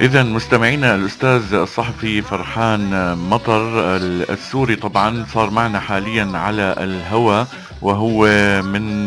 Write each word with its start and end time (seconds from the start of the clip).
إذا 0.00 0.22
مستمعينا 0.22 0.94
الأستاذ 0.94 1.54
الصحفي 1.54 2.22
فرحان 2.22 3.14
مطر 3.18 3.96
السوري 3.96 4.76
طبعا 4.76 5.26
صار 5.34 5.50
معنا 5.50 5.80
حاليا 5.80 6.30
على 6.34 6.74
الهواء 6.78 7.46
وهو 7.82 8.26
من 8.62 9.06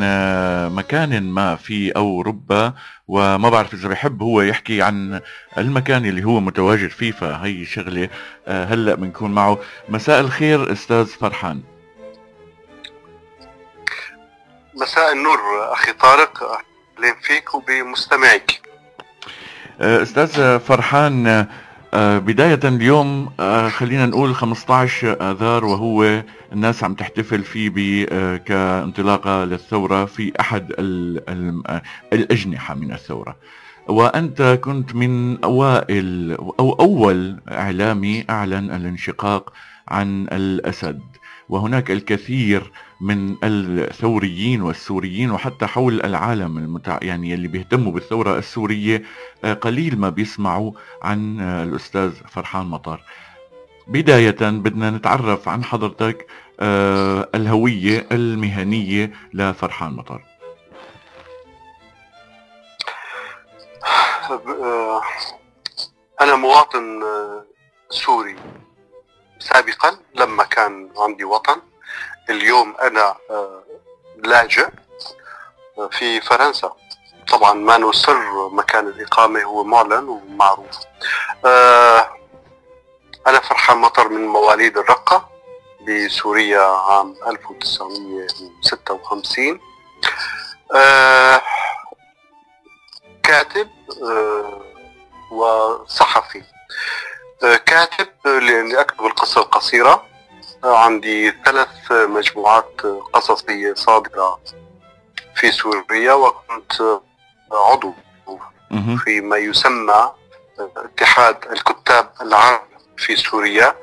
مكان 0.76 1.24
ما 1.24 1.56
في 1.56 1.92
أوروبا 1.92 2.74
وما 3.08 3.50
بعرف 3.50 3.74
إذا 3.74 3.90
بحب 3.90 4.22
هو 4.22 4.42
يحكي 4.42 4.82
عن 4.82 5.22
المكان 5.58 6.06
اللي 6.06 6.24
هو 6.24 6.40
متواجد 6.40 6.90
فيه 6.90 7.12
فهي 7.12 7.66
شغلة 7.66 8.10
هلأ 8.48 8.96
بنكون 8.96 9.32
معه. 9.32 9.60
مساء 9.90 10.20
الخير 10.20 10.72
أستاذ 10.72 11.06
فرحان. 11.06 11.62
مساء 14.82 15.14
النور 15.14 15.40
أخي 15.74 15.94
طارق. 15.94 16.44
أهلا 16.44 17.16
فيك 17.22 17.54
وبمستمعيك. 17.56 18.62
آه، 18.62 18.67
أستاذ 19.82 20.60
فرحان 20.60 21.46
آه، 21.94 22.18
بداية 22.18 22.60
اليوم 22.64 23.30
آه، 23.40 23.70
خلينا 23.70 24.06
نقول 24.06 24.36
15 24.36 25.32
آذار 25.32 25.66
وهو 25.66 26.24
الناس 26.54 26.84
عم 26.84 26.94
تحتفل 26.94 27.44
فيه 27.44 28.36
كانطلاقة 28.36 29.44
للثورة 29.46 30.06
في 30.06 30.34
أحد 30.40 30.74
الأجنحة 32.14 32.76
من 32.76 32.92
الثورة. 32.94 33.36
وأنت 33.88 34.60
كنت 34.62 34.96
من 34.96 35.44
أوائل 35.44 36.38
أو 36.60 36.72
أول 36.72 37.40
إعلامي 37.52 38.26
أعلن 38.30 38.72
الانشقاق 38.72 39.54
عن 39.88 40.28
الأسد. 40.32 41.02
وهناك 41.50 41.92
الكثير 41.92 42.72
من 43.02 43.36
الثوريين 43.44 44.62
والسوريين 44.62 45.32
وحتى 45.32 45.66
حول 45.66 46.02
العالم 46.02 46.58
المتع... 46.58 47.00
يعني 47.02 47.34
اللي 47.34 47.48
بيهتموا 47.48 47.92
بالثورة 47.92 48.38
السورية 48.38 49.04
آه، 49.44 49.54
قليل 49.54 50.00
ما 50.00 50.10
بيسمعوا 50.10 50.72
عن 51.02 51.40
آه، 51.40 51.64
الأستاذ 51.64 52.12
فرحان 52.12 52.66
مطر 52.66 53.04
بداية 53.88 54.32
بدنا 54.40 54.90
نتعرف 54.90 55.50
عن 55.50 55.64
حضرتك 55.64 56.28
آه، 56.60 57.30
الهوية 57.36 58.08
المهنية 58.12 59.12
لفرحان 59.34 59.92
مطر 59.94 60.22
أنا 66.22 66.36
مواطن 66.36 67.04
سوري. 67.90 68.36
سابقا 69.40 69.98
لما 70.16 70.44
كان 70.44 70.90
عندي 70.98 71.24
وطن 71.24 71.62
اليوم 72.30 72.76
أنا 72.82 73.16
آه، 73.30 73.64
لاجئ 74.18 74.68
آه، 75.78 75.88
في 75.92 76.22
فرنسا. 76.22 76.76
طبعا 77.28 77.54
ما 77.54 77.78
نسر 77.78 78.50
مكان 78.50 78.88
الإقامة 78.88 79.44
هو 79.44 79.64
معلن 79.64 80.08
ومعروف. 80.10 80.76
آه، 81.46 82.10
أنا 83.28 83.40
فرحان 83.40 83.78
مطر 83.78 84.10
من 84.10 84.28
مواليد 84.28 84.78
الرقة 84.78 85.30
بسوريا 85.88 86.62
عام 86.62 87.16
1956 87.28 89.60
كاتب 93.24 93.70
وصحفي. 95.32 96.44
كاتب 97.66 98.08
لأني 98.26 98.80
أكتب 98.82 99.06
القصة 99.06 99.42
القصيرة. 99.42 100.06
عندي 100.68 101.32
ثلاث 101.46 101.92
مجموعات 101.92 102.82
قصصية 103.14 103.74
صادرة 103.74 104.40
في 105.36 105.52
سوريا 105.52 106.14
وكنت 106.14 107.00
عضو 107.52 107.94
في 109.04 109.22
ما 109.22 109.38
يسمى 109.38 110.12
اتحاد 110.78 111.46
الكتاب 111.52 112.12
العرب 112.22 112.62
في 112.98 113.16
سوريا. 113.16 113.76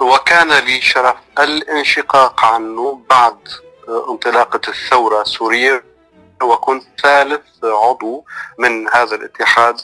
وكان 0.00 0.52
لي 0.52 0.80
شرف 0.80 1.16
الانشقاق 1.38 2.44
عنه 2.44 3.02
بعد 3.10 3.48
انطلاقة 4.08 4.60
الثورة 4.68 5.22
السورية 5.22 5.84
وكنت 6.42 6.84
ثالث 7.02 7.64
عضو 7.64 8.24
من 8.58 8.88
هذا 8.88 9.14
الاتحاد 9.14 9.80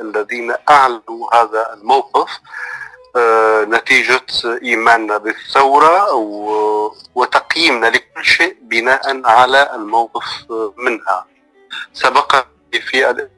الذين 0.00 0.54
أعلنوا 0.70 1.34
هذا 1.34 1.72
الموقف. 1.74 2.30
نتيجة 3.68 4.26
إيماننا 4.62 5.18
بالثورة 5.18 6.12
وتقييمنا 7.14 7.86
لكل 7.86 8.24
شيء 8.24 8.56
بناء 8.62 9.26
على 9.26 9.74
الموقف 9.74 10.24
منها. 10.76 11.26
سبق 11.92 12.46
في 12.72 13.28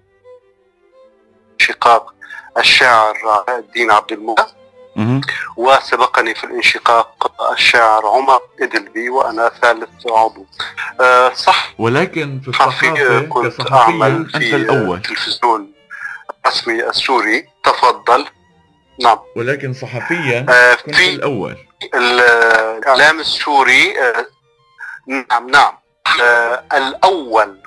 الانشقاق 1.61 2.15
الشاعر 2.59 3.45
الدين 3.49 3.91
عبد 3.91 4.13
المولى 4.13 4.47
وسبقني 5.57 6.35
في 6.35 6.45
الانشقاق 6.45 7.33
الشاعر 7.53 8.07
عمر 8.07 8.41
إدلبي 8.61 9.11
وأنا 9.11 9.49
ثالث 9.63 10.07
عضو. 10.07 10.47
أه 11.01 11.33
صح. 11.33 11.75
ولكن 11.79 12.41
في 12.41 12.49
الصحافة 12.49 13.21
كنت 13.21 13.73
أعمل 13.73 14.31
في 14.31 14.57
الأول. 14.57 15.03
تلفزيون 15.03 15.73
الرسمي 16.45 16.89
السوري. 16.89 17.49
تفضل. 17.65 18.27
نعم. 19.01 19.19
ولكن 19.37 19.73
صحفيا 19.73 20.47
آه 20.49 20.75
كنت 20.75 20.95
في 20.95 21.09
الأول. 21.15 21.57
الإعلام 21.95 23.21
السوري 23.21 24.01
آه 24.01 24.27
نعم 25.07 25.51
نعم. 25.51 25.79
آه 26.23 26.65
الأول 26.75 27.63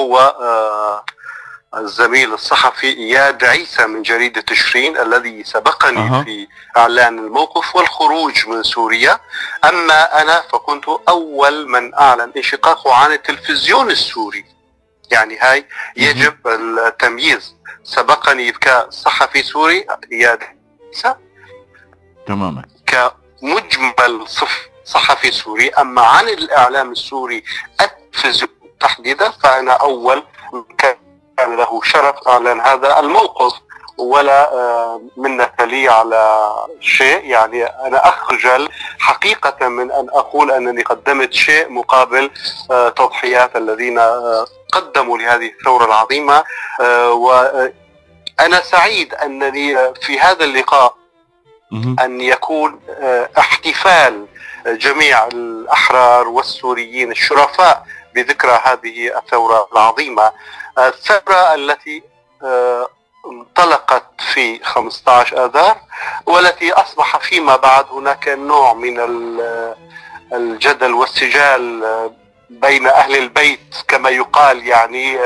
هو 0.00 0.18
آه 0.18 1.04
الزميل 1.76 2.34
الصحفي 2.34 2.86
إياد 2.86 3.44
عيسى 3.44 3.86
من 3.86 4.02
جريدة 4.02 4.40
تشرين 4.40 4.98
الذي 4.98 5.44
سبقني 5.44 6.00
أه. 6.00 6.22
في 6.24 6.48
إعلان 6.76 7.18
الموقف 7.18 7.76
والخروج 7.76 8.48
من 8.48 8.62
سوريا. 8.62 9.20
أما 9.64 10.22
أنا 10.22 10.40
فكنت 10.52 10.84
أول 11.08 11.68
من 11.68 11.94
أعلن 11.94 12.32
انشقاقه 12.36 12.94
عن 12.94 13.12
التلفزيون 13.12 13.90
السوري. 13.90 14.53
يعني 15.14 15.38
هاي 15.38 15.66
يجب 15.96 16.36
التمييز. 16.46 17.56
سبقني 17.84 18.52
كصحفي 18.52 19.42
سوري 19.42 19.86
عيسى 20.12 21.14
تماما. 22.26 22.64
كمجمل 22.86 24.28
صف 24.28 24.68
صحفي 24.84 25.30
سوري. 25.30 25.68
أما 25.68 26.02
عن 26.02 26.28
الإعلام 26.28 26.92
السوري 26.92 27.44
التلفزيون 27.80 28.50
تحديدا 28.80 29.30
فأنا 29.30 29.72
أول 29.72 30.22
كان 30.78 31.56
له 31.56 31.80
شرف 31.82 32.28
أعلن 32.28 32.60
هذا 32.60 33.00
الموقف 33.00 33.52
ولا 33.98 34.52
آه، 34.52 35.00
منة 35.16 35.50
لي 35.60 35.88
على 35.88 36.50
شيء. 36.80 37.24
يعني 37.24 37.64
أنا 37.64 38.08
أخجل 38.08 38.68
حقيقة 38.98 39.68
من 39.68 39.90
أن 39.90 40.08
أقول 40.08 40.50
أنني 40.50 40.82
قدمت 40.82 41.32
شيء 41.32 41.68
مقابل 41.68 42.30
آه، 42.70 42.88
تضحيات 42.88 43.56
الذين 43.56 43.98
آه، 43.98 44.46
قدموا 44.74 45.18
لهذه 45.18 45.46
الثورة 45.58 45.84
العظيمة 45.84 46.44
وأنا 47.12 48.60
سعيد 48.62 49.14
أنني 49.14 49.94
في 49.94 50.20
هذا 50.20 50.44
اللقاء 50.44 50.96
أن 52.00 52.20
يكون 52.20 52.80
احتفال 53.38 54.26
جميع 54.66 55.26
الأحرار 55.26 56.28
والسوريين 56.28 57.10
الشرفاء 57.10 57.86
بذكرى 58.14 58.60
هذه 58.64 59.18
الثورة 59.18 59.68
العظيمة. 59.72 60.32
الثورة 60.78 61.54
التي 61.54 62.02
انطلقت 63.26 64.04
في 64.34 64.64
15 64.64 65.44
آذار 65.44 65.76
والتي 66.26 66.72
أصبح 66.72 67.18
فيما 67.18 67.56
بعد 67.56 67.86
هناك 67.90 68.28
نوع 68.28 68.74
من 68.74 69.00
الجدل 70.32 70.92
والسجال 70.92 71.84
بين 72.60 72.86
أهل 72.86 73.16
البيت 73.16 73.74
كما 73.88 74.10
يقال 74.10 74.66
يعني 74.66 75.18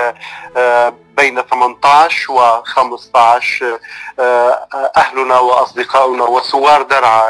بين 1.16 1.42
18 1.42 2.32
و 2.32 2.62
15 2.64 3.78
أهلنا 4.96 5.38
وأصدقاؤنا 5.38 6.24
وثوار 6.24 6.82
درعا 6.82 7.26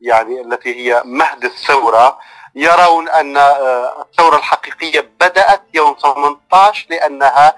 يعني 0.00 0.40
التي 0.40 0.74
هي 0.74 1.02
مهد 1.04 1.44
الثورة 1.44 2.18
يرون 2.54 3.08
أن 3.08 3.36
الثورة 4.02 4.36
الحقيقية 4.36 5.10
بدأت 5.20 5.62
يوم 5.74 5.96
18 6.02 6.86
لأنها 6.90 7.54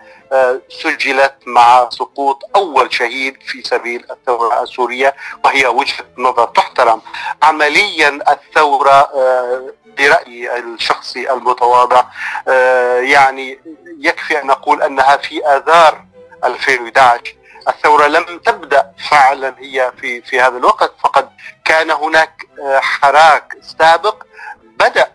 سجلت 0.69 1.35
مع 1.47 1.89
سقوط 1.91 2.43
أول 2.57 2.93
شهيد 2.95 3.37
في 3.47 3.63
سبيل 3.63 4.07
الثورة 4.11 4.63
السورية 4.63 5.15
وهي 5.45 5.67
وجهة 5.67 6.05
نظر 6.19 6.45
تحترم. 6.45 7.03
عمليا 7.43 8.09
الثورة 8.33 8.91
آه، 9.15 9.73
برأيي 9.99 10.59
الشخصي 10.59 11.33
المتواضع. 11.33 12.05
آه، 12.49 13.01
يعني 13.01 13.59
يكفي 13.99 14.43
أن 14.43 14.47
نقول 14.47 14.83
أنها 14.83 15.17
في 15.17 15.47
آذار 15.47 16.05
2011 16.45 17.35
الثورة 17.69 18.07
لم 18.07 18.39
تبدأ 18.39 18.93
فعلا 19.11 19.55
هي 19.59 19.93
في 20.01 20.23
في 20.23 20.41
هذا 20.41 20.57
الوقت 20.57 20.93
فقد 21.05 21.31
كان 21.65 21.91
هناك 21.91 22.47
آه، 22.63 22.81
حراك 22.81 23.57
سابق 23.79 24.23
بدأ 24.63 25.13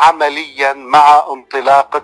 عمليا 0.00 0.72
مع 0.72 1.22
انطلاقة 1.32 2.02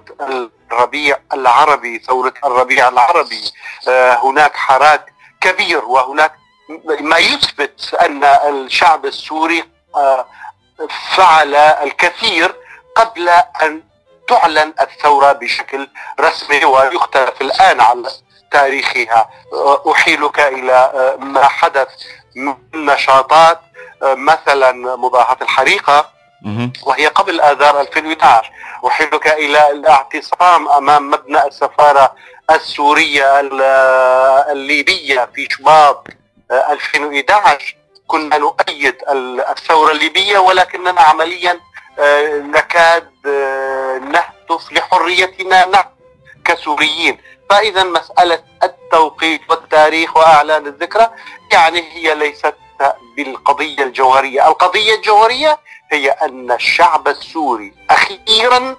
الربيع 0.73 1.19
العربي 1.33 1.99
ثورة 1.99 2.35
الربيع 2.45 2.89
العربي. 2.89 3.53
آه، 3.89 4.15
هناك 4.15 4.57
حراك 4.57 5.13
كبير 5.41 5.85
وهناك 5.85 6.33
ما 7.01 7.19
يثبت 7.19 7.95
أن 7.95 8.25
الشعب 8.25 9.07
السوري 9.07 9.65
فعل 11.17 11.55
الكثير 11.55 12.55
قبل 12.97 13.29
أن 13.63 13.83
تعلن 14.29 14.75
الثورة 14.81 15.33
بشكل 15.33 15.89
رسمي 16.21 16.65
ويختلف 16.65 17.41
الآن 17.41 17.81
على 17.81 18.11
تاريخها. 18.51 19.31
أحيلك 19.93 20.41
إلى 20.41 20.93
ما 21.19 21.45
حدث 21.49 21.89
من 22.37 22.55
نشاطات 22.75 23.61
مثلا 24.03 24.73
مضاهاه 24.97 25.37
الحريقة 25.43 26.11
وهي 26.87 27.07
قبل 27.07 27.41
آذار 27.41 27.81
2011 27.81 28.51
أحيلك 28.87 29.27
إلى 29.27 29.71
الاعتصام 29.71 30.69
أمام 30.69 31.11
مبنى 31.11 31.45
السفارة 31.47 32.15
السورية 32.51 33.41
الليبية 34.53 35.29
في 35.35 35.49
شباط 35.51 36.07
2011 36.51 37.77
كنا 38.07 38.39
نؤيد 38.39 38.97
الثورة 39.51 39.93
الليبية 39.93 40.39
ولكننا 40.39 41.01
عمليا 41.01 41.61
آه، 41.99 42.39
نكاد 42.39 43.13
آه، 43.27 43.99
نهتف 43.99 44.73
لحريتنا 44.73 45.67
نحن 45.67 45.89
كسوريين. 46.45 47.19
فإذا 47.51 47.85
مسألة 47.85 48.43
التوقيت 48.63 49.41
والتاريخ 49.51 50.17
وأعلان 50.17 50.67
الذكرى 50.67 51.11
يعني 51.53 51.93
هي 51.93 52.15
ليست 52.15 52.55
بالقضية 53.17 53.83
الجوهرية، 53.85 54.49
القضية 54.49 54.95
الجوهرية 54.95 55.59
هي 55.93 56.11
أن 56.11 56.53
الشعب 56.53 57.09
السوري 57.09 57.73
أخيرا 57.91 58.77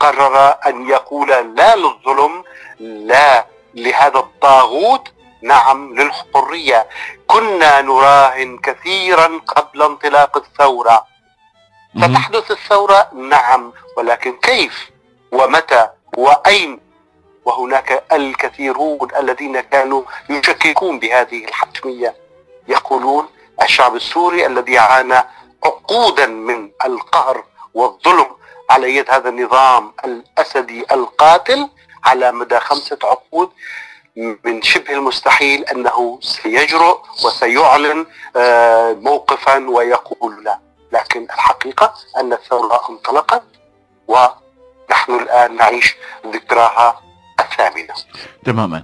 قرر 0.00 0.56
أن 0.66 0.88
يقول 0.88 1.28
لا 1.56 1.76
للظلم 1.76 2.44
لا 2.80 3.46
لهذا 3.74 4.18
الطاغوت 4.18 5.08
نعم 5.42 5.94
للحرية. 5.94 6.88
كنا 7.26 7.80
نراهن 7.80 8.58
كثيرا 8.58 9.40
قبل 9.46 9.82
انطلاق 9.82 10.36
الثورة. 10.36 11.06
ستحدث 11.96 12.50
الثورة؟ 12.50 13.10
نعم. 13.14 13.72
ولكن 13.96 14.36
كيف؟ 14.36 14.90
ومتى؟ 15.32 15.88
وأين؟ 16.16 16.80
وهناك 17.44 18.04
الكثيرون 18.12 19.08
الذين 19.18 19.60
كانوا 19.60 20.02
يشككون 20.30 20.98
بهذه 20.98 21.44
الحتمية. 21.44 22.16
يقولون 22.68 23.28
الشعب 23.62 23.96
السوري 23.96 24.46
الذي 24.46 24.78
عانى 24.78 25.22
عقودا 25.64 26.26
من 26.26 26.70
القهر 26.84 27.44
والظلم 27.74 28.26
على 28.70 28.96
يد 28.96 29.10
هذا 29.10 29.28
النظام 29.28 29.92
الأسدي 30.04 30.84
القاتل 30.92 31.68
على 32.04 32.32
مدى 32.32 32.60
خمسة 32.60 32.98
عقود 33.04 33.52
من 34.16 34.62
شبه 34.62 34.94
المستحيل 34.94 35.64
أنه 35.64 36.18
سيجرؤ 36.22 36.98
وسيعلن 37.24 38.06
آه، 38.36 38.92
موقفا 38.92 39.70
ويقول 39.70 40.44
لا. 40.44 40.58
لكن 40.92 41.24
الحقيقة 41.24 41.94
أن 42.20 42.32
الثورة 42.32 42.80
انطلقت 42.90 43.42
ونحن 44.08 45.12
الآن 45.22 45.56
نعيش 45.56 45.96
ذكراها 46.26 47.00
الثامنة. 47.40 47.94
تماما. 48.44 48.82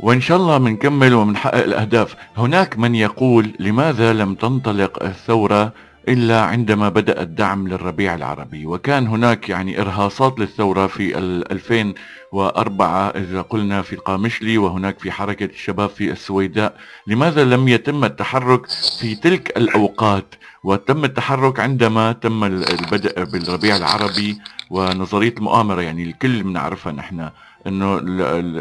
وإن 0.00 0.20
شاء 0.20 0.36
الله 0.36 0.58
بنكمل 0.58 1.14
وبنحقق 1.14 1.54
الأهداف. 1.54 2.14
هناك 2.36 2.78
من 2.78 2.94
يقول 2.94 3.54
لماذا 3.58 4.12
لم 4.12 4.34
تنطلق 4.34 5.02
الثورة 5.02 5.72
إلا 6.08 6.40
عندما 6.40 6.88
بدأ 6.88 7.22
الدعم 7.22 7.68
للربيع 7.68 8.14
العربي. 8.14 8.66
وكان 8.66 9.06
هناك 9.06 9.48
يعني 9.48 9.80
إرهاصات 9.80 10.38
للثورة 10.38 10.86
في 10.86 11.18
2004 11.18 13.08
إذا 13.08 13.42
قلنا 13.42 13.82
في 13.82 13.92
القامشلي 13.92 14.58
وهناك 14.58 14.98
في 14.98 15.10
حركة 15.10 15.44
الشباب 15.44 15.88
في 15.90 16.10
السويداء. 16.10 16.76
لماذا 17.06 17.44
لم 17.44 17.68
يتم 17.68 18.04
التحرك 18.04 18.66
في 19.00 19.14
تلك 19.14 19.56
الأوقات؟ 19.56 20.34
وتم 20.64 21.04
التحرك 21.04 21.60
عندما 21.60 22.12
تم 22.12 22.44
البدء 22.44 23.24
بالربيع 23.24 23.76
العربي 23.76 24.38
ونظرية 24.70 25.34
المؤامرة 25.38 25.82
يعني 25.82 26.02
الكل 26.02 26.42
بنعرفها 26.42 26.92
نحن 26.92 27.30
أنه 27.66 28.00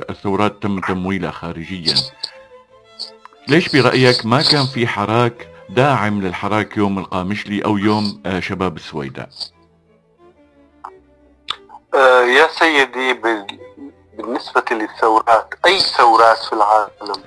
الثورات 0.10 0.64
تم 0.64 0.80
تمويلها 0.80 1.32
خارجيا. 1.32 1.96
ليش 3.48 3.70
برأيك 3.70 4.26
ما 4.26 4.42
كان 4.42 4.66
في 4.66 4.88
حراك 4.88 5.48
داعم 5.70 6.22
للحراك 6.22 6.78
يوم 6.78 7.00
القامشلي 7.00 7.66
أو 7.66 7.78
يوم 7.78 8.22
آه، 8.26 8.40
شباب 8.40 8.76
السويداء. 8.76 9.30
آه، 11.96 12.22
يا 12.22 12.48
سيدي 12.48 13.14
بالنسبة 14.18 14.64
للثورات 14.72 15.54
أي 15.66 15.80
ثورات 15.80 16.38
في 16.38 16.54
العالم 16.54 17.24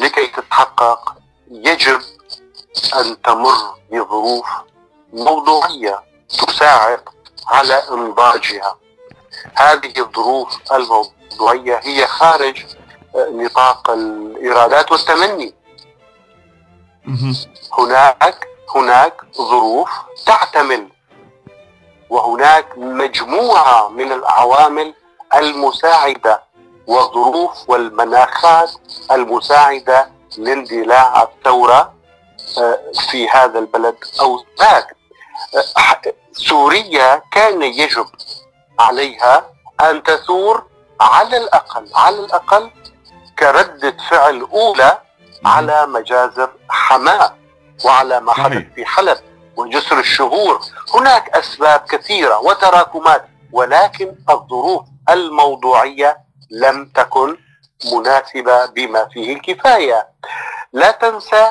لكي 0.00 0.26
تتحقق 0.26 1.14
يجب 1.50 2.00
أن 3.00 3.22
تمر 3.22 3.74
بظروف 3.92 4.46
موضوعية 5.12 6.02
تساعد 6.28 7.00
على 7.46 7.74
إنضاجها. 7.90 8.76
هذه 9.54 9.92
الظروف 9.98 10.72
الموضوعية 10.72 11.80
هي 11.82 12.06
خارج 12.06 12.64
آه، 13.16 13.28
نطاق 13.30 13.90
الإيرادات 13.90 14.92
والتمني. 14.92 15.54
هناك 17.78 18.48
هناك 18.74 19.14
ظروف 19.36 19.90
تعتمل 20.26 20.88
وهناك 22.10 22.78
مجموعة 22.78 23.88
من 23.88 24.12
العوامل 24.12 24.94
المساعدة 25.34 26.42
والظروف 26.86 27.70
والمناخات 27.70 28.70
المساعدة 29.10 30.10
لاندلاع 30.38 31.22
الثورة 31.22 31.94
آه، 32.58 32.78
في 33.10 33.28
هذا 33.28 33.58
البلد. 33.58 33.96
أو 34.20 34.44
ذاك 34.60 34.96
آه، 35.76 36.12
سوريا 36.32 37.22
كان 37.32 37.62
يجب 37.62 38.06
عليها 38.78 39.46
أن 39.80 40.02
تثور 40.02 40.64
على 41.00 41.36
الأقل 41.36 41.90
على 41.94 42.18
الأقل 42.18 42.70
كردة 43.38 43.96
فعل 44.10 44.48
أولى 44.52 44.98
على 45.46 45.86
مجازر 45.86 46.50
حماة 46.68 47.34
وعلى 47.84 48.20
ما 48.20 48.32
حدث 48.32 48.64
في 48.74 48.86
حلب 48.86 49.18
وجسر 49.56 49.98
الشهور. 49.98 50.60
هناك 50.94 51.28
أسباب 51.36 51.80
كثيرة 51.80 52.38
وتراكمات 52.38 53.24
ولكن 53.52 54.14
الظروف 54.30 54.84
الموضوعية 55.10 56.18
لم 56.50 56.90
تكن 56.94 57.36
مناسبة 57.92 58.66
بما 58.66 59.08
فيه 59.12 59.32
الكفاية. 59.36 60.08
لا 60.72 60.90
تنسى 60.90 61.50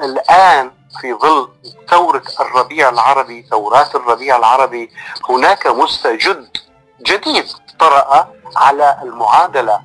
الآن 0.00 0.70
في 1.00 1.14
ظل 1.14 1.48
ثورة 1.90 2.22
الربيع 2.40 2.88
العربي 2.88 3.46
ثورات 3.50 3.94
الربيع 3.94 4.36
العربي 4.36 4.90
هناك 5.30 5.66
مستجد 5.66 6.48
جديد 7.06 7.44
طرأ 7.78 8.28
على 8.56 8.98
المعادلة 9.02 9.80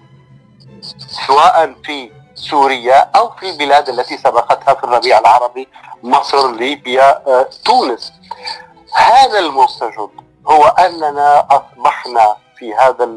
سواء 1.27 1.75
في 1.85 2.11
سوريا 2.49 3.09
أو 3.15 3.29
في 3.29 3.49
البلاد 3.49 3.89
التي 3.89 4.17
سبقتها 4.17 4.73
في 4.73 4.83
الربيع 4.83 5.19
العربي 5.19 5.67
مصر 6.03 6.51
ليبيا 6.51 7.27
آه، 7.27 7.49
تونس. 7.65 8.13
هذا 8.95 9.39
المستجد 9.39 10.09
هو 10.47 10.63
أننا 10.67 11.47
أصبحنا 11.51 12.35
في 12.57 12.75
هذا 12.75 13.09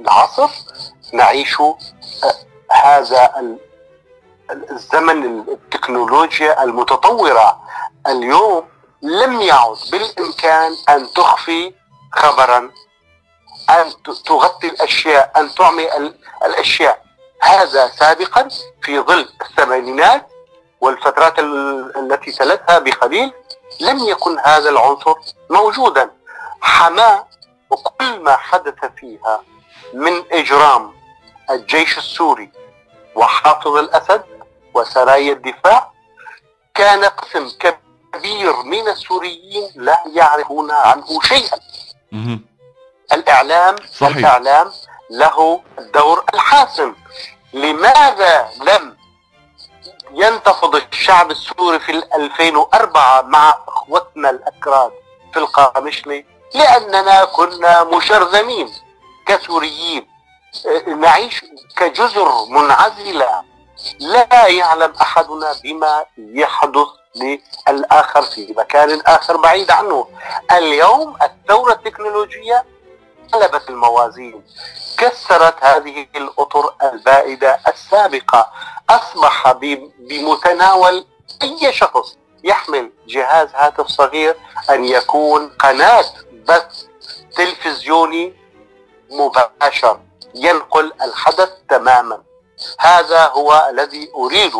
العصر 0.00 0.50
نعيش 1.12 1.60
آه، 1.60 1.76
هذا 2.72 3.32
الزمن 4.70 5.40
التكنولوجيا 5.48 6.62
المتطورة. 6.62 7.60
اليوم 8.06 8.64
لم 9.02 9.40
يعد 9.40 9.76
بالإمكان 9.92 10.72
أن 10.88 11.12
تخفي 11.12 11.74
خبرا 12.12 12.70
أن 13.70 13.92
تغطي 14.26 14.68
الأشياء 14.68 15.32
أن 15.36 15.54
تعمي 15.54 15.88
الأشياء. 16.44 17.09
هذا 17.40 17.88
سابقا 17.88 18.48
في 18.82 19.00
ظل 19.00 19.28
الثمانينات 19.42 20.28
والفترات 20.80 21.38
التي 21.96 22.32
تلتها 22.32 22.78
بقليل 22.78 23.32
لم 23.80 23.98
يكن 23.98 24.38
هذا 24.38 24.70
العنصر 24.70 25.14
موجودا. 25.50 26.10
حماة 26.60 27.26
وكل 27.70 28.20
ما 28.20 28.36
حدث 28.36 28.84
فيها 28.96 29.42
من 29.94 30.22
إجرام 30.32 30.92
الجيش 31.50 31.98
السوري 31.98 32.52
وحافظ 33.14 33.76
الأسد 33.76 34.22
وسرايا 34.74 35.32
الدفاع 35.32 35.92
كان 36.74 37.04
قسم 37.04 37.50
كبير 38.12 38.62
من 38.62 38.88
السوريين 38.88 39.72
لا 39.74 40.02
يعرفون 40.14 40.70
عنه 40.70 41.20
شيئا. 41.22 41.58
الإعلام 43.12 43.76
صحيح. 43.92 44.16
الإعلام 44.16 44.70
له 45.10 45.62
الدور 45.78 46.24
الحاسم 46.34 46.94
لماذا 47.52 48.48
لم 48.62 48.96
ينتفض 50.12 50.74
الشعب 50.76 51.30
السوري 51.30 51.80
في 51.80 51.92
2004 52.14 53.22
مع 53.22 53.58
إخوتنا 53.68 54.30
الأكراد 54.30 54.92
في 55.32 55.38
القامشلي 55.38 56.24
لأننا 56.54 57.24
كنا 57.24 57.84
مشرذمين 57.84 58.72
كسوريين. 59.26 60.06
نعيش 60.86 61.44
كجزر 61.76 62.44
منعزلة. 62.48 63.42
لا 64.00 64.46
يعلم 64.46 64.92
أحدنا 65.00 65.54
بما 65.64 66.04
يحدث 66.18 66.86
للآخر 67.68 68.22
في 68.22 68.54
مكان 68.58 69.00
آخر 69.00 69.36
بعيد 69.36 69.70
عنه. 69.70 70.08
اليوم 70.52 71.16
الثورة 71.22 71.72
التكنولوجية 71.72 72.64
قلبت 73.32 73.68
الموازين 73.68 74.44
كسرت 74.98 75.64
هذه 75.64 76.06
الأطر 76.16 76.74
البائدة 76.82 77.60
السابقة. 77.68 78.50
أصبح 78.90 79.52
بمتناول 79.98 81.06
أي 81.42 81.72
شخص 81.72 82.16
يحمل 82.44 82.92
جهاز 83.06 83.48
هاتف 83.54 83.86
صغير 83.86 84.36
أن 84.70 84.84
يكون 84.84 85.48
قناة 85.48 86.04
بث 86.48 86.84
تلفزيوني 87.36 88.34
مباشر 89.10 90.00
ينقل 90.34 90.92
الحدث 91.02 91.50
تماما. 91.68 92.22
هذا 92.78 93.26
هو 93.26 93.68
الذي 93.70 94.10
أريد 94.14 94.52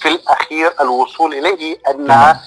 في 0.00 0.08
الأخير 0.08 0.74
الوصول 0.80 1.34
إليه 1.34 1.80
أنها 1.90 2.40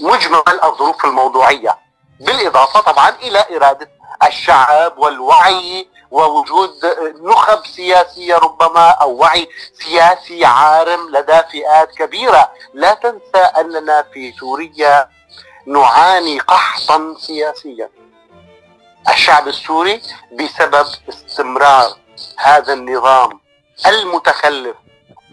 مجمل 0.00 0.42
الظروف 0.64 1.04
الموضوعية. 1.04 1.85
بالإضافة 2.20 2.80
طبعا 2.80 3.08
إلى 3.08 3.44
إرادة 3.56 3.90
الشعب 4.26 4.98
والوعي 4.98 5.88
ووجود 6.10 6.70
نخب 7.22 7.66
سياسية 7.66 8.36
ربما 8.36 8.90
أو 8.90 9.16
وعي 9.16 9.48
سياسي 9.84 10.44
عارم 10.44 11.10
لدى 11.10 11.42
فئات 11.50 11.90
كبيرة. 11.94 12.52
لا 12.74 12.94
تنسى 12.94 13.44
أننا 13.56 14.02
في 14.12 14.32
سوريا 14.32 15.08
نعاني 15.66 16.38
قحطا 16.40 17.14
سياسيا. 17.18 17.90
الشعب 19.08 19.48
السوري 19.48 20.02
بسبب 20.32 20.86
استمرار 21.08 21.96
هذا 22.38 22.72
النظام 22.72 23.40
المتخلف 23.86 24.76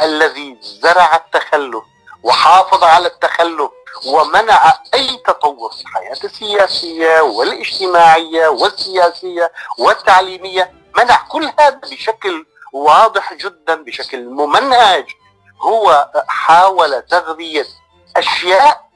الذي 0.01 0.57
زرع 0.61 1.15
التخلف 1.15 1.83
وحافظ 2.23 2.83
على 2.83 3.07
التخلف 3.07 3.71
ومنع 4.05 4.73
أي 4.93 5.17
تطور 5.17 5.71
في 5.71 5.81
الحياة 5.81 6.17
السياسية 6.23 7.21
والاجتماعية 7.21 8.47
والسياسية 8.47 9.51
والتعليمية 9.79 10.73
منع 10.97 11.15
كل 11.29 11.51
هذا 11.59 11.79
بشكل 11.91 12.45
واضح 12.73 13.33
جدا 13.33 13.83
بشكل 13.83 14.25
ممنهج. 14.25 15.05
هو 15.61 16.09
حاول 16.27 17.01
تغذية 17.01 17.65
أشياء 18.17 18.89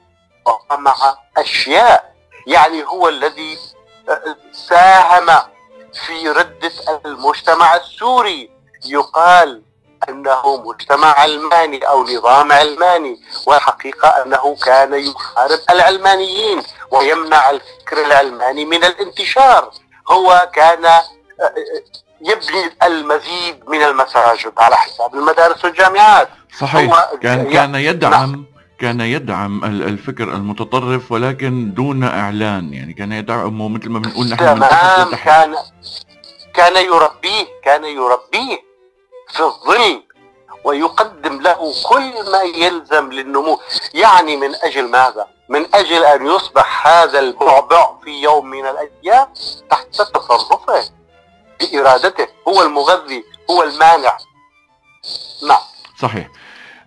مع 0.70 1.16
أشياء. 1.36 2.14
يعني 2.46 2.84
هو 2.84 3.08
الذي 3.08 3.58
ساهم 4.52 5.42
في 6.06 6.28
ردة 6.28 6.72
المجتمع 7.06 7.76
السوري. 7.76 8.50
يقال 8.86 9.62
أنه 10.08 10.62
مجتمع 10.66 11.06
علماني 11.20 11.78
أو 11.88 12.04
نظام 12.04 12.52
علماني 12.52 13.20
والحقيقة 13.46 14.08
أنه 14.08 14.56
كان 14.66 14.94
يحارب 14.94 15.58
العلمانيين 15.70 16.62
ويمنع 16.90 17.50
الفكر 17.50 18.06
العلماني 18.06 18.64
من 18.64 18.84
الانتشار. 18.84 19.70
هو 20.10 20.50
كان 20.54 20.84
آه، 20.84 21.02
آه، 21.40 21.54
يبني 22.20 22.72
المزيد 22.82 23.68
من 23.68 23.82
المساجد 23.82 24.52
على 24.58 24.76
حساب 24.76 25.14
المدارس 25.14 25.64
والجامعات. 25.64 26.28
صحيح. 26.58 27.10
كان 27.22 27.52
كان 27.52 27.74
يدعم 27.74 28.12
نعم. 28.12 28.44
كان 28.80 29.00
يدعم 29.00 29.64
الفكر 29.64 30.24
المتطرف 30.24 31.12
ولكن 31.12 31.74
دون 31.74 32.04
إعلان. 32.04 32.74
يعني 32.74 32.92
كان 32.92 33.12
يدعمه 33.12 33.68
مثل 33.68 33.88
ما 33.88 33.98
بنقول 33.98 34.26
نحن 34.26 34.36
تمام. 34.36 35.14
كان 35.24 35.54
كان 36.54 36.84
يربيه 36.86 37.46
كان 37.64 37.84
يربيه. 37.84 38.67
في 39.28 39.40
الظل 39.40 40.02
ويقدم 40.64 41.40
له 41.40 41.74
كل 41.88 42.30
ما 42.32 42.42
يلزم 42.42 43.12
للنمو. 43.12 43.60
يعني 43.94 44.36
من 44.36 44.54
أجل 44.54 44.90
ماذا؟ 44.90 45.26
من 45.48 45.74
أجل 45.74 46.04
أن 46.04 46.26
يصبح 46.26 46.86
هذا 46.86 47.18
البعبع 47.18 47.98
في 48.04 48.10
يوم 48.10 48.46
من 48.46 48.66
الأيام 48.66 49.26
تحت 49.70 49.86
تصرفه 50.14 50.90
بإرادته. 51.60 52.26
هو 52.48 52.62
المغذي 52.62 53.24
هو 53.50 53.62
المانع. 53.62 54.18
نعم. 55.48 55.60
صحيح. 56.00 56.28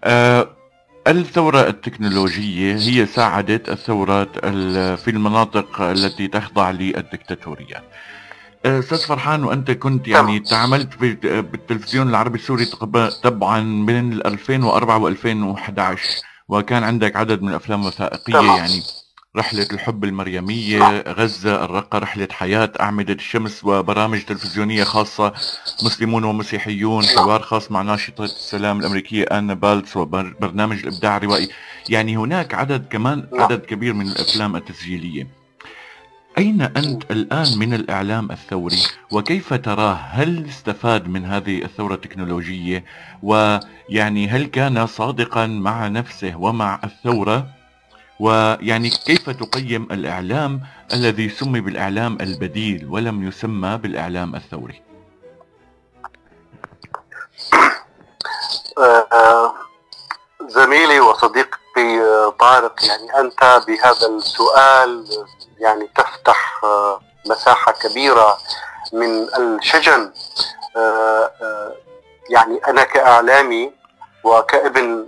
أه 0.03 0.55
الثورة 1.07 1.59
التكنولوجية 1.59 2.75
هي 2.75 3.05
ساعدت 3.05 3.69
الثورات 3.69 4.39
في 4.99 5.07
المناطق 5.07 5.81
التي 5.81 6.27
تخضع 6.27 6.71
للدكتاتوريات. 6.71 7.83
أستاذ 8.65 8.97
فرحان 8.97 9.43
وأنت 9.43 9.71
كنت 9.71 10.07
يعني 10.07 10.39
تعاملت 10.39 10.97
بالتلفزيون 11.23 12.09
العربي 12.09 12.39
السوري 12.39 12.65
طبعا 13.23 13.85
بين 13.85 14.13
2004 14.13 15.13
و2011 15.13 15.99
وكان 16.47 16.83
عندك 16.83 17.15
عدد 17.15 17.41
من 17.41 17.49
الأفلام 17.49 17.81
الوثائقيه 17.81 18.33
يعني 18.57 18.83
رحلة 19.37 19.67
الحب 19.73 20.03
المريمية 20.03 21.03
غزة 21.07 21.65
الرقة 21.65 21.99
رحلة 21.99 22.27
حياة 22.31 22.71
أعمدة 22.81 23.13
الشمس 23.13 23.63
وبرامج 23.63 24.21
تلفزيونية 24.23 24.83
خاصة 24.83 25.33
مسلمون 25.83 26.23
ومسيحيون 26.23 27.03
حوار 27.05 27.41
خاص 27.41 27.71
مع 27.71 27.81
ناشطة 27.81 28.23
السلام 28.23 28.79
الأمريكية 28.79 29.23
آنا 29.23 29.53
بالتس 29.53 29.97
وبرنامج 29.97 30.79
الإبداع 30.79 31.17
الروائي. 31.17 31.49
يعني 31.89 32.17
هناك 32.17 32.53
عدد 32.53 32.85
كمان 32.89 33.27
عدد 33.33 33.59
كبير 33.65 33.93
من 33.93 34.07
الأفلام 34.07 34.55
التسجيلية. 34.55 35.40
أين 36.37 36.61
أنت 36.61 37.11
الآن 37.11 37.59
من 37.59 37.73
الإعلام 37.73 38.31
الثوري؟ 38.31 38.83
وكيف 39.11 39.53
تراه؟ 39.53 39.93
هل 39.93 40.45
استفاد 40.45 41.07
من 41.07 41.25
هذه 41.25 41.63
الثورة 41.63 41.93
التكنولوجية؟ 41.93 42.85
ويعني 43.23 44.27
هل 44.27 44.45
كان 44.45 44.87
صادقا 44.87 45.47
مع 45.47 45.87
نفسه 45.87 46.35
ومع 46.35 46.79
الثورة؟ 46.83 47.47
ويعني 48.19 48.89
كيف 48.89 49.29
تقيم 49.29 49.83
الإعلام 49.91 50.61
الذي 50.93 51.29
سمي 51.29 51.61
بالإعلام 51.61 52.17
البديل 52.21 52.85
ولم 52.85 53.27
يسمى 53.27 53.77
بالإعلام 53.77 54.35
الثوري؟ 54.35 54.81
آه، 58.77 59.53
زميلي 60.47 60.99
وصديقي 60.99 61.60
طارق 62.39 62.85
يعني 62.85 63.19
أنت 63.19 63.61
بهذا 63.67 64.07
السؤال 64.07 65.05
يعني 65.59 65.89
تفتح 65.95 66.63
آه، 66.63 66.99
مساحة 67.25 67.71
كبيرة 67.71 68.37
من 68.93 69.27
الشجن. 69.37 70.13
آه، 70.77 71.31
آه، 71.41 71.75
يعني 72.29 72.61
أنا 72.67 72.83
كإعلامي 72.83 73.73
وكابن 74.23 75.07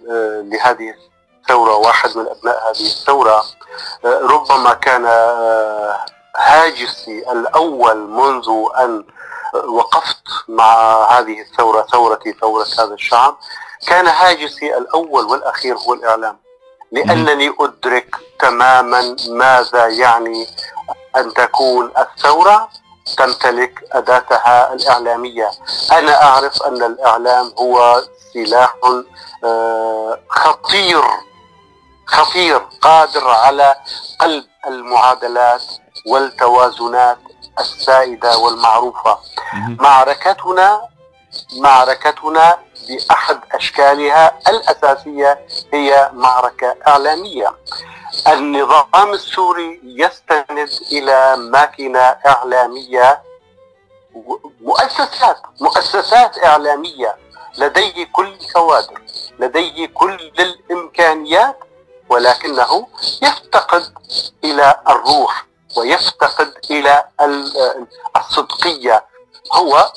لهذه 0.52 0.94
الثورة 1.42 1.76
واحد 1.76 2.18
من 2.18 2.28
أبناء 2.28 2.72
هذه 2.72 2.86
الثورة 2.86 3.44
ربما 4.06 4.74
كان 4.74 5.06
هاجسي 6.38 7.32
الأول 7.32 7.98
منذ 7.98 8.50
أن 8.78 9.06
وقفت 9.54 10.24
مع 10.48 11.04
هذه 11.12 11.42
الثورة 11.42 11.82
ثورتي 11.92 12.34
ثورة 12.34 12.66
هذا 12.80 12.94
الشعب 12.94 13.38
كان 13.88 14.08
هاجسي 14.08 14.78
الأول 14.78 15.26
والأخير 15.26 15.78
هو 15.78 15.94
الإعلام. 15.94 16.43
لأنني 16.94 17.54
أدرك 17.60 18.16
تماما 18.40 19.16
ماذا 19.30 19.88
يعني 19.88 20.48
أن 21.18 21.34
تكون 21.34 21.92
الثورة 21.98 22.70
تمتلك 23.18 23.80
أداتها 23.92 24.74
الإعلامية. 24.74 25.52
أنا 25.92 26.24
أعرف 26.24 26.64
أن 26.64 26.84
الإعلام 26.84 27.52
هو 27.60 28.02
سلاح 28.34 28.76
آه، 29.44 30.20
خطير 30.30 31.02
خطير 32.06 32.58
قادر 32.82 33.30
على 33.30 33.76
قلب 34.20 34.44
المعادلات 34.68 35.64
والتوازنات 36.08 37.18
السائدة 37.60 38.38
والمعروفة. 38.38 39.18
معركتنا 39.80 40.82
معركتنا 41.58 42.58
بأحد 42.90 43.40
أشكالها 43.52 44.40
الأساسية 44.50 45.46
هي 45.74 46.10
معركة 46.14 46.76
إعلامية. 46.88 47.56
النظام 48.28 49.14
السوري 49.14 49.82
يستند 49.84 50.70
إلى 50.92 51.38
ماكينة 51.38 52.00
إعلامية 52.00 53.22
مؤسسات 54.62 55.38
مؤسسات 55.62 56.38
إعلامية 56.46 57.16
لديه 57.58 58.06
كل 58.12 58.28
الكوادر 58.28 59.02
لديه 59.40 59.88
كل 59.88 60.32
الإمكانيات 60.40 61.60
ولكنه 62.10 62.88
يفتقد 63.24 63.94
إلى 64.44 64.76
الروح 64.90 65.46
ويفتقد 65.78 66.54
إلى 66.72 67.04
الصدقية 68.18 69.06
هو 69.54 69.92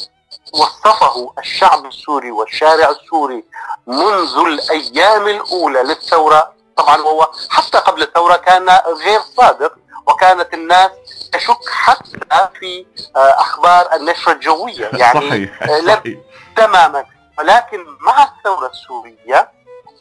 وصفه 0.53 1.33
الشعب 1.39 1.87
السوري 1.87 2.31
والشارع 2.31 2.89
السوري 2.91 3.45
منذ 3.87 4.37
الأيام 4.47 5.27
الأولى 5.29 5.83
للثورة. 5.83 6.53
طبعا 6.77 6.97
هو 6.97 7.31
حتى 7.51 7.79
قبل 7.79 8.03
الثورة 8.03 8.37
كان 8.37 8.69
غير 9.05 9.21
صادق 9.37 9.73
وكانت 10.07 10.55
الناس 10.55 10.91
تشك 11.33 11.69
حتى 11.73 12.49
في 12.61 12.87
آه، 13.17 13.41
أخبار 13.41 13.95
النشرة 13.95 14.33
الجوية. 14.33 14.91
يعني 14.95 15.21
صحيح, 15.31 15.63
آه، 15.63 15.81
صحيح. 15.87 16.19
تماما. 16.57 17.05
ولكن 17.39 17.85
مع 18.01 18.23
الثورة 18.25 18.67
السورية 18.67 19.51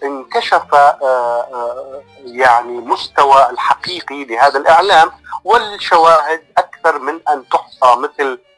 انكشف 0.03 0.73
آه، 0.73 0.97
آه، 1.03 2.01
يعني 2.25 2.71
مستوى 2.71 3.49
الحقيقي 3.49 4.25
لهذا 4.25 4.59
الإعلام 4.59 5.11
والشواهد 5.43 6.43
أكثر 6.57 6.99
من 6.99 7.19
أن 7.29 7.49
تحصى 7.49 7.95
مثل 7.99 8.31
آه، 8.31 8.54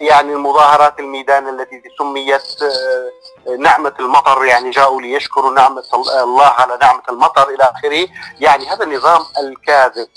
يعني 0.00 0.32
المظاهرات 0.32 1.00
الميدان 1.00 1.48
التي 1.48 1.82
سميت 1.98 2.62
آه، 2.62 3.56
نعمة 3.58 3.92
المطر 4.00 4.44
يعني 4.44 4.70
جاءوا 4.70 5.00
ليشكروا 5.00 5.50
نعمة 5.50 5.84
الله 6.22 6.46
على 6.46 6.78
نعمة 6.82 7.02
المطر 7.08 7.48
إلى 7.48 7.64
آخره. 7.64 8.08
يعني 8.40 8.66
هذا 8.68 8.84
النظام 8.84 9.26
الكاذب. 9.38 10.08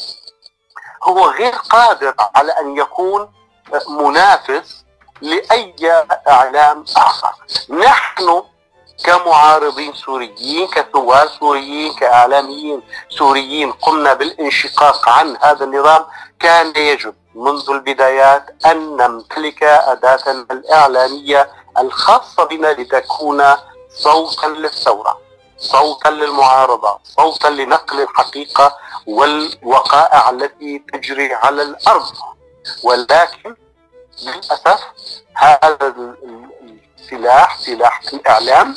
هو 1.04 1.30
غير 1.30 1.54
قادر 1.56 2.13
على 2.36 2.51
أن 2.51 2.78
يكون 2.78 3.32
منافس 3.89 4.86
لأي 5.22 5.74
إعلام 6.28 6.86
آخر. 6.98 7.34
نحن 7.70 8.44
كمعارضين 9.06 9.94
سوريين 9.94 10.68
كثوار 10.68 11.28
سوريين 11.28 11.94
كإعلاميين 11.94 12.82
سوريين 13.10 13.72
قمنا 13.72 14.13
بالانشقاق 14.13 15.10
عن 15.10 15.38
هذا 15.42 15.66
النظام 15.66 16.06
كان 16.39 16.74
يجب 16.75 17.16
منذ 17.36 17.69
البدايات 17.69 18.45
أن 18.65 18.98
نمتلك 18.98 19.63
أداتنا 19.63 20.45
الإعلامية 20.51 21.50
الخاصة 21.77 22.43
بنا 22.43 22.67
لتكون 22.67 23.43
صوتا 23.89 24.48
للثورة 24.48 25.19
صوتا 25.57 26.09
للمعارضة 26.09 27.00
صوتا 27.03 27.48
لنقل 27.48 28.01
الحقيقة 28.01 28.77
والوقائع 29.07 30.29
التي 30.29 30.83
تجري 30.93 31.33
على 31.33 31.62
الأرض. 31.62 32.13
ولكن 32.83 33.55
للأسف 34.24 34.79
هذا 35.36 35.93
السلاح 37.00 37.57
سلاح 37.59 38.01
الإعلام 38.13 38.75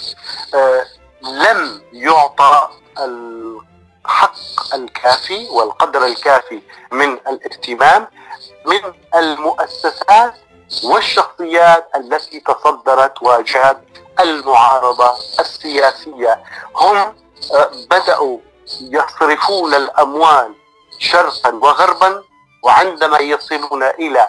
آه، 0.54 0.85
لم 1.23 1.82
يعطى 1.92 2.68
الحق 2.99 4.75
الكافي 4.75 5.49
والقدر 5.49 6.06
الكافي 6.06 6.62
من 6.92 7.12
الاهتمام 7.12 8.09
من 8.66 8.92
المؤسسات 9.14 10.35
والشخصيات 10.85 11.88
التي 11.97 12.40
تصدرت 12.40 13.23
واجهة 13.23 13.81
المعارضة 14.21 15.12
السياسية. 15.40 16.42
هم 16.76 16.97
آه، 16.97 17.71
بدأوا 17.90 18.38
يصرفون 18.81 19.75
الأموال 19.75 20.54
شرقا 20.99 21.54
وغربا 21.54 22.23
وعندما 22.62 23.19
يصلون 23.19 23.83
إلى 23.83 24.26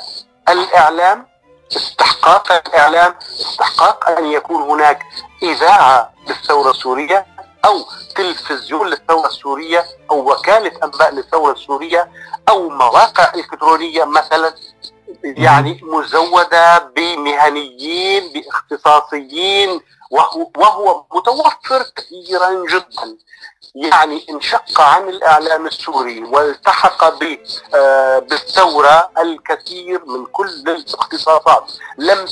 الإعلام 0.50 1.28
استحقاق 1.76 2.52
الإعلام 2.68 3.16
استحقاق 3.22 4.10
أن 4.10 4.26
يكون 4.26 4.62
هناك 4.62 5.00
إذاعة 5.44 6.14
للثورة 6.28 6.72
السورية. 6.72 7.26
أو 7.66 7.86
تلفزيون 8.16 8.88
للثورة 8.88 9.28
السورية 9.28 9.86
أو 10.12 10.32
وكالة 10.32 10.72
أنباء 10.84 11.14
للثورة 11.14 11.52
السورية 11.54 12.12
أو 12.50 12.70
مواقع 12.70 13.34
إلكترونية 13.36 14.04
مثلا 14.04 14.54
يعني 15.24 15.80
مزودة 15.84 16.78
بمهنيين 16.78 18.34
باختصاصيين 18.34 19.82
وهو, 20.12 20.50
وهو 20.58 21.06
متوفر 21.14 21.84
كثيرا 21.96 22.66
جدا. 22.70 23.18
يعني 23.76 24.26
انشق 24.30 24.82
عن 24.82 25.10
الإعلام 25.10 25.68
السوري 25.68 26.24
والتحق 26.24 27.04
آه، 27.76 28.20
بالثورة 28.20 29.12
الكثير 29.20 30.06
من 30.06 30.26
كل 30.26 30.64
الاختصاصات. 30.68 31.72
لم 31.98 32.26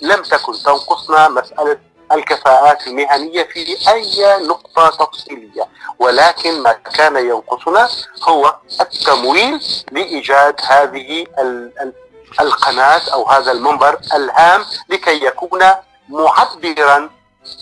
لم 0.00 0.22
تكن 0.22 0.52
تنقصنا 0.52 1.28
مسألة 1.28 1.78
الكفاءات 2.12 2.86
المهنية 2.86 3.42
في 3.42 3.76
أي 3.92 4.46
نقطة 4.46 4.88
تفصيلية. 5.06 5.68
ولكن 5.98 6.62
ما 6.62 6.72
كان 6.72 7.16
ينقصنا 7.16 7.88
هو 8.28 8.56
التمويل 8.80 9.60
لإيجاد 9.92 10.54
هذه 10.66 11.26
ال- 11.38 11.72
ال- 11.80 11.92
القناة 12.40 13.00
أو 13.12 13.28
هذا 13.28 13.52
المنبر 13.52 13.98
الهام 14.14 14.64
لكي 14.88 15.24
يكون 15.24 15.60
معبرا 16.08 17.10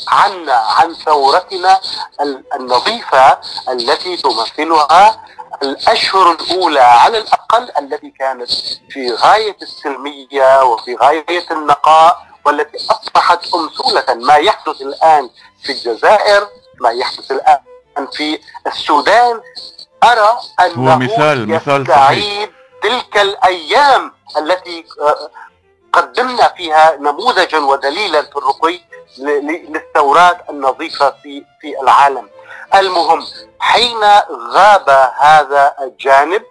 عنا 0.09 0.55
عن 0.55 0.94
ثورتنا 0.94 1.81
ال- 2.21 2.44
النظيفة 2.55 3.38
التي 3.68 4.16
تمثلها 4.16 5.21
الأشهر 5.62 6.33
الأولى 6.33 6.81
على 6.81 7.18
الأقل 7.18 7.71
التي 7.79 8.11
كانت 8.11 8.51
في 8.90 9.11
غاية 9.12 9.57
السلمية 9.62 10.64
وفي 10.64 10.94
غاية 10.97 11.47
النقاء 11.51 12.27
والتي 12.47 12.77
أصبحت 12.91 13.41
أمثولة 13.55 14.05
ما 14.15 14.35
يحدث 14.35 14.81
الآن 14.81 15.31
في 15.63 15.73
الجزائر 15.73 16.49
ما 16.81 16.91
يحدث 16.91 17.31
الآن 17.31 17.59
في 18.13 18.41
السودان 18.67 19.41
أرى 20.05 20.39
أنه 20.61 20.93
هو 20.93 20.99
مثال- 20.99 21.49
مثال 21.49 21.87
صحيح. 21.89 22.49
تلك 22.83 23.17
الأيام 23.19 24.13
التي 24.39 24.85
آه، 25.01 25.31
قدمنا 25.93 26.49
فيها 26.57 26.97
نموذجا 26.97 27.59
ودليلا 27.59 28.23
في 28.23 28.37
الرقي 28.37 28.81
للثورات 29.45 30.51
النظيفة 30.51 31.11
في 31.23 31.45
في 31.61 31.81
العالم 31.83 32.29
المهم 32.75 33.27
حين 33.61 34.01
غاب 34.53 34.91
هذا 35.21 35.75
الجانب. 35.83 36.43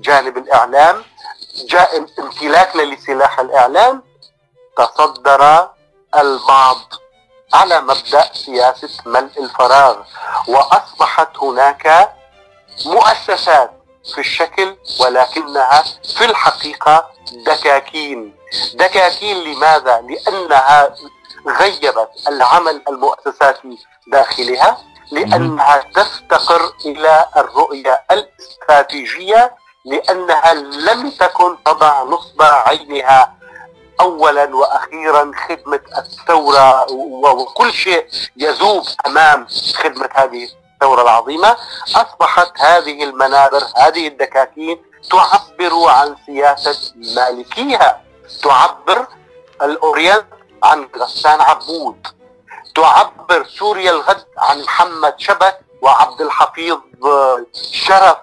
جانب 0.00 0.36
الإعلام 0.38 1.02
جاء 1.68 2.04
امتلاكنا 2.18 2.82
لسلاح 2.82 3.40
الإعلام 3.40 4.02
تصدر 4.76 5.68
البعض 6.18 6.76
على 7.54 7.80
مبدأ 7.80 8.24
سياسة 8.32 8.88
ملء 9.06 9.44
الفراغ 9.44 9.96
وأصبحت 10.48 11.36
هناك 11.38 12.12
مؤسسات 12.86 13.70
في 14.14 14.18
الشكل 14.20 14.76
ولكنها 15.00 15.82
في 16.16 16.24
الحقيقة 16.24 17.10
دكاكين 17.46 18.36
دكاكين 18.74 19.36
لماذا؟ 19.44 20.00
لأنها 20.00 20.94
غيبت 21.60 22.10
العمل 22.28 22.82
المؤسساتي 22.88 23.78
داخلها 24.06 24.78
لأنها 25.12 25.84
تفتقر 25.94 26.72
إلى 26.86 27.26
الرؤية 27.36 28.02
الاستراتيجية 28.10 29.54
لأنها 29.84 30.54
لم 30.54 31.10
تكن 31.10 31.56
تضع 31.64 32.02
نصب 32.02 32.42
عينها 32.42 33.34
اولا 34.00 34.56
وأخيرا 34.56 35.30
خدمة 35.48 35.80
الثورة 35.98 36.92
وكل 36.92 37.72
شيء 37.72 38.06
يذوب 38.36 38.84
أمام 39.06 39.46
خدمة 39.74 40.08
هذه 40.14 40.48
الثورة 40.74 41.02
العظيمة. 41.02 41.56
أصبحت 41.96 42.60
هذه 42.60 43.04
المنابر 43.04 43.62
هذه 43.76 44.08
الدكاكين 44.08 44.82
تعبر 45.10 45.90
عن 45.90 46.16
سياسة 46.26 46.92
مالكيها 47.16 48.00
تعبر 48.42 49.06
الأورينت 49.62 50.24
عن 50.62 50.88
غسان 50.96 51.40
عبود 51.40 52.06
تعبر 52.74 53.46
سوريا 53.58 53.90
الغد 53.90 54.24
عن 54.38 54.62
محمد 54.62 55.14
شبك 55.18 55.58
وعبد 55.82 56.20
الحفيظ 56.20 56.78
شرف 57.72 58.16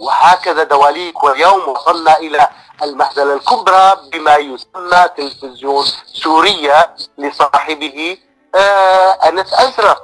وهكذا 0.00 0.62
دواليك 0.64 1.24
واليوم 1.24 1.68
وصلنا 1.68 2.16
إلى 2.18 2.48
المهزله 2.82 3.34
الكبرى 3.34 3.92
بما 4.12 4.36
يسمى 4.36 5.08
تلفزيون 5.16 5.84
سوريا 6.06 6.94
لصاحبه 7.18 8.18
آه 8.54 9.10
أنس 9.28 9.54
أزرق 9.54 10.02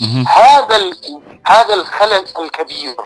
مهم. 0.00 0.24
هذا 0.28 0.90
هذا 1.46 1.74
الخلل 1.74 2.26
الكبير 2.38 2.96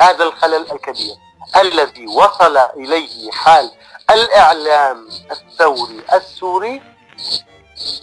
هذا 0.00 0.24
الخلل 0.24 0.72
الكبير 0.72 1.14
الذي 1.56 2.06
وصل 2.06 2.56
إليه 2.56 3.30
حال 3.32 3.70
الإعلام 4.10 5.08
الثوري 5.30 6.02
السوري 6.12 6.82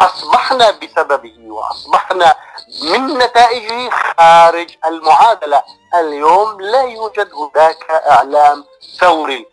أصبحنا 0.01 0.71
بسببه 0.71 1.35
وأصبحنا 1.47 2.35
من 2.81 3.07
نتائجه 3.17 3.89
خارج 4.17 4.69
المعادلة 4.85 5.63
اليوم 5.95 6.61
لا 6.61 6.81
يوجد 6.81 7.29
هناك 7.33 7.83
إعلام 7.91 8.63
ثوري 8.99 9.45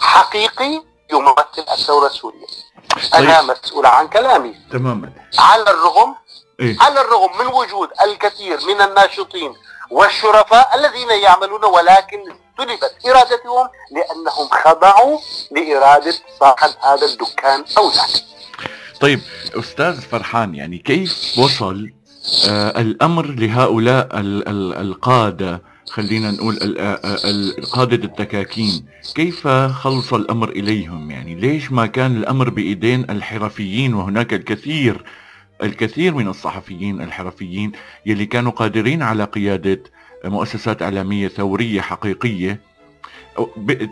حقيقي 0.00 0.82
يمثل 1.12 1.72
الثورة 1.72 2.06
السورية 2.06 2.46
أنا 3.14 3.42
مسؤول 3.42 3.86
عن 3.86 4.08
كلامي 4.08 4.54
تماما 4.72 5.12
على 5.38 5.62
الرغم 5.70 6.14
إيه؟ 6.60 6.76
على 6.80 7.00
الرغم 7.00 7.38
من 7.38 7.46
وجود 7.46 7.88
الكثير 8.04 8.58
من 8.66 8.80
الناشطين 8.80 9.54
والشرفاء 9.90 10.74
الذين 10.74 11.10
يعملون 11.10 11.64
ولكن 11.64 12.18
سلبت 12.58 12.96
إرادتهم 13.06 13.68
لأنهم 13.90 14.48
خضعوا 14.50 15.18
لإرادة 15.50 16.14
صاحب 16.40 16.70
هذا 16.80 17.06
الدكان 17.06 17.64
أو 17.78 17.90
ذاك. 17.90 18.22
طيب 19.00 19.20
أستاذ 19.58 20.00
فرحان 20.00 20.54
يعني 20.54 20.78
كيف 20.78 21.38
وصل 21.38 21.90
آه 22.48 22.80
الأمر 22.80 23.26
لهؤلاء 23.26 24.20
ال- 24.20 24.48
ال- 24.48 24.74
القادة 24.74 25.62
خلينا 25.90 26.30
نقول 26.30 26.56
قادة 27.72 28.04
التكاكين 28.04 28.84
كيف 29.14 29.48
خلص 29.48 30.14
الأمر 30.14 30.48
إليهم؟ 30.48 31.10
يعني 31.10 31.34
ليش 31.34 31.72
ما 31.72 31.86
كان 31.86 32.16
الأمر 32.16 32.50
بإيدين 32.50 33.10
الحرفيين؟ 33.10 33.94
وهناك 33.94 34.34
الكثير 34.34 35.04
الكثير 35.62 36.14
من 36.14 36.28
الصحفيين 36.28 37.00
الحرفيين 37.00 37.72
يلي 38.06 38.26
كانوا 38.26 38.52
قادرين 38.52 39.02
على 39.02 39.24
قيادة 39.24 39.82
مؤسسات 40.24 40.82
إعلامية 40.82 41.28
ثورية 41.28 41.80
حقيقية 41.80 42.60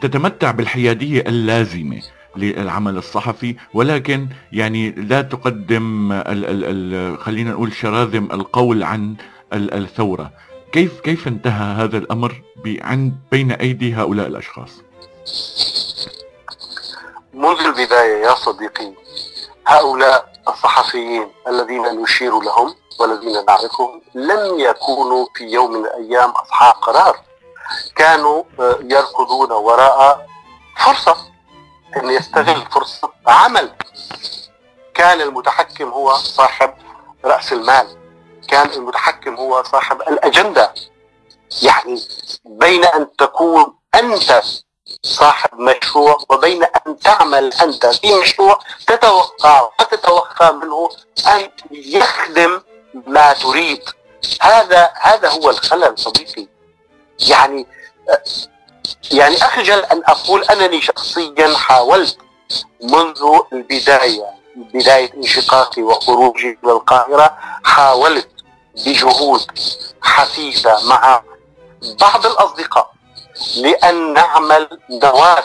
تتمتع 0.03 0.51
بالحيادية 0.51 1.20
اللازمة. 1.20 2.03
للعمل 2.37 2.97
الصحفي 2.97 3.57
ولكن 3.75 4.29
يعني 4.53 4.90
لا 4.90 5.23
تقدم 5.23 6.12
ال 6.12 6.44
ال 6.44 6.64
ال 6.64 7.18
خلينا 7.18 7.51
نقول 7.51 7.73
شراذم 7.73 8.29
القول 8.33 8.83
عن 8.83 9.16
الثورة. 9.53 10.31
كيف 10.73 11.01
كيف 11.01 11.29
انتهى 11.29 11.85
هذا 11.85 11.99
الأمر 11.99 12.42
عند 12.66 13.12
بين 13.33 13.53
أيدي 13.53 13.94
هؤلاء 13.94 14.27
الأشخاص؟ 14.27 14.70
منذ 17.35 17.61
البداية 17.61 18.27
يا 18.27 18.35
صديقي 18.35 18.92
هؤلاء 19.66 20.33
الصحفيين 20.49 21.29
الذين 21.49 21.83
نشير 22.03 22.40
لهم 22.40 22.75
والذين 23.01 23.44
نعرفهم 23.49 24.01
لم 24.14 24.61
يكونوا 24.61 25.27
في 25.35 25.44
يوم 25.44 25.73
من 25.73 25.85
الأيام 25.85 26.31
أصحاب 26.31 26.75
قرار. 26.75 27.16
كانوا 27.97 28.42
آه، 28.61 28.79
يركضون 28.83 29.53
وراء 29.53 30.27
فرصة. 30.77 31.16
أن 31.96 32.11
يستغل 32.11 32.66
فرصة 32.70 33.12
عمل. 33.26 33.72
كان 34.94 35.20
المتحكم 35.20 35.88
هو 35.88 36.14
صاحب 36.14 36.74
رأس 37.24 37.52
المال. 37.52 37.96
كان 38.48 38.70
المتحكم 38.70 39.35
هو 39.35 39.62
صاحب 39.62 40.02
الأجندة. 40.02 40.74
يعني 41.62 42.02
بين 42.44 42.85
أن 42.85 43.16
تكون 43.16 43.74
أنت 43.94 44.42
صاحب 45.02 45.50
مشروع 45.54 46.18
وبين 46.28 46.64
أن 46.64 46.98
تعمل 46.98 47.52
أنت 47.52 47.87
في 47.87 48.20
مشروع 48.20 48.59
تتوقع 48.87 49.70
وتتوقع 49.80 50.50
منه 50.50 50.88
أن 51.26 51.50
يخدم 51.70 52.62
ما 53.07 53.33
تريد. 53.33 53.83
هذا 54.42 54.92
هذا 55.00 55.28
هو 55.30 55.50
الخلل 55.50 55.98
صديقي. 55.98 56.48
يعني 57.28 57.66
يعني 59.12 59.37
أخجل 59.37 59.79
أن 59.79 60.03
أقول 60.07 60.44
أنني 60.44 60.81
شخصيا 60.83 61.57
حاولت 61.57 62.18
منذ 62.83 63.23
البداية 63.53 64.25
بداية 64.57 65.14
انشقاقي 65.14 65.83
وخروجي 65.83 66.59
من 66.62 66.70
القاهرة 66.70 67.37
حاولت 67.64 68.29
بجهود 68.87 69.40
حثيثة 70.03 70.88
مع 70.88 71.23
بعض 72.01 72.27
الأصدقاء 72.27 72.94
لأن 73.57 74.12
نعمل 74.12 74.68
نواة 74.90 75.42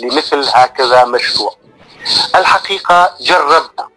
لمثل 0.00 0.48
هكذا 0.54 1.04
مشروع. 1.04 1.54
الحقيقة 2.34 3.14
جربنا. 3.20 3.88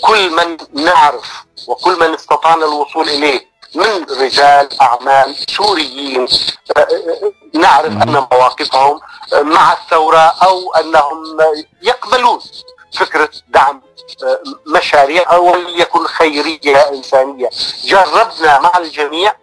كل 0.00 0.30
من 0.30 0.56
نعرف 0.84 1.44
وكل 1.66 1.98
من 2.00 2.14
استطعنا 2.14 2.64
الوصول 2.66 3.08
إليه 3.08 3.51
من 3.74 4.04
رجال 4.04 4.80
أعمال 4.80 5.36
سوريين. 5.50 6.28
نعرف 7.54 7.92
أن 7.92 8.26
مواقفهم 8.32 9.00
مع 9.32 9.72
الثورة 9.72 10.34
أو 10.42 10.74
أنهم 10.74 11.38
يقبلون 11.82 12.40
فكرة 12.92 13.30
دعم 13.48 13.82
مشاريع 14.66 15.32
أو 15.32 15.54
يكون 15.68 16.06
خيرية 16.06 16.88
إنسانية. 16.88 17.50
جربنا 17.84 18.58
مع 18.58 18.78
الجميع 18.78 19.36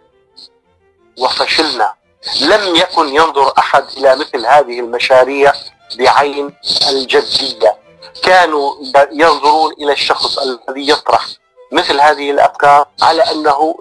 وفشلنا. 1.18 1.94
لم 2.40 2.76
يكن 2.76 3.08
ينظر 3.08 3.52
أحد 3.58 3.84
إلى 3.96 4.16
مثل 4.16 4.46
هذه 4.46 4.80
المشاريع 4.80 5.52
بعين 5.98 6.54
الجدية. 6.90 7.76
كانوا 8.22 8.74
ينظرون 9.12 9.72
إلى 9.72 9.92
الشخص 9.92 10.38
الذي 10.38 10.88
يطرح 10.88 11.26
مثل 11.72 12.00
هذه 12.00 12.30
الأفكار 12.30 12.88
على 13.02 13.22
أنه 13.22 13.74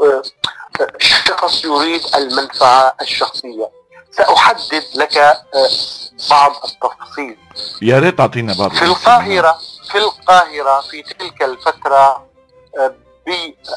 آه، 0.81 0.83
آه، 0.83 0.97
شخص 0.99 1.63
يريد 1.65 2.01
المنفعة 2.15 2.95
الشخصية. 3.01 3.69
سأحدد 4.11 4.83
لك 4.95 5.17
آه، 5.17 5.39
بعض 6.29 6.51
التفاصيل. 6.65 7.37
يا 7.81 7.99
ريت 7.99 8.17
تعطينا 8.17 8.53
بعض 8.59 8.71
في 8.71 8.85
القاهرة 8.85 9.59
في 9.91 9.97
القاهرة 9.97 10.81
في 10.81 11.01
تلك 11.03 11.43
الفترة 11.43 12.29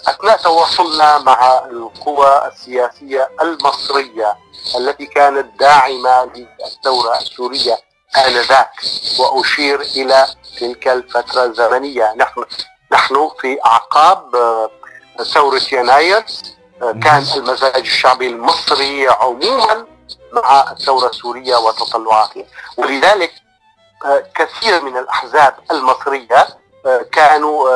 أثناء 0.09 0.37
تواصلنا 0.43 1.19
مع 1.19 1.65
القوى 1.71 2.49
السياسية 2.53 3.31
المصرية 3.43 4.37
التي 4.79 5.07
كانت 5.07 5.61
داعمة 5.61 6.25
للثورة 6.25 7.19
السورية 7.19 7.79
آنذاك 8.27 8.71
وأشير 9.19 9.81
إلى 9.81 10.27
تلك 10.61 10.89
الفترة 10.89 11.45
الزمنية. 11.45 12.15
نحن 12.17 12.45
نحن 12.93 13.31
في 13.41 13.59
أعقاب 13.67 14.37
آه، 14.37 14.71
ثورة 15.35 15.63
يناير. 15.73 16.17
آه، 16.17 16.62
كان 16.83 17.25
المزاج 17.37 17.77
الشعبي 17.77 18.27
المصري 18.27 19.09
عموما 19.09 19.87
مع 20.33 20.71
الثوره 20.73 21.09
السوريه 21.09 21.57
وتطلعاتها. 21.57 22.45
ولذلك 22.77 23.33
آه، 24.05 24.25
كثير 24.35 24.83
من 24.85 24.97
الأحزاب 24.97 25.55
المصرية 25.71 26.47
كانوا 27.13 27.69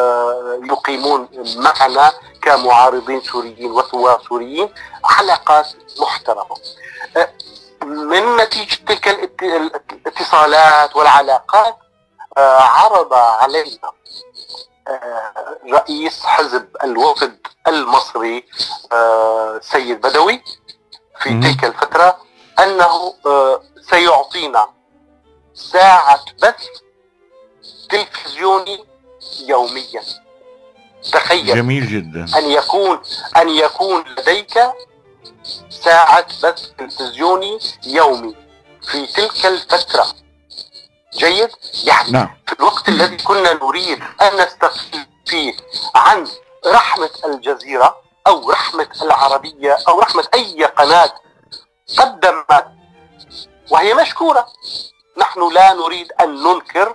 يقيمون 0.65 1.29
معنا 1.57 2.13
كمعارضين 2.43 3.23
سوريين 3.23 3.71
وثوار 3.71 4.23
سوريين 4.29 4.69
علاقات 5.05 5.67
محترمه 6.01 6.57
من 7.85 8.37
نتيجة 8.37 8.75
تلك 8.85 9.43
الاتصالات 9.43 10.97
والعلاقات 10.97 11.77
عرض 12.39 13.15
علينا 13.15 13.91
رئيس 15.73 16.27
حزب 16.27 16.69
الوفد 16.85 17.39
المصري 17.69 18.45
آه، 18.93 19.61
سيد 19.63 20.01
بدوي 20.01 20.43
في 21.21 21.41
تلك 21.41 21.65
الفترة 21.65 22.17
أنه 22.59 23.15
آه، 23.27 23.63
سيعطينا 23.91 24.67
ساعة 25.55 26.25
بث 26.43 26.67
تلفزيوني 27.89 28.85
يوميا. 29.47 30.03
تخيل. 31.13 31.57
جميل 31.57 31.87
جدا. 31.87 32.39
أن 32.39 32.45
يكون 32.45 33.01
أن 33.37 33.49
يكون 33.49 34.05
لديك 34.19 34.59
ساعة 35.71 36.27
بث 36.43 36.69
تلفزيوني 36.79 37.59
يومي 37.87 38.37
في 38.83 39.07
تلك 39.07 39.47
الفترة. 39.47 40.07
جيد؟ 41.17 41.51
يعني 41.85 42.11
نعم. 42.11 42.29
في 42.47 42.53
الوقت 42.53 42.89
الذي 42.89 43.17
كنا 43.17 43.53
نريد 43.53 44.03
أن 44.23 44.37
نستفيد 44.37 45.07
فيه 45.27 45.57
عن 45.95 46.29
رحمة 46.67 47.11
الجزيرة 47.25 47.97
أو 48.27 48.51
رحمة 48.51 48.89
العربية 49.03 49.79
أو 49.89 50.01
رحمة 50.01 50.29
أي 50.35 50.65
قناة 50.65 51.13
قدمت 51.99 52.67
وهي 53.71 53.95
مشكورة. 53.95 54.47
نحن 55.19 55.53
لا 55.53 55.73
نريد 55.73 56.13
أن 56.21 56.43
ننكر 56.43 56.95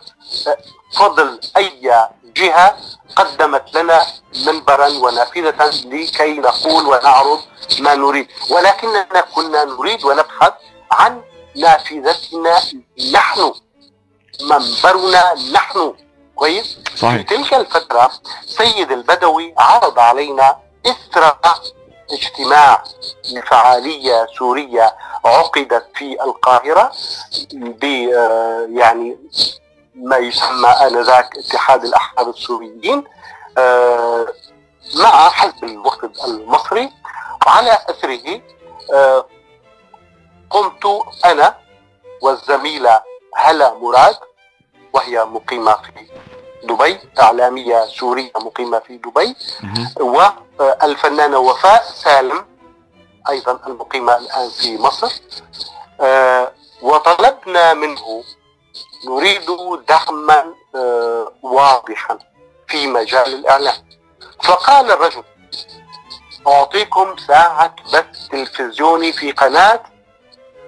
فضل 0.98 1.40
أي 1.58 2.08
جهة 2.24 2.78
قدمت 3.16 3.74
لنا 3.74 4.06
منبرا 4.46 4.88
ونافذة 4.88 5.70
لكي 5.86 6.34
نقول 6.34 6.86
ونعرض 6.86 7.42
ما 7.80 7.96
نريد. 7.96 8.28
ولكننا 8.50 9.22
كنا 9.36 9.64
نريد 9.66 10.06
ونبحث 10.06 10.54
عن 10.92 11.22
نافذتنا 11.56 12.62
نحن. 13.14 13.54
منبرنا 14.44 15.34
نحن. 15.54 15.94
كويس؟ 16.36 16.78
صحيح. 16.96 17.18
في 17.18 17.24
تلك 17.24 17.54
الفترة 17.54 18.12
سيد 18.46 18.92
البدوي 18.92 19.54
عرض 19.58 20.00
علينا 20.00 20.58
إثر 20.86 21.38
اجتماع 22.12 22.84
لفعالية 23.34 24.28
سورية 24.38 24.96
عقدت 25.26 25.86
في 25.96 26.24
القاهرة 26.24 26.92
ب 27.54 27.84
يعني 28.78 29.18
ما 29.96 30.18
يسمى 30.18 30.68
آنذاك 30.70 31.38
اتحاد 31.38 31.84
الأحرار 31.84 32.30
السوريين 32.30 33.04
آه، 33.58 34.28
مع 35.04 35.30
حزب 35.30 35.64
الوفد 35.64 36.12
المصري. 36.28 36.92
وعلى 37.48 37.78
أثره 37.90 38.42
آه، 38.94 39.26
قمت 40.50 40.86
أنا 41.26 41.56
والزميلة 42.22 43.02
هلا 43.36 43.74
مراد 43.74 44.16
وهي 44.94 45.26
مقيمة 45.26 45.74
في 45.74 45.92
دبي 46.64 47.00
إعلامية 47.22 47.86
سورية 47.86 48.32
مقيمة 48.36 48.80
في 48.80 48.98
دبي. 48.98 49.36
والفنانة 50.00 51.38
وفاء 51.38 51.84
سالم 51.84 52.46
أيضا 53.30 53.60
المقيمة 53.68 54.18
الآن 54.18 54.50
في 54.50 54.78
مصر. 54.78 55.12
آه، 56.02 56.52
وطلبنا 56.82 57.74
منه 57.74 58.24
نريد 59.08 59.46
دعما 59.88 60.54
آه، 60.76 61.32
واضحا 61.44 62.20
في 62.68 62.88
مجال 62.88 63.34
الإعلام. 63.36 63.76
فقال 64.44 64.92
الرجل 64.92 65.24
أعطيكم 66.48 67.16
ساعة 67.28 67.76
بث 67.94 68.28
تلفزيوني 68.32 69.14
في 69.14 69.32
قناة 69.32 69.84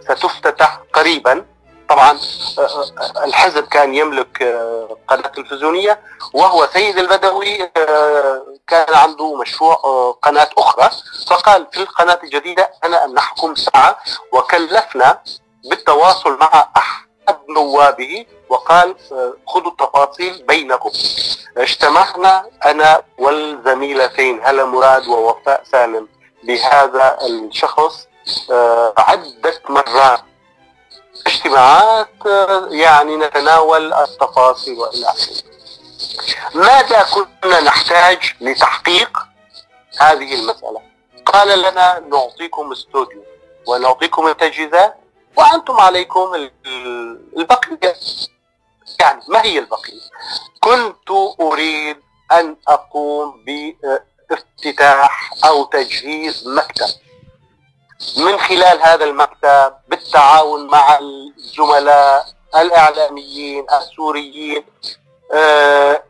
ستفتتح 0.02 0.80
قريبا. 0.94 1.46
طبعا 1.90 2.20
آه، 2.60 2.62
آه، 2.62 3.24
الحزب 3.26 3.68
كان 3.68 3.96
يملك 3.96 4.42
آه، 4.42 4.98
قناة 5.08 5.28
تلفزيونية 5.28 6.00
وهو 6.34 6.68
سيد 6.74 6.98
البدوي 6.98 7.72
كان 8.68 8.94
عنده 8.94 9.36
مشروع 9.36 9.76
قناة 10.22 10.50
أخرى. 10.58 10.90
فقال 11.28 11.68
في 11.72 11.82
القناة 11.82 12.20
الجديدة 12.24 12.72
أنا 12.84 13.06
أمنحكم 13.06 13.56
ساعة. 13.56 13.98
وكلفنا 14.32 15.22
بالتواصل 15.70 16.38
مع 16.40 16.68
أحد 16.78 17.04
نوابه 17.50 18.26
وقال 18.50 18.96
خذوا 19.48 19.72
التفاصيل 19.72 20.44
بينكم. 20.48 20.92
اجتمعنا 21.58 22.46
أنا 22.66 23.02
والزميلتين 23.18 24.40
هلا 24.44 24.66
مراد 24.66 25.08
ووفاء 25.08 25.64
سالم 25.72 26.08
بهذا 26.44 27.18
الشخص 27.26 28.08
عدة 28.98 29.62
مرات. 29.70 30.22
اجتماعات 31.28 32.10
يعني 32.72 33.16
نتناول 33.18 33.94
التفاصيل 33.94 34.80
والى 34.80 35.06
اخره. 35.06 35.44
ماذا 36.56 37.06
كنا 37.14 37.62
نحتاج 37.62 38.34
لتحقيق 38.42 39.18
هذه 40.00 40.34
المسألة؟ 40.34 40.82
قال 41.26 41.60
لنا 41.60 42.00
نعطيكم 42.00 42.72
استوديو 42.72 43.24
ونعطيكم 43.68 44.28
التجهيزات 44.28 44.96
وأنتم 45.38 45.80
عليكم 45.80 46.50
البقية. 47.38 47.96
يعني 49.00 49.22
ما 49.28 49.46
هي 49.46 49.60
البقية؟ 49.60 50.02
كنت 50.60 51.12
أريد 51.42 51.98
أن 52.32 52.58
أقوم 52.68 53.44
بإفتتاح 53.46 55.34
أو 55.46 55.64
تجهيز 55.64 56.48
مكتب. 56.48 56.88
من 58.18 58.40
خلال 58.40 58.82
هذا 58.82 59.06
المكتب 59.06 59.74
بالتعاون 59.88 60.68
مع 60.68 61.00
الزملاء 61.00 62.26
الإعلاميين 62.56 63.66
السوريين 63.72 64.64
آه 65.34 66.04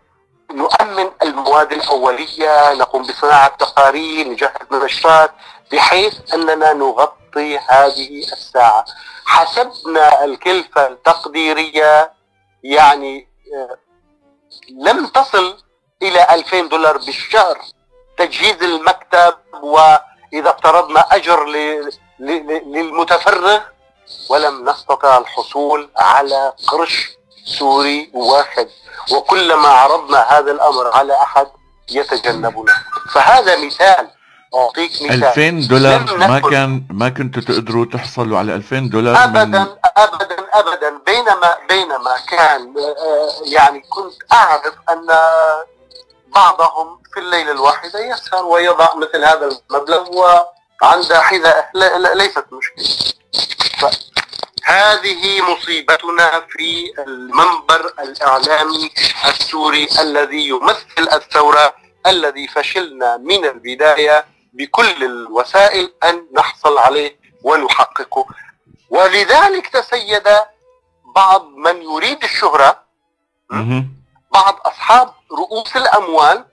نؤمن 0.52 1.12
المواد 1.24 1.72
الأولية 1.72 2.74
نقوم 2.74 3.02
بصناعة 3.04 3.48
تقارير 3.48 4.28
نجهز 4.28 4.52
منشرات 4.72 5.32
بحيث 5.72 6.34
أننا 6.34 6.74
نغطي 6.74 7.58
هذه 7.58 8.20
الساعة. 8.34 8.86
حسبنا 9.26 10.24
الكلفة 10.24 10.88
التقديرية 10.88 12.12
يعني 12.64 13.28
آه 13.56 13.78
لم 14.70 15.08
تصل 15.08 15.58
إلى 16.02 16.28
2000 16.30 16.62
دولار 16.62 16.98
بالشهر. 16.98 17.58
تجهيز 18.18 18.64
المكتب 18.64 19.34
و 19.64 19.80
إذا 20.34 20.50
افترضنا 20.50 21.00
أجر 21.12 21.46
للمتفرغ 22.66 23.60
ولم 24.30 24.70
نستطع 24.70 25.18
الحصول 25.18 25.90
على 25.98 26.54
قرش 26.68 27.10
سوري 27.46 28.12
واحد. 28.14 28.68
وكلما 29.12 29.68
عرضنا 29.68 30.20
هذا 30.30 30.52
الأمر 30.52 30.92
على 30.94 31.14
أحد 31.14 31.48
يتجنبنا. 31.92 32.74
فهذا 33.14 33.66
مثال 33.66 34.08
أعطيك 34.56 34.92
مثال. 35.02 35.24
2000 35.24 35.68
دولار 35.68 36.18
ما 36.18 36.40
كان 36.40 36.84
ما 36.90 37.10
كنتوا 37.10 37.42
تقدروا 37.42 37.86
تحصلوا 37.86 38.38
على 38.38 38.56
2000 38.56 38.80
دولار 38.80 39.24
ابدا 39.24 39.46
من... 39.46 39.56
ابدا 39.98 40.36
ابدا. 40.54 41.00
بينما 41.06 41.58
بينما 41.70 42.16
كان 42.30 42.74
آه، 42.78 43.30
يعني 43.46 43.80
كنت 43.90 44.14
أعرف 44.32 44.74
أن 44.90 45.08
بعضهم 46.36 47.02
في 47.14 47.20
الليلة 47.20 47.52
الواحدة 47.52 48.00
يسهر 48.00 48.46
ويضع 48.46 48.96
مثل 48.96 49.26
هذا 49.26 49.50
المبلغ 49.72 50.10
وعند 50.18 51.14
حذاء 51.14 51.72
ليست 52.16 52.46
مشكلة. 52.52 53.14
هذه 54.64 55.42
مصيبتنا 55.42 56.46
في 56.50 56.94
المنبر 57.08 57.94
الإعلامي 58.00 58.92
السوري 59.26 59.88
الذي 60.00 60.48
يمثل 60.48 61.10
الثورة 61.14 61.76
الذي 62.08 62.48
فشلنا 62.48 63.18
من 63.18 63.46
البداية 63.46 64.26
بكل 64.54 65.04
الوسائل 65.04 65.94
أن 66.04 66.28
نحصل 66.34 66.78
عليه 66.78 67.20
ونحققه. 67.44 68.26
ولذلك 68.90 69.68
تسيد 69.68 70.28
بعض 71.16 71.46
من 71.46 71.82
يريد 71.82 72.24
الشهرة 72.24 72.84
بعض 74.34 74.60
أصحاب 74.66 75.14
رؤوس 75.32 75.76
الأموال 75.76 76.46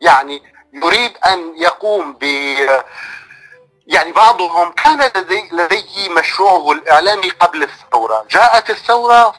يعني 0.00 0.42
يريد 0.72 1.12
أن 1.26 1.52
يقوم 1.56 2.12
ب 2.12 2.24
يعني 3.86 4.12
بعضهم 4.12 4.72
كان 4.72 5.10
لدي 5.16 5.48
لديه 5.52 6.08
مشروعه 6.08 6.72
الإعلامي 6.72 7.30
قبل 7.30 7.62
الثورة. 7.62 8.26
جاءت 8.30 8.70
الثورة 8.70 9.34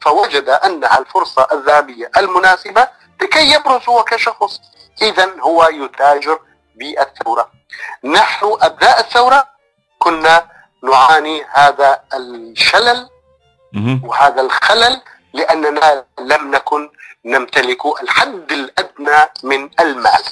فوجد 0.00 0.48
أنها 0.48 0.98
الفرصة 0.98 1.48
الذهبية 1.52 2.10
المناسبة 2.16 2.88
لكي 3.22 3.52
يبرز 3.52 3.88
هو 3.88 4.04
كشخص 4.04 4.60
إذا 5.02 5.40
هو 5.40 5.64
يتاجر 5.64 6.38
بالثورة. 6.76 7.50
نحن 8.04 8.56
أبناء 8.60 9.00
الثورة 9.00 9.48
كنا 9.98 10.48
نعاني 10.82 11.44
هذا 11.52 12.02
الشلل 12.14 13.08
وهذا 14.04 14.40
الخلل 14.40 15.02
لأننا 15.34 16.04
لم 16.20 16.50
نكن 16.50 16.88
نمتلك 17.24 17.82
الحد 18.02 18.52
الأدنى 18.52 19.18
من 19.44 19.70
المال. 19.80 20.22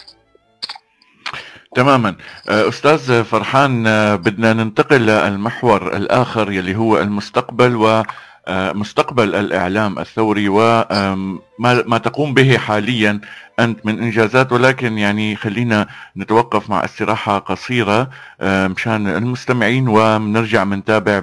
تماما. 1.76 2.16
آه، 2.48 2.68
أستاذ 2.68 3.24
فرحان 3.24 3.86
آه، 3.86 4.14
بدنا 4.14 4.52
ننتقل 4.52 5.00
للمحور 5.06 5.96
الآخر 5.96 6.52
يلي 6.52 6.76
هو 6.76 6.98
المستقبل 6.98 7.76
و 7.76 8.02
مستقبل 8.48 9.35
الإعلام 9.35 9.98
الثوري 9.98 10.48
وما 10.48 11.38
ما 11.87 11.98
تقوم 11.98 12.35
به 12.35 12.59
حاليا 12.59 13.20
أنت 13.61 13.87
من 13.87 14.03
إنجازات 14.03 14.53
ولكن 14.53 14.98
يعني 14.98 15.37
خلينا 15.37 15.87
نتوقف 16.16 16.70
مع 16.70 16.85
استراحة 16.85 17.38
قصيرة 17.38 18.11
مشان 18.42 19.07
المستمعين 19.09 19.88
ونرجع 19.88 20.64
منتابع 20.64 21.22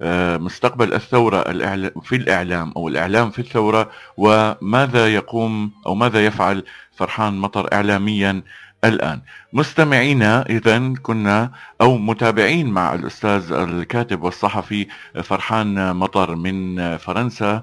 بمستقبل 0.00 0.94
الثورة 0.94 1.42
في 2.02 2.16
الإعلام 2.16 2.72
أو 2.76 2.88
الإعلام 2.88 3.30
في 3.30 3.38
الثورة 3.38 3.90
وماذا 4.16 5.14
يقوم 5.14 5.70
أو 5.86 5.94
ماذا 5.94 6.26
يفعل 6.26 6.64
فرحان 6.96 7.38
مطر 7.38 7.68
اعلاميا 7.72 8.42
الآن. 8.84 9.20
مستمعينا 9.52 10.46
إذا 10.50 10.92
كنا 11.02 11.50
أو 11.80 11.98
متابعين 11.98 12.70
مع 12.70 12.94
الأستاذ 12.94 13.52
الكاتب 13.52 14.22
والصحفي 14.22 14.86
فرحان 15.22 15.96
مطر 15.96 16.34
من 16.34 16.96
فرنسا 16.96 17.62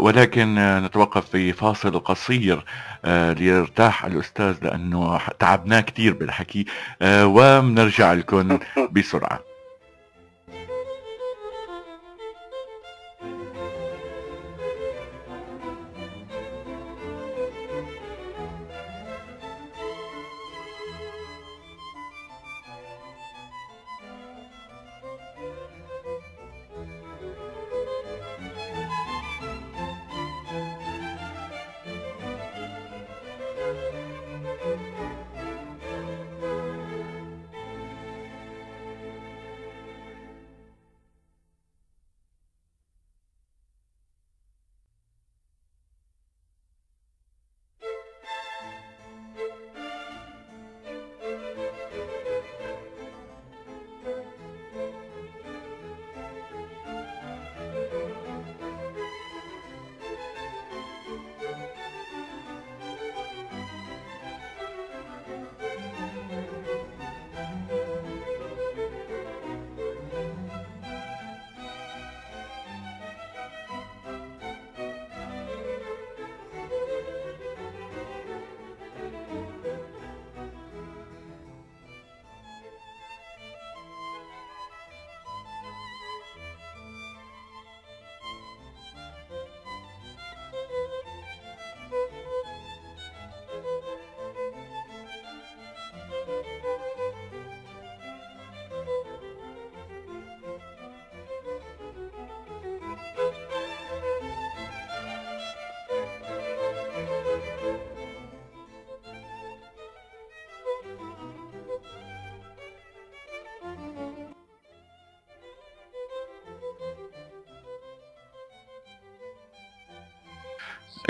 ولكن 0.00 0.54
نتوقف 0.84 1.30
في 1.30 1.52
فاصل 1.52 1.98
قصير 1.98 2.64
آه، 3.04 3.32
ليرتاح 3.32 4.04
الأستاذ 4.04 4.56
لأنه 4.62 5.20
تعبناه 5.38 5.80
كثير 5.80 6.14
بالحكي 6.14 6.64
آه، 7.02 7.26
وبنرجع 7.26 8.12
لكم 8.12 8.58
بسرعة. 8.92 9.51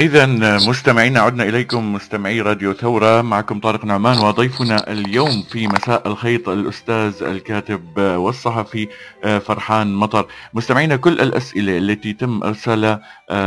إذا 0.03 0.27
مستمعينا 0.69 1.21
عدنا 1.21 1.45
إليكم 1.45 1.93
مستمعي 1.93 2.41
راديو 2.41 2.73
ثورة. 2.73 3.23
معكم 3.23 3.61
طارق 3.61 3.85
نعمان 3.85 4.19
وضيفنا 4.19 4.93
اليوم 4.93 5.43
في 5.43 5.67
مساء 5.67 6.09
الخيط 6.09 6.49
الأستاذ 6.49 7.23
الكاتب 7.23 7.99
والصحفي 7.99 8.88
فرحان 9.23 9.95
مطر. 9.95 10.27
مستمعينا 10.55 10.97
كل 10.97 11.12
الأسئلة 11.12 11.79
التي 11.79 12.12
تم 12.12 12.43
إرسالها 12.43 13.01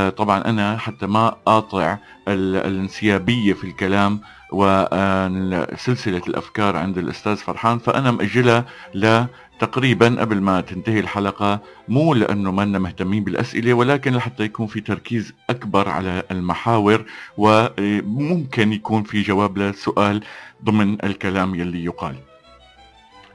طبعا 0.10 0.46
أنا 0.46 0.78
حتى 0.78 1.06
ما 1.06 1.28
أقاطع 1.28 1.98
الانسيابية 2.28 3.54
في 3.54 3.64
الكلام 3.64 4.22
وسلسلة 4.52 6.22
الأفكار 6.28 6.76
عند 6.78 6.98
الأستاذ 6.98 7.36
فرحان 7.36 7.80
فأنا 7.80 8.12
مأجلها 8.12 8.66
تقريبا 9.60 10.22
قبل 10.22 10.42
ما 10.42 10.62
تنتهي 10.62 11.00
الحلقة 11.00 11.62
مو 11.88 12.14
لأنه 12.14 12.52
ما 12.52 12.66
مهتمين 12.66 13.24
بالأسئلة 13.24 13.74
ولكن 13.74 14.14
لحتى 14.14 14.44
يكون 14.44 14.68
في 14.68 14.82
تركيز 14.82 15.34
أكبر 15.50 15.90
على 15.90 16.24
المحاور 16.32 17.06
وممكن 17.38 18.74
يكون 18.74 19.04
في 19.04 19.22
جواب 19.22 19.58
للسؤال 19.58 20.24
ضمن 20.64 21.06
الكلام 21.06 21.56
يلي 21.56 21.84
يقال. 21.86 22.16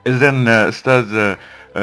إذا 0.06 0.68
أستاذ 0.68 1.34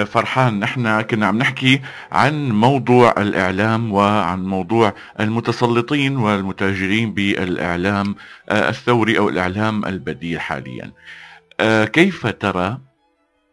فرحان 0.05 0.59
نحن 0.59 1.01
كنا 1.01 1.25
عم 1.27 1.37
نحكي 1.37 1.81
عن 2.11 2.49
موضوع 2.49 3.13
الإعلام 3.17 3.91
وعن 3.91 4.45
موضوع 4.45 4.93
المتسلطين 5.19 6.17
والمتاجرين 6.17 7.13
بالإعلام 7.13 8.15
الثوري 8.51 9.17
أو 9.17 9.29
الإعلام 9.29 9.85
البديل 9.85 10.39
حاليا. 10.39 10.91
كيف 11.85 12.27
ترى 12.27 12.77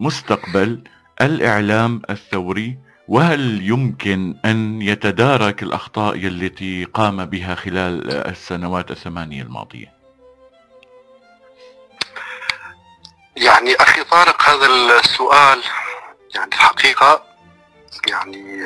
مستقبل 0.04 0.84
الإعلام 1.20 2.02
الثوري 2.10 2.78
وهل 3.08 3.62
يمكن 3.62 4.36
أن 4.44 4.82
يتدارك 4.82 5.62
الأخطاء 5.62 6.14
التي 6.14 6.84
قام 6.84 7.24
بها 7.24 7.54
خلال 7.54 8.10
السنوات 8.10 8.90
الثمانية 8.90 9.42
الماضية؟ 9.42 9.94
يعني 13.36 13.74
أخي 13.74 14.04
طارق 14.04 14.42
هذا 14.42 14.66
السؤال 15.00 15.62
يعني 16.34 16.50
الحقيقة 16.54 17.22
يعني 18.08 18.64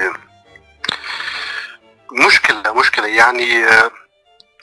مشكلة 2.26 2.72
مشكلة. 2.80 3.06
يعني 3.06 3.64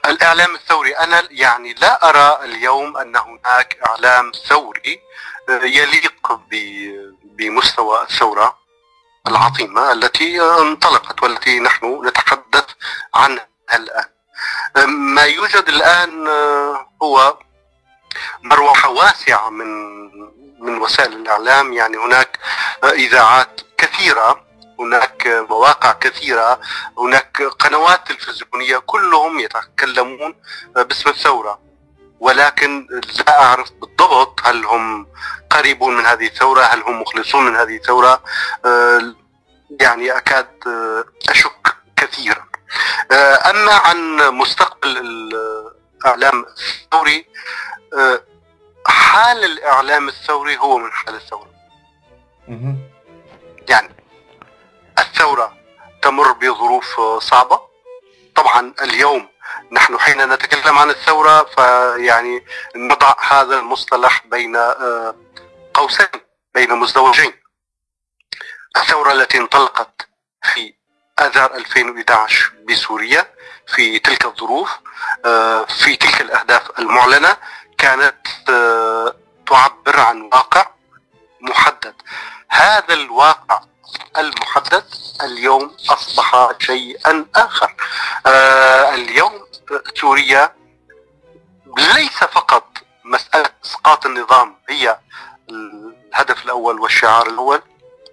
الإعلام 0.06 0.56
الثوري 0.56 0.92
أنا 0.92 1.24
يعني 1.32 1.74
لا 1.74 2.10
أرى 2.10 2.46
اليوم 2.46 2.98
أن 2.98 3.16
هناك 3.16 3.78
إعلام 3.88 4.32
ثوري 4.48 5.00
يليق 5.50 6.40
بمستوى 7.24 8.02
الثورة 8.02 8.58
العظيمة 9.28 9.92
التي 9.92 10.42
انطلقت 10.42 11.24
والتي 11.24 11.60
نحن 11.60 12.08
نتحدث 12.08 12.66
عنها 13.16 13.48
الآن. 13.74 14.10
ما 14.88 15.24
يوجد 15.24 15.64
الآن 15.68 16.28
هو 17.04 17.38
مروحة 18.44 18.90
واسعة 18.90 19.50
من 19.50 19.96
من 20.60 20.78
وسائل 20.78 21.14
الإعلام. 21.14 21.74
يعني 21.74 21.98
هناك 21.98 22.40
إذاعات 22.84 23.62
كثيرة 23.78 24.46
هناك 24.80 25.28
مواقع 25.50 25.92
كثيرة 25.92 26.60
هناك 26.98 27.42
قنوات 27.42 28.08
تلفزيونية 28.08 28.78
كلهم 28.78 29.40
يتكلمون 29.40 30.36
باسم 30.76 31.10
الثورة. 31.10 31.65
ولكن 32.20 32.88
لا 33.28 33.42
أعرف 33.42 33.72
بالضبط 33.72 34.40
هل 34.44 34.66
هم 34.66 35.08
قريبون 35.50 35.98
من 35.98 36.06
هذه 36.06 36.26
الثورة 36.26 36.62
هل 36.62 36.82
هم 36.82 37.02
مخلصون 37.02 37.46
من 37.46 37.56
هذه 37.56 37.76
الثورة. 37.76 38.24
آه، 38.66 39.16
يعني 39.82 40.18
أكاد 40.18 40.48
آه، 40.68 41.06
أشك 41.30 41.76
كثيرا. 41.98 42.46
آه، 43.12 43.50
أما 43.50 43.74
عن 43.74 44.18
مستقبل 44.34 44.98
الإعلام 44.98 46.46
الثوري 46.46 47.26
حال 48.88 49.44
الإعلام 49.44 50.08
الثوري 50.08 50.58
هو 50.58 50.78
من 50.78 50.92
حال 50.92 51.16
الثورة. 51.16 51.50
يعني 53.70 53.96
الثورة 55.00 55.58
تمر 56.02 56.32
بظروف 56.32 57.02
صعبة. 57.20 57.60
طبعا 58.36 58.74
اليوم 58.82 59.30
نحن 59.72 60.00
حين 60.00 60.34
نتكلم 60.34 60.78
عن 60.78 60.90
الثورة 60.90 61.44
فيعني 61.44 62.46
نضع 62.76 63.16
هذا 63.28 63.60
المصطلح 63.60 64.26
بين 64.26 64.56
آه، 64.56 65.16
قوسين 65.74 66.08
بين 66.54 66.72
مزدوجين. 66.72 67.34
الثورة 68.78 69.12
التي 69.12 69.38
انطلقت 69.38 70.08
في 70.44 70.74
آذار 71.20 71.56
2011 71.56 72.54
بسوريا 72.70 73.34
في 73.68 74.00
تلك 74.00 74.26
الظروف 74.26 74.70
آه، 75.26 75.66
في 75.66 75.96
تلك 75.96 76.22
الأهداف 76.22 76.80
المعلنة 76.80 77.38
كانت 77.78 78.28
آه، 78.50 79.16
تعبر 79.48 80.00
عن 80.00 80.22
واقع 80.22 80.68
محدد. 81.42 81.96
هذا 82.56 82.94
الواقع 82.94 83.62
المحدد 84.18 84.86
اليوم 85.24 85.76
أصبح 85.90 86.52
شيئا 86.60 87.26
آخر. 87.36 87.76
اليوم 88.94 89.46
سوريا 89.96 90.56
ليس 91.78 92.18
فقط 92.18 92.68
مسألة 93.04 93.50
إسقاط 93.66 94.06
النظام 94.06 94.56
هي 94.70 95.00
الهدف 95.50 96.46
الأول 96.46 96.80
والشعار 96.80 97.28
الأول 97.28 97.62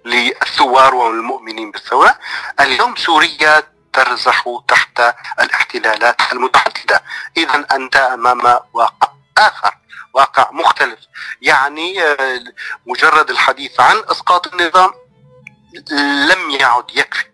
للثوار 0.05 0.95
والمؤمنين 0.95 1.71
بالثورة. 1.71 2.19
اليوم 2.59 2.95
سوريا 2.95 3.63
ترزح 3.93 4.43
تحت 4.67 5.15
الاحتلالات 5.39 6.33
المتعددة. 6.33 7.03
إذا 7.37 7.65
أنت 7.71 7.95
أمام 7.95 8.59
واقع 8.73 9.07
آخر. 9.37 9.77
واقع 10.13 10.51
مختلف. 10.51 10.99
يعني 11.41 12.03
آه، 12.03 12.39
مجرد 12.85 13.29
الحديث 13.29 13.79
عن 13.79 13.95
إسقاط 14.11 14.53
النظام 14.53 14.93
لم 16.29 16.51
يعد 16.51 16.85
يكفي. 16.95 17.25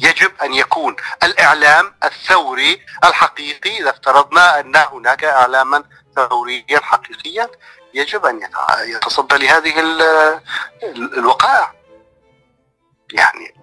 يجب 0.00 0.32
أن 0.42 0.54
يكون 0.54 0.96
الإعلام 1.22 1.94
الثوري 2.04 2.80
الحقيقي 3.04 3.80
إذا 3.80 3.90
افترضنا 3.90 4.60
أن 4.60 4.76
هناك 4.76 5.24
إعلاما 5.24 5.84
ثوريا 6.16 6.80
حقيقيا 6.82 7.48
يجب 7.94 8.26
أن 8.26 8.40
يتصدى 8.86 9.36
لهذه 9.38 9.74
الوقائع. 10.92 11.72
يعني 13.12 13.54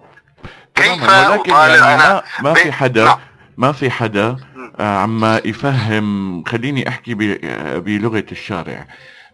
كيف 0.74 1.02
ولكن 1.02 1.50
يعني 1.50 1.96
ما, 1.96 2.22
ما 2.40 2.54
في 2.54 2.72
حدا 2.72 3.04
نعم. 3.04 3.20
ما 3.58 3.72
في 3.72 3.90
حدا 3.90 4.36
آه، 4.80 4.98
عم 4.98 5.24
يفهم 5.24 6.44
خليني 6.44 6.88
أحكي 6.88 7.14
بلغة 7.80 8.26
الشارع. 8.32 8.86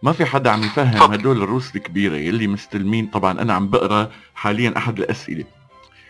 ما 0.03 0.11
في 0.11 0.25
حدا 0.25 0.49
عم 0.49 0.63
يفهم 0.63 1.11
هدول 1.13 1.43
الروس 1.43 1.75
الكبيرة 1.75 2.15
يلي 2.15 2.47
مستلمين 2.47 3.05
طبعا 3.05 3.41
أنا 3.41 3.53
عم 3.53 3.69
بقرأ 3.69 4.11
حاليا 4.35 4.73
أحد 4.77 4.99
الأسئلة. 4.99 5.43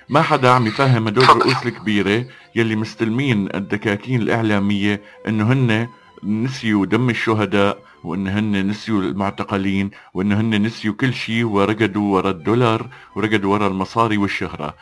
ما 0.09 0.21
حدا 0.21 0.49
عم 0.49 0.67
يفهم 0.67 1.07
هدول 1.07 1.23
الرؤوس 1.23 1.65
الكبيرة 1.65 2.25
يلي 2.55 2.75
مستلمين 2.75 3.49
الدكاكين 3.55 4.21
الإعلامية 4.21 5.01
إنه 5.27 5.53
هن 5.53 5.87
نسيوا 6.23 6.85
دم 6.85 7.09
الشهداء 7.09 7.77
وإن 8.03 8.27
هن 8.27 8.67
نسيوا 8.67 9.01
المعتقلين 9.01 9.91
وإن 10.13 10.31
هن 10.31 10.61
نسيوا 10.65 10.95
كل 10.95 11.13
شيء 11.13 11.43
ورقدوا 11.45 12.15
ورا 12.15 12.29
الدولار 12.29 12.87
ورقدوا 13.15 13.53
ورا 13.53 13.67
المصاري 13.67 14.17
والشهرة. 14.17 14.73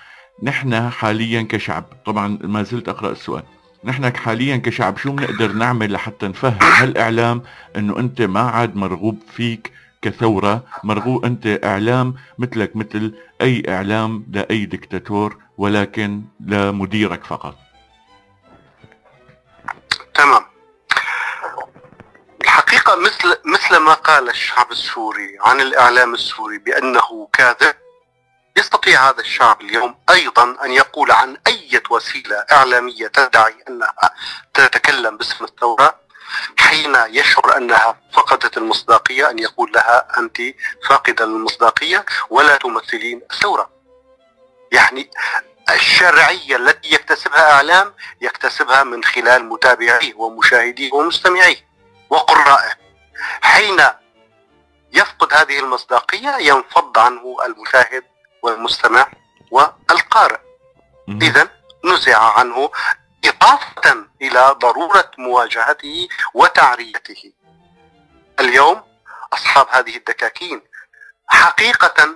نحن 0.42 0.90
حاليا 0.90 1.42
كشعب 1.50 1.86
طبعا 2.06 2.40
ما 2.42 2.64
زلت 2.64 2.90
أقرأ 2.90 3.12
السؤال. 3.12 3.44
نحن 3.84 4.16
حاليا 4.18 4.58
كشعب 4.58 4.98
شو 4.98 5.12
بنقدر 5.12 5.52
نعمل 5.52 5.92
لحتى 5.92 6.28
نفهم 6.28 6.58
هالإعلام 6.62 7.44
إنه 7.76 8.00
أنت 8.00 8.22
ما 8.22 8.42
عاد 8.42 8.76
مرغوب 8.76 9.20
فيك 9.36 9.72
كثورة 10.02 10.64
مرغوب 10.84 11.26
أنت 11.26 11.60
إعلام 11.64 12.16
مثلك 12.38 12.76
مثل 12.76 13.14
أي 13.42 13.64
إعلام 13.70 14.26
لأي 14.32 14.66
دكتاتور 14.66 15.38
ولكن 15.58 16.22
لمديرك 16.40 17.24
فقط. 17.24 17.56
تمام. 20.14 20.42
الحقيقة 22.42 22.96
مثل 22.96 23.36
مثل 23.46 23.78
ما 23.78 23.94
قال 23.94 24.30
الشعب 24.30 24.72
السوري 24.72 25.38
عن 25.46 25.62
الإعلام 25.62 26.14
السوري 26.14 26.58
بأنه 26.58 27.28
كاذب 27.34 27.76
يستطيع 28.58 29.10
هذا 29.10 29.20
الشعب 29.20 29.62
اليوم 29.62 29.96
أيضا 30.10 30.58
أن 30.66 30.72
يقول 30.72 31.12
عن 31.12 31.38
أي 31.48 31.82
وسيلة 31.90 32.46
إعلامية 32.52 33.08
تدعي 33.08 33.56
أنها 33.68 34.14
تتكلم 34.54 35.18
باسم 35.18 35.46
الثورة 35.46 36.00
حين 36.58 36.96
يشعر 36.96 37.58
أنها 37.58 37.98
فقدت 38.14 38.58
المصداقية 38.58 39.30
أن 39.30 39.40
يقول 39.40 39.72
لها 39.76 40.20
أنت 40.20 40.38
فاقدة 40.90 41.26
للمصداقية 41.26 42.06
ولا 42.30 42.58
تمثلين 42.58 43.22
الثورة. 43.32 43.70
يعني 44.72 45.10
الشرعية 45.70 46.56
التي 46.56 46.94
يكتسبها 46.94 47.52
إعلام 47.52 47.94
يكتسبها 48.22 48.84
من 48.84 49.04
خلال 49.04 49.46
متابعيه 49.46 50.14
ومشاهديه 50.16 50.94
ومستمعيه 50.94 51.68
وقرائه. 52.10 52.74
حين 53.42 53.84
يفقد 54.94 55.34
هذه 55.34 55.60
المصداقية 55.60 56.38
ينفض 56.38 56.98
عنه 56.98 57.38
المشاهد 57.46 58.04
والمستمع 58.44 59.08
والقارئ. 59.52 60.40
إذا 61.10 61.50
نزع 61.86 62.40
عنه 62.40 62.72
إضافة 63.26 64.06
إلى 64.22 64.56
ضرورة 64.60 65.12
مواجهته 65.18 66.08
وتعريته. 66.34 67.34
اليوم 68.40 68.84
أصحاب 69.34 69.68
هذه 69.70 69.98
الدكاكين 69.98 70.62
حقيقة 71.28 72.16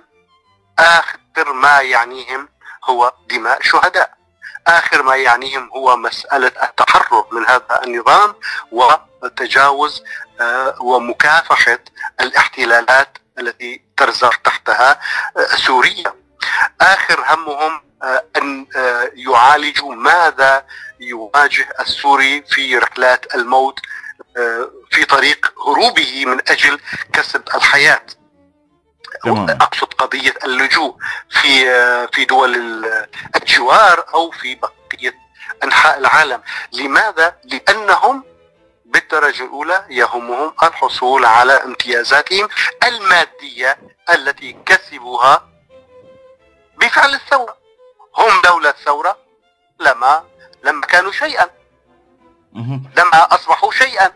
آخر 0.80 1.54
ما 1.54 1.82
يعنيهم 1.82 2.50
هو 2.84 3.14
دماء 3.30 3.62
شهداء. 3.62 4.18
آخر 4.68 5.04
ما 5.04 5.16
يعنيهم 5.16 5.70
هو 5.74 5.98
مسألة 5.98 6.52
التحرر 6.64 7.26
من 7.32 7.46
هذا 7.46 7.84
النظام 7.84 8.36
وتجاوز 8.72 10.04
آه، 10.42 10.82
ومكافحة 10.82 11.80
الاحتلالات 12.22 13.18
التي 13.40 13.87
ترزح 13.98 14.36
تحتها 14.36 15.00
آه، 15.38 15.56
سوريا 15.56 16.14
آخر 16.82 17.26
همهم 17.28 17.82
آه، 18.04 18.26
أن 18.38 18.66
يعالجوا 19.14 19.96
ماذا 19.96 20.66
يواجه 21.00 21.68
السوري 21.80 22.44
في 22.50 22.78
رحلات 22.78 23.36
الموت 23.36 23.80
في 24.92 25.06
طريق 25.06 25.54
هروبه 25.68 26.26
من 26.26 26.40
أجل 26.50 26.80
كسب 27.14 27.44
الحياة 27.56 28.02
تمام. 29.24 29.50
أقصد 29.50 29.94
قضية 29.94 30.34
اللجوء 30.44 30.96
في 31.30 31.66
في 32.14 32.26
دول 32.26 32.56
الجوار 33.36 34.06
أو 34.14 34.32
في 34.32 34.56
بقية 34.56 35.16
أنحاء 35.64 35.98
العالم، 35.98 36.42
لماذا؟ 36.74 37.36
لأنهم 37.44 38.24
بالدرجة 38.94 39.44
الأولى 39.44 39.86
يهمهم 39.90 40.54
الحصول 40.64 41.26
على 41.26 41.54
امتيازاتهم 41.54 42.48
المادية 42.88 43.78
التي 44.16 44.56
كسبوها 44.66 45.50
بفعل 46.82 47.14
الثورة. 47.14 47.58
هم 48.18 48.42
دولة 48.44 48.74
ثورة 48.86 49.18
لما 49.80 50.24
لما 50.66 50.82
كانوا 50.82 51.12
شيئا. 51.12 51.46
لما 52.98 53.34
أصبحوا 53.36 53.72
شيئا. 53.72 54.12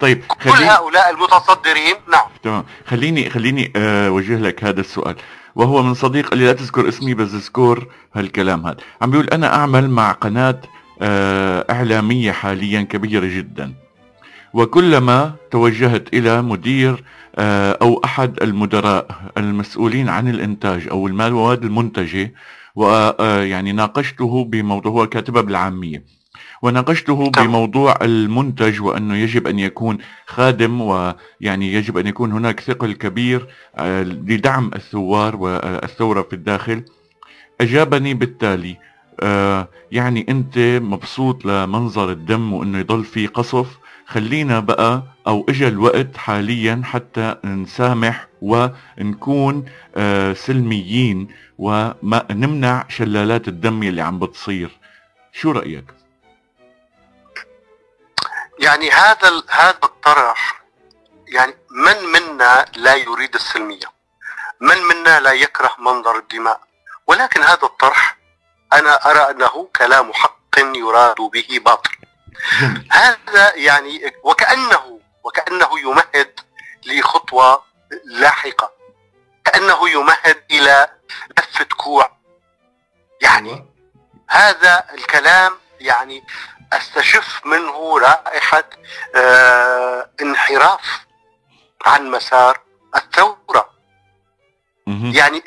طيب 0.00 0.24
كل 0.44 0.50
هؤلاء 0.64 1.10
المتصدرين 1.10 1.96
نعم. 2.08 2.28
تمام. 2.42 2.64
خليني 2.86 3.30
خليني 3.30 3.72
آه، 3.76 4.08
أوجه 4.08 4.36
لك 4.36 4.64
هذا 4.64 4.80
السؤال. 4.80 5.16
وهو 5.54 5.82
من 5.82 5.94
صديق 5.94 6.32
اللي 6.32 6.46
لا 6.46 6.52
تذكر 6.52 6.88
اسمي 6.88 7.14
بس 7.14 7.34
اذكر 7.34 7.86
هالكلام 8.14 8.66
هذا. 8.66 8.76
عم 9.02 9.10
بيقول 9.10 9.28
أنا 9.28 9.54
أعمل 9.54 9.90
مع 9.90 10.12
قناة 10.12 10.60
آه، 11.02 11.66
إعلامية 11.70 12.32
حاليا 12.32 12.82
كبيرة 12.82 13.26
جدا. 13.26 13.83
وكلما 14.54 15.34
توجهت 15.50 16.14
إلى 16.14 16.42
مدير 16.42 17.04
آه، 17.36 17.78
أو 17.82 18.00
أحد 18.04 18.42
المدراء 18.42 19.06
المسؤولين 19.38 20.08
عن 20.08 20.28
الإنتاج 20.28 20.88
أو 20.88 21.06
المواد 21.06 21.64
المنتجة 21.64 22.34
ويعني 22.74 23.72
ناقشته 23.72 24.44
بموضوع 24.44 24.92
هو 24.92 25.06
كاتبها 25.06 25.42
بالعامية. 25.42 26.04
وناقشته 26.62 27.30
بموضوع 27.30 27.94
المنتج 28.02 28.80
وأنه 28.82 29.16
يجب 29.16 29.46
أن 29.46 29.58
يكون 29.58 29.98
خادم 30.26 30.80
ويعني 30.80 31.72
يجب 31.72 31.98
أن 31.98 32.06
يكون 32.06 32.32
هناك 32.32 32.60
ثقل 32.60 32.92
كبير 32.92 33.46
آه، 33.76 34.02
لدعم 34.02 34.70
الثوار 34.74 35.36
والثورة 35.36 36.22
في 36.22 36.32
الداخل. 36.32 36.84
أجابني 37.60 38.14
بالتالي 38.14 38.76
آه، 39.20 39.68
يعني 39.92 40.26
أنت 40.28 40.58
مبسوط 40.82 41.44
لمنظر 41.44 42.10
الدم 42.10 42.52
وأنه 42.52 42.78
يضل 42.78 43.04
في 43.04 43.26
قصف 43.26 43.78
خلينا 44.06 44.60
بقى 44.60 45.02
أو 45.26 45.46
اجى 45.48 45.68
الوقت 45.68 46.16
حاليا 46.16 46.82
حتى 46.84 47.36
نسامح 47.44 48.26
ونكون 48.42 49.64
آه، 49.96 50.32
سلميين 50.32 51.28
ونمنع 51.58 52.84
شلالات 52.88 53.48
الدم 53.48 53.82
اللي 53.82 54.02
عم 54.02 54.18
بتصير. 54.18 54.70
شو 55.32 55.50
رأيك؟ 55.50 55.84
يعني 58.60 58.90
هذا 58.90 59.42
هذا 59.50 59.78
الطرح 59.84 60.64
يعني 61.28 61.54
من 61.70 62.12
منا 62.12 62.64
لا 62.76 62.94
يريد 62.94 63.34
السلمية؟ 63.34 63.94
من 64.60 64.76
منا 64.76 65.20
لا 65.20 65.32
يكره 65.32 65.76
منظر 65.78 66.18
الدماء؟ 66.18 66.60
ولكن 67.06 67.40
هذا 67.42 67.62
الطرح 67.62 68.18
أنا 68.72 68.94
أرى 69.10 69.30
أنه 69.30 69.68
كلام 69.76 70.12
حق 70.12 70.58
يراد 70.76 71.16
به 71.16 71.60
باطل. 71.64 71.90
هذا 72.90 73.54
يعني 73.54 74.12
وكانه 74.24 75.00
وكأنه 75.24 75.80
يمهد 75.80 76.40
لخطوة 76.86 77.64
لاحقة. 78.04 78.72
كأنه 79.44 79.90
يمهد 79.90 80.42
إلى 80.50 80.88
لفة 81.38 81.64
كوع. 81.64 82.16
يعني 83.22 83.66
هذا 84.30 84.84
الكلام 84.94 85.58
يعني 85.80 86.24
أستشف 86.72 87.46
منه 87.46 87.98
رائحة 87.98 88.64
آه 89.16 90.10
انحراف 90.22 91.06
عن 91.86 92.10
مسار 92.10 92.60
الثورة. 92.96 93.70
يعني 94.86 95.44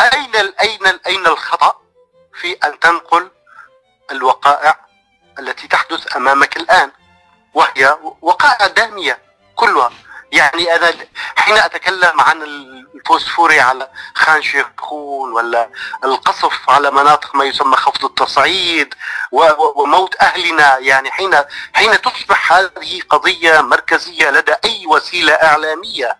أين 0.00 0.36
أين 0.60 0.86
أين 1.06 1.26
الخطأ 1.26 1.80
في 2.34 2.52
أن 2.52 2.78
تنقل 2.80 3.30
الوقائع؟ 4.10 4.85
التي 5.38 5.68
تحدث 5.68 6.16
أمامك 6.16 6.56
الآن 6.56 6.90
وهي 7.54 7.98
وقائع 8.22 8.66
داميه 8.66 9.18
كلها. 9.54 9.92
يعني 10.32 10.76
أنا 10.76 10.92
حين 11.36 11.54
أتكلم 11.54 12.20
عن 12.20 12.42
الفوسفوري 12.42 13.60
على 13.60 13.88
خان 14.14 14.42
شيخون 14.42 15.32
ولا 15.32 15.70
القصف 16.04 16.70
على 16.70 16.90
مناطق 16.90 17.34
ما 17.34 17.44
يسمى 17.44 17.76
خفض 17.76 18.04
التصعيد 18.04 18.94
وموت 19.76 20.16
أهلنا 20.20 20.78
يعني 20.78 21.10
حين 21.10 21.34
حين 21.74 22.00
تصبح 22.00 22.52
هذه 22.52 23.00
قضية 23.08 23.60
مركزية 23.60 24.30
لدى 24.30 24.54
أي 24.64 24.86
وسيلة 24.86 25.32
إعلامية 25.32 26.16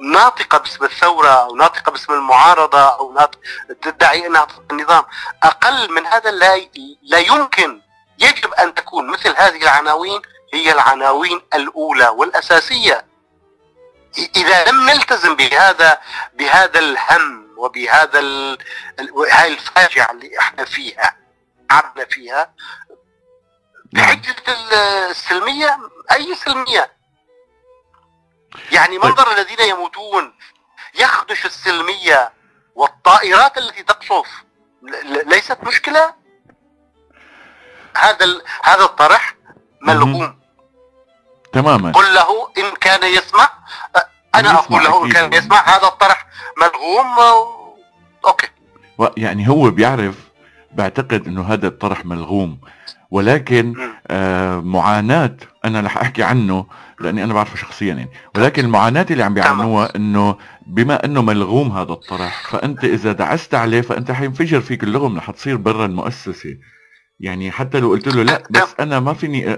ناطقة 0.00 0.58
باسم 0.58 0.84
الثورة 0.84 1.28
أو 1.28 1.56
ناطقة 1.56 1.92
باسم 1.92 2.12
المعارضة 2.12 2.98
أو 2.98 3.12
ناطق 3.12 3.38
تدعي 3.82 4.26
إنها 4.26 4.46
النظام. 4.70 5.04
أقل 5.42 5.92
من 5.92 6.06
هذا 6.06 6.30
لا 6.30 6.68
لا 7.02 7.18
يمكن 7.18 7.80
يجب 8.18 8.54
أن 8.54 8.74
تكون 8.74 9.10
مثل 9.10 9.34
هذه 9.36 9.62
العناوين 9.62 10.22
هي 10.54 10.72
العناوين 10.72 11.40
الأولى 11.54 12.08
والأساسية. 12.08 13.06
إذا 14.36 14.64
لم 14.64 14.90
نلتزم 14.90 15.36
بهذا 15.36 16.00
بهذا 16.34 16.78
الهم 16.78 17.54
وبهذا 17.56 18.18
ال... 18.18 18.58
هاي 19.32 19.52
الفاجعة 19.52 20.10
اللي 20.10 20.38
إحنا 20.38 20.64
فيها 20.64 21.16
عبنا 21.70 22.04
فيها 22.04 22.54
بحجه 23.92 24.34
السلمية 25.10 25.78
أي 26.12 26.34
سلمية؟ 26.34 26.99
يعني 28.72 28.98
طيب. 28.98 29.04
منظر 29.04 29.32
الذين 29.32 29.68
يموتون 29.70 30.32
يخدش 31.00 31.46
السلمية 31.46 32.32
والطائرات 32.74 33.58
التي 33.58 33.82
تقصف 33.82 34.26
ليست 35.26 35.58
مشكلة؟ 35.62 36.14
هذا 37.96 38.26
هذا 38.62 38.84
الطرح 38.84 39.34
ملغوم. 39.82 40.40
تماما. 41.52 41.92
قل 41.92 42.14
له 42.14 42.52
إن 42.58 42.70
كان 42.80 43.14
يسمع. 43.14 43.50
أنا 44.34 44.50
أقول 44.54 44.84
له 44.84 45.04
إن 45.04 45.12
كان 45.12 45.32
يسمع. 45.32 45.68
هذا 45.68 45.86
الطرح 45.86 46.26
ملغوم 46.60 47.18
أوكي. 48.24 48.48
يعني 49.16 49.48
هو 49.48 49.70
بيعرف 49.70 50.14
بعتقد 50.72 51.26
إنه 51.26 51.52
هذا 51.52 51.66
الطرح 51.66 52.04
ملغوم. 52.04 52.60
ولكن 53.10 53.94
آه 54.06 54.60
معاناة 54.60 55.36
أنا 55.64 55.80
رح 55.80 55.96
أحكي 55.96 56.22
عنه 56.22 56.66
لأني 57.00 57.24
أنا 57.24 57.34
بعرفه 57.34 57.56
شخصيا 57.56 57.94
يعني. 57.94 58.10
ولكن 58.36 58.64
المعاناة 58.64 59.06
اللي 59.10 59.22
عم 59.22 59.34
بيعانوها 59.34 59.96
إنه 59.96 60.36
بما 60.66 61.04
إنه 61.04 61.22
ملغوم 61.22 61.72
هذا 61.72 61.92
الطرح 61.92 62.50
فأنت 62.50 62.84
إذا 62.84 63.12
دعست 63.12 63.54
عليه 63.54 63.80
فأنت 63.80 64.10
حينفجر 64.10 64.60
فيك 64.60 64.84
اللغم 64.84 65.16
رح 65.16 65.30
تصير 65.30 65.56
برا 65.56 65.86
المؤسسة. 65.86 66.56
يعني 67.20 67.50
حتى 67.50 67.80
لو 67.80 67.90
قلت 67.90 68.08
له 68.08 68.22
لا 68.22 68.42
بس 68.50 68.74
أنا 68.80 69.00
ما 69.00 69.14
فيني 69.14 69.56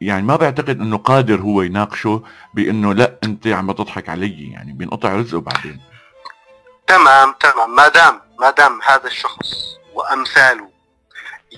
يعني 0.00 0.26
ما 0.26 0.36
بعتقد 0.36 0.80
إنه 0.80 0.96
قادر 0.96 1.40
هو 1.40 1.62
يناقشه 1.62 2.22
بإنه 2.54 2.94
لا 2.94 3.18
أنت 3.24 3.46
عم 3.46 3.72
تضحك 3.72 4.08
علي. 4.08 4.50
يعني 4.52 4.72
بينقطع 4.72 5.16
رزقه 5.16 5.40
بعدين. 5.40 5.80
تمام 6.86 7.34
تمام. 7.40 7.74
ما 7.76 7.88
دام 7.88 8.20
ما 8.40 8.50
دام 8.50 8.80
هذا 8.86 9.06
الشخص 9.06 9.76
وأمثاله 9.94 10.68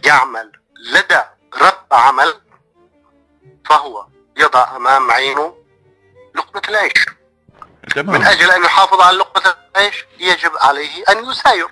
يعمل 0.06 0.52
لدى 0.94 1.22
رب 1.62 1.92
عمل 1.92 2.34
فهو 3.64 4.06
يضع 4.41 4.76
أمام 4.76 5.11
عينه 5.11 5.57
لقمة 6.34 6.62
العيش. 6.68 7.07
تمام. 7.95 8.20
من 8.20 8.26
أجل 8.26 8.51
أن 8.51 8.64
يحافظ 8.64 9.01
على 9.01 9.16
لقمة 9.16 9.55
العيش 9.76 10.05
يجب 10.18 10.53
عليه 10.61 11.05
أن 11.09 11.30
يساير. 11.30 11.68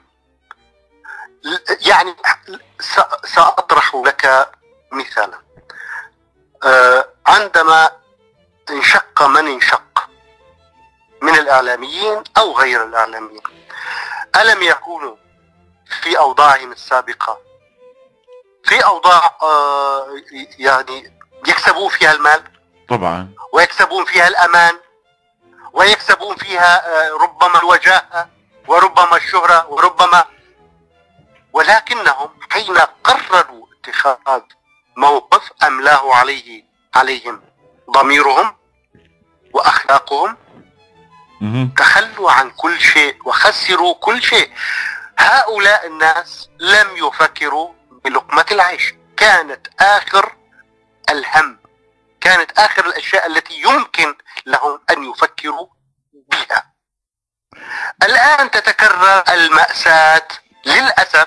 يعني 1.86 2.16
سأطرح 3.24 3.94
لك 3.94 4.50
مثالا. 4.92 5.38
آه، 6.64 7.08
عندما 7.26 7.90
انشق 8.70 9.22
من 9.22 9.46
انشق 9.48 10.10
من 11.22 11.34
الإعلاميين 11.34 12.22
أو 12.38 12.58
غير 12.58 12.84
الإعلاميين 12.84 13.42
ألم 14.36 14.62
يكونوا 14.62 15.16
في 16.02 16.18
أوضاعهم 16.18 16.72
السابقة؟ 16.72 17.38
في 18.64 18.84
أوضاع 18.84 19.36
آه، 19.42 20.06
يعني 20.58 21.18
يكسبون 21.46 21.88
فيها 21.88 22.12
المال؟ 22.12 22.57
طبعا. 22.88 23.28
ويكسبون 23.52 24.04
فيها 24.04 24.28
الأمان 24.28 24.74
ويكسبون 25.72 26.36
فيها 26.36 26.86
آه، 26.86 27.10
ربما 27.22 27.58
الوجاهة 27.58 28.28
وربما 28.68 29.16
الشهرة 29.16 29.66
وربما 29.68 30.24
ولكنهم 31.52 32.28
حين 32.50 32.78
قرروا 33.04 33.66
اتخاذ 33.80 34.42
موقف 34.96 35.52
أملاه 35.62 36.14
عليه 36.14 36.64
عليهم 36.94 37.42
ضميرهم 37.90 38.56
وأخلاقهم 39.52 40.36
مهم. 41.40 41.72
تخلوا 41.76 42.30
عن 42.32 42.50
كل 42.50 42.80
شيء 42.80 43.16
وخسروا 43.24 43.94
كل 43.94 44.22
شيء. 44.22 44.52
هؤلاء 45.18 45.86
الناس 45.86 46.48
لم 46.58 46.86
يفكروا 46.96 47.72
بلقمة 48.04 48.44
العيش. 48.50 48.94
كانت 49.16 49.66
آخر 49.80 50.36
الهم 51.10 51.58
كانت 52.20 52.58
آخر 52.58 52.86
الأشياء 52.86 53.26
التي 53.26 53.54
يمكن 53.62 54.14
لهم 54.46 54.80
أن 54.90 55.04
يفكروا 55.10 55.66
بها 56.32 56.72
الآن 58.02 58.50
تتكرر 58.50 59.22
المأساة 59.28 60.28
للأسف 60.66 61.26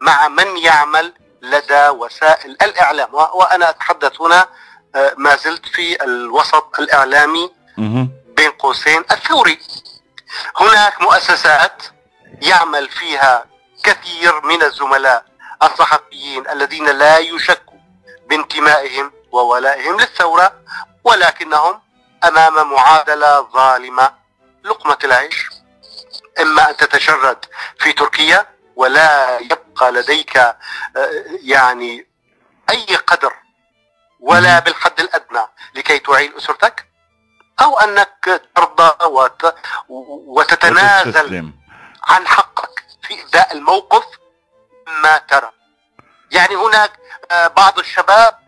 مع 0.00 0.28
من 0.28 0.56
يعمل 0.58 1.14
لدى 1.42 1.88
وسائل 1.88 2.56
الإعلام 2.62 3.14
وأنا 3.14 3.70
أتحدث 3.70 4.20
هنا 4.20 4.48
آه، 4.94 5.14
ما 5.18 5.36
زلت 5.36 5.66
في 5.66 6.04
الوسط 6.04 6.78
الإعلامي. 6.78 7.50
بين 8.36 8.50
قوسين 8.50 9.04
الثوري 9.10 9.58
هناك 10.60 11.00
مؤسسات 11.02 11.82
يعمل 12.42 12.88
فيها 12.88 13.44
كثير 13.84 14.40
من 14.46 14.62
الزملاء 14.62 15.24
الصحفيين 15.62 16.48
الذين 16.48 16.86
لا 16.98 17.18
يشكوا 17.18 17.78
بانتمائهم 18.28 19.12
وولائهم 19.36 20.00
للثورة 20.00 20.52
ولكنهم 21.04 21.80
أمام 22.24 22.72
معادلة 22.72 23.40
ظالمة. 23.40 24.14
لقمة 24.64 24.98
العيش. 25.04 25.48
إما 26.40 26.70
أن 26.70 26.76
تتشرد 26.76 27.44
في 27.78 27.92
تركيا 27.92 28.46
ولا 28.76 29.38
يبقى 29.38 29.92
لديك 29.92 30.36
آه، 30.36 30.56
يعني 31.42 32.06
أي 32.70 32.96
قدر 32.96 33.32
ولا 34.20 34.58
بالحد 34.58 35.00
الأدنى 35.00 35.42
لكي 35.74 35.98
تعين 35.98 36.36
أسرتك 36.36 36.86
أو 37.62 37.78
أنك 37.78 38.42
ترضى 38.54 39.04
وت... 39.04 39.54
وتتنازل. 39.88 41.52
عن 42.04 42.26
حقك 42.28 42.84
في 43.02 43.22
إداء 43.28 43.52
الموقف 43.52 44.04
ما 45.02 45.18
ترى. 45.18 45.50
يعني 46.30 46.56
هناك 46.56 46.92
آه، 47.30 47.46
بعض 47.46 47.78
الشباب 47.78 48.38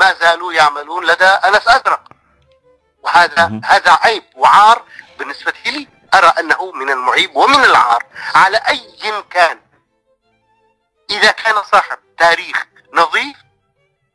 ما 0.00 0.14
زالوا 0.20 0.52
يعملون 0.52 1.04
لدى 1.06 1.24
أنس 1.24 1.68
أزرق 1.68 2.02
وهذا. 3.02 3.60
هذا 3.64 3.98
عيب 4.02 4.24
وعار 4.36 4.82
بالنسبة 5.18 5.52
لي 5.66 5.88
أرى 6.14 6.32
أنه 6.38 6.72
من 6.72 6.90
المعيب 6.90 7.36
ومن 7.36 7.64
العار 7.64 8.06
على 8.34 8.56
أي 8.56 9.22
كان 9.30 9.60
إذا 11.10 11.30
كان 11.30 11.62
صاحب 11.72 11.98
تاريخ 12.18 12.66
نظيف 12.92 13.36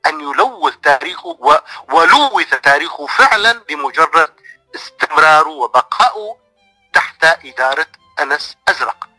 أن 0.05 0.21
يلوث 0.21 0.75
تاريخه 0.83 1.27
و... 1.39 1.57
ولوث 1.93 2.49
تاريخه 2.49 3.05
فعلا 3.05 3.51
بمجرد 3.69 4.33
استمراره 4.75 5.49
وبقائه 5.49 6.38
تحت 6.93 7.25
إدارة 7.45 7.88
أنس 8.19 8.57
أزرق. 8.67 9.09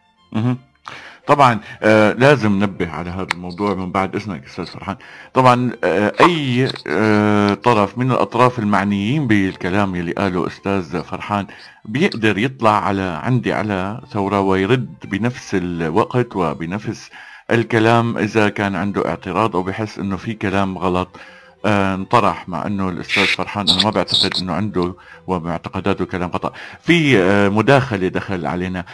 طبعا 1.27 1.61
آه 1.83 2.13
لازم 2.13 2.53
ننبه 2.53 2.91
على 2.91 3.11
هذا 3.11 3.27
الموضوع 3.33 3.75
من 3.75 3.93
بعد 3.93 4.17
إذنك 4.17 4.45
أستاذ 4.45 4.67
فرحان. 4.67 4.97
طبعا 5.35 5.73
آه 5.85 6.13
أي 6.21 6.69
آه 6.87 7.55
طرف 7.55 7.99
من 7.99 8.13
الأطراف 8.13 8.59
المعنيين 8.59 9.27
بالكلام 9.27 9.95
يلي 9.97 10.13
قاله 10.13 10.47
أستاذ 10.47 11.03
فرحان 11.03 11.47
بيقدر 11.85 12.39
يطلع 12.39 12.85
على 12.85 13.21
عندي 13.23 13.53
على 13.53 14.01
ثورة 14.13 14.41
ويرد 14.41 14.95
بنفس 15.05 15.55
الوقت 15.55 16.37
وبنفس 16.37 17.11
الكلام 17.51 18.19
إذا 18.19 18.49
كان 18.49 18.77
عنده 18.77 19.09
اعتراض 19.09 19.57
أو 19.57 19.63
بحس 19.63 19.99
إنه 19.99 20.17
في 20.17 20.35
كلام 20.35 20.79
غلط. 20.79 21.09
آه 21.17 21.36
انطرح 21.67 22.49
مع 22.49 22.67
أنه 22.67 22.89
الأستاذ 22.89 23.27
فرحان 23.27 23.69
أنا 23.69 23.85
ما 23.85 23.91
بعتقد 23.91 24.31
أنه 24.43 24.53
عنده 24.53 24.95
ومعتقداته 25.27 26.05
كلام 26.05 26.33
خطأ. 26.33 26.53
في 26.83 27.19
آه 27.19 27.49
مداخلة 27.49 28.09
دخل 28.09 28.47
علينا. 28.47 28.85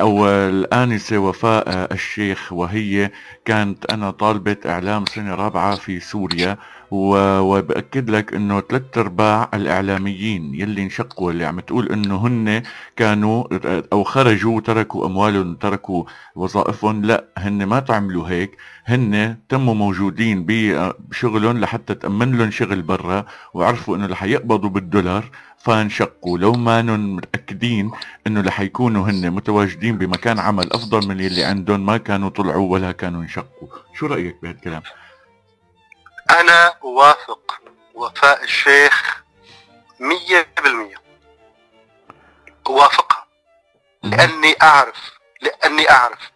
أو 0.00 0.28
الانسه 0.28 1.18
وفاء 1.18 1.68
آه، 1.68 1.88
الشيخ 1.92 2.52
وهي 2.52 3.10
كانت 3.44 3.86
أنا 3.92 4.10
طالبة 4.10 4.56
إعلام 4.66 5.04
سنة 5.06 5.34
رابعة 5.34 5.74
في 5.76 6.00
سوريا. 6.00 6.56
و- 6.90 7.38
وبأكد 7.40 8.10
لك 8.10 8.34
إنه 8.34 8.60
ثلاث 8.60 8.98
أرباع 8.98 9.50
الإعلاميين 9.54 10.54
يلي 10.54 10.82
انشقوا 10.82 11.30
اللي 11.32 11.44
عم 11.44 11.60
تقول 11.60 11.88
إنه 11.92 12.26
هن 12.26 12.62
كانوا 12.96 13.44
أو 13.92 14.04
خرجوا 14.04 14.56
وتركوا 14.56 15.06
أموالهم 15.06 15.50
وتركوا 15.50 16.04
وظائفهم 16.34 17.04
لا 17.04 17.24
هن 17.38 17.66
ما 17.66 17.80
تعملوا 17.80 18.28
هيك 18.28 18.56
هن 18.86 19.36
تموا 19.48 19.74
موجودين 19.74 20.46
بشغلهم 20.48 21.58
لحتى 21.58 21.94
تأمن 21.94 22.38
لهم 22.38 22.50
شغل 22.50 22.82
برا 22.82 23.24
وعرفوا 23.54 23.96
إنه 23.96 24.06
رح 24.06 24.22
يقبضوا 24.24 24.70
بالدولار 24.70 25.24
فانشقوا. 25.58 26.38
لو 26.38 26.52
ما 26.52 26.82
نن 26.82 27.00
متأكدين 27.16 27.90
إنه 28.26 28.40
رح 28.40 28.60
يكونوا 28.60 29.10
هن 29.10 29.30
متواجدين 29.30 29.98
بمكان 29.98 30.38
عمل 30.38 30.72
أفضل 30.72 31.08
من 31.08 31.20
اللي 31.20 31.44
عندهم 31.44 31.86
ما 31.86 31.96
كانوا 31.96 32.28
طلعوا 32.28 32.72
ولا 32.72 32.92
كانوا 32.92 33.22
انشقوا. 33.22 33.68
شو 33.94 34.06
رأيك 34.06 34.36
بهالكلام؟ 34.42 34.82
أنا 36.30 36.66
أوافق 36.82 37.60
وفاء 37.94 38.44
الشيخ 38.44 39.22
مية 40.00 40.52
بالمية. 40.56 41.02
أوافقها 42.66 43.26
لأني 44.02 44.56
أعرف 44.62 45.12
لأني 45.40 45.90
أعرف. 45.90 46.30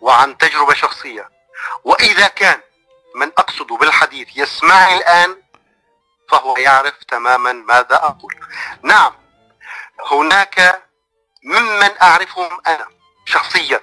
وعن 0.00 0.38
تجربة 0.38 0.74
شخصية. 0.74 1.30
وإذا 1.84 2.28
كان 2.28 2.60
من 3.14 3.26
أقصد 3.38 3.66
بالحديث 3.66 4.28
يسمعني 4.36 4.96
الآن 4.96 5.42
فهو 6.28 6.56
يعرف 6.56 6.94
تماما 7.04 7.52
ماذا 7.52 7.94
أقول. 7.96 8.34
نعم 8.82 9.12
هناك 10.10 10.82
ممن 11.44 12.02
أعرفهم 12.02 12.60
أنا 12.66 12.88
شخصيا. 13.24 13.80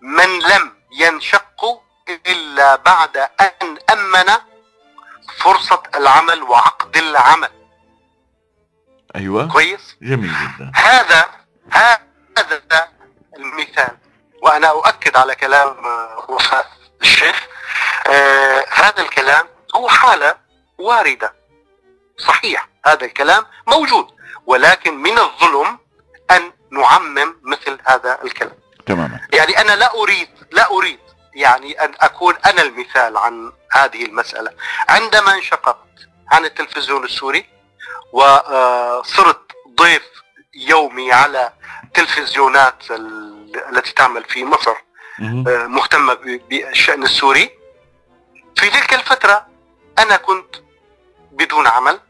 من 0.00 0.38
لم 0.38 0.76
ينشقوا 0.92 1.80
إلا 2.08 2.76
بعد 2.76 3.16
أن 3.16 3.78
أمن 3.90 4.32
فرصة 5.38 5.82
العمل 5.94 6.42
وعقد 6.42 6.96
العمل. 6.96 7.50
أيوه. 9.16 9.48
كويس؟ 9.48 9.96
جميل 10.02 10.30
جدا. 10.30 10.72
هذا 10.74 11.30
هذا 11.70 12.88
المثال. 13.36 13.96
وأنا 14.42 14.70
أؤكد 14.70 15.16
على 15.16 15.34
كلام 15.34 15.86
آه، 15.86 16.26
وفاء 16.28 16.66
الشيخ. 17.02 17.46
آه 18.06 18.64
هذا 18.70 19.02
الكلام 19.02 19.48
هو 19.76 19.88
حالة 19.88 20.36
واردة. 20.78 21.34
صحيح 22.18 22.68
هذا 22.86 23.04
الكلام 23.04 23.44
موجود. 23.66 24.06
ولكن 24.46 24.94
من 24.94 25.18
الظلم 25.18 25.78
أن 26.30 26.52
نعمم 26.70 27.36
مثل 27.42 27.78
هذا 27.86 28.18
الكلام. 28.24 28.56
تماما. 28.86 29.20
يعني 29.32 29.60
أنا 29.60 29.76
لا 29.76 29.94
أريد 29.94 30.28
لا 30.52 30.70
أريد 30.70 31.05
يعني 31.36 31.84
أن 31.84 31.94
أكون 32.00 32.34
أنا 32.46 32.62
المثال 32.62 33.16
عن 33.16 33.52
هذه 33.72 34.04
المسألة 34.04 34.50
عندما 34.88 35.34
انشققت 35.34 35.86
عن 36.32 36.44
التلفزيون 36.44 37.04
السوري 37.04 37.46
وصرت 38.12 39.52
ضيف 39.80 40.02
يومي 40.54 41.12
على 41.12 41.52
تلفزيونات 41.94 42.90
ال- 42.90 43.62
التي 43.76 43.92
تعمل 43.92 44.24
في 44.24 44.44
مصر. 44.44 44.74
آه، 45.48 45.66
مهتمة 45.66 46.14
ب- 46.14 46.40
بالشأن 46.48 47.02
السوري 47.02 47.50
في 48.56 48.70
تلك 48.70 48.94
الفترة 48.94 49.46
أنا 49.98 50.16
كنت 50.16 50.56
بدون 51.32 51.66
عمل 51.66 52.00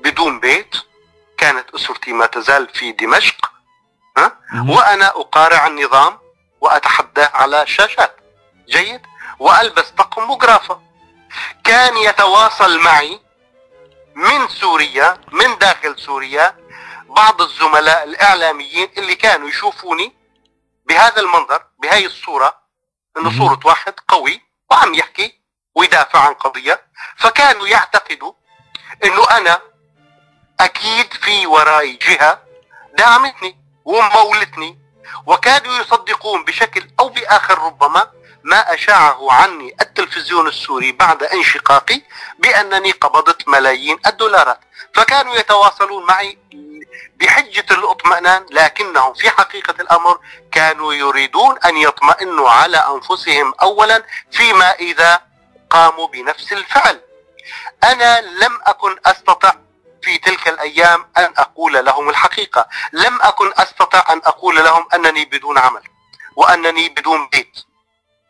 بدون 0.00 0.40
بيت 0.40 0.76
كانت 1.38 1.70
أسرتي 1.74 2.12
ما 2.12 2.26
تزال 2.26 2.68
في 2.74 2.92
دمشق 2.92 3.50
مهم. 4.52 4.70
وأنا 4.70 5.06
أقارع 5.08 5.66
النظام 5.66 6.18
وأتحداه 6.60 7.30
على 7.34 7.62
الشاشات 7.62 8.16
جيد 8.70 9.00
وألبس 9.38 9.90
طقم 9.90 10.30
مجرافة 10.30 10.80
كان 11.64 11.96
يتواصل 11.96 12.78
معي 12.80 13.20
من 14.14 14.48
سوريا 14.48 15.20
من 15.32 15.58
داخل 15.58 15.98
سوريا 15.98 16.56
بعض 17.08 17.42
الزملاء 17.42 18.04
الإعلاميين 18.04 18.88
اللي 18.98 19.14
كانوا 19.14 19.48
يشوفوني 19.48 20.12
بهذا 20.86 21.20
المنظر 21.20 21.64
بهاي 21.78 22.06
الصورة 22.06 22.60
انه 23.16 23.28
مهم. 23.30 23.38
صورة 23.38 23.60
واحد 23.64 23.94
قوي 24.08 24.42
وعم 24.70 24.94
يحكي 24.94 25.40
ويدافع 25.74 26.18
عن 26.20 26.34
قضية 26.34 26.82
فكانوا 27.16 27.66
يعتقدوا 27.68 28.32
إنه 29.04 29.30
أنا 29.30 29.60
أكيد 30.60 31.12
في 31.12 31.46
وراي 31.46 31.92
جهة 31.96 32.42
دعمتني 32.98 33.56
ومولتني 33.84 34.78
وكادوا 35.26 35.72
يصدقون 35.76 36.44
بشكل 36.44 36.90
أو 37.00 37.08
بآخر 37.08 37.58
ربما 37.58 38.10
ما 38.44 38.74
أشاعه 38.74 39.32
عني 39.32 39.76
التلفزيون 39.80 40.48
السوري 40.48 40.92
بعد 40.92 41.22
انشقاقي 41.22 42.02
بأنني 42.38 42.90
قبضت 42.90 43.48
ملايين 43.48 43.98
الدولارات. 44.06 44.60
فكانوا 44.94 45.34
يتواصلون 45.36 46.06
معي 46.06 46.38
بحجة 47.16 47.66
الاطمئنان 47.70 48.46
لكنهم 48.50 49.14
في 49.14 49.30
حقيقة 49.30 49.74
الأمر 49.80 50.18
كانوا 50.52 50.94
يريدون 50.94 51.58
أن 51.58 51.76
يطمئنوا 51.76 52.50
على 52.50 52.76
أنفسهم 52.76 53.54
أولا 53.62 54.04
فيما 54.30 54.70
إذا 54.70 55.22
قاموا 55.70 56.08
بنفس 56.08 56.52
الفعل. 56.52 57.00
أنا 57.84 58.20
لم 58.20 58.58
أكن 58.66 58.96
أستطع 59.06 59.52
في 60.02 60.18
تلك 60.18 60.48
الأيام 60.48 61.06
أن 61.18 61.34
أقول 61.36 61.84
لهم 61.84 62.08
الحقيقة. 62.08 62.68
لم 62.92 63.22
أكن 63.22 63.52
أستطع 63.58 64.12
أن 64.12 64.18
أقول 64.24 64.56
لهم 64.56 64.88
أنني 64.94 65.24
بدون 65.24 65.58
عمل 65.58 65.82
وأنني 66.36 66.88
بدون 66.88 67.28
بيت. 67.28 67.69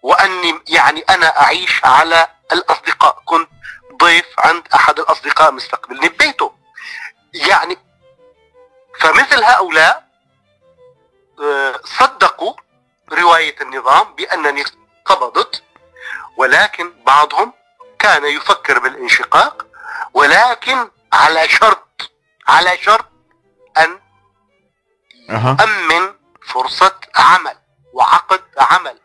وأني 0.02 0.60
يعني 0.68 1.00
أنا 1.00 1.40
أعيش 1.42 1.84
على 1.84 2.28
الأصدقاء. 2.52 3.22
كنت 3.24 3.48
ضيف 4.02 4.26
عند 4.38 4.68
أحد 4.74 4.98
الأصدقاء 4.98 5.52
مستقبلني 5.52 6.08
ببيته 6.08 6.54
يعني 7.34 7.78
فمثل 9.00 9.44
هؤلاء 9.44 10.10
آه، 11.42 11.80
صدقوا 11.84 12.54
رواية 13.12 13.56
النظام 13.60 14.14
بأنني 14.14 14.64
قبضت 15.04 15.62
ولكن 16.36 16.92
بعضهم 17.06 17.52
كان 17.98 18.24
يفكر 18.24 18.78
بالانشقاق 18.78 19.66
ولكن 20.14 20.90
على 21.12 21.48
شرط 21.48 22.10
على 22.48 22.76
شرط 22.76 23.06
أن 23.78 24.00
يؤمن 25.28 26.14
فرصة 26.46 27.00
عمل 27.16 27.56
وعقد 27.92 28.42
عمل. 28.58 29.00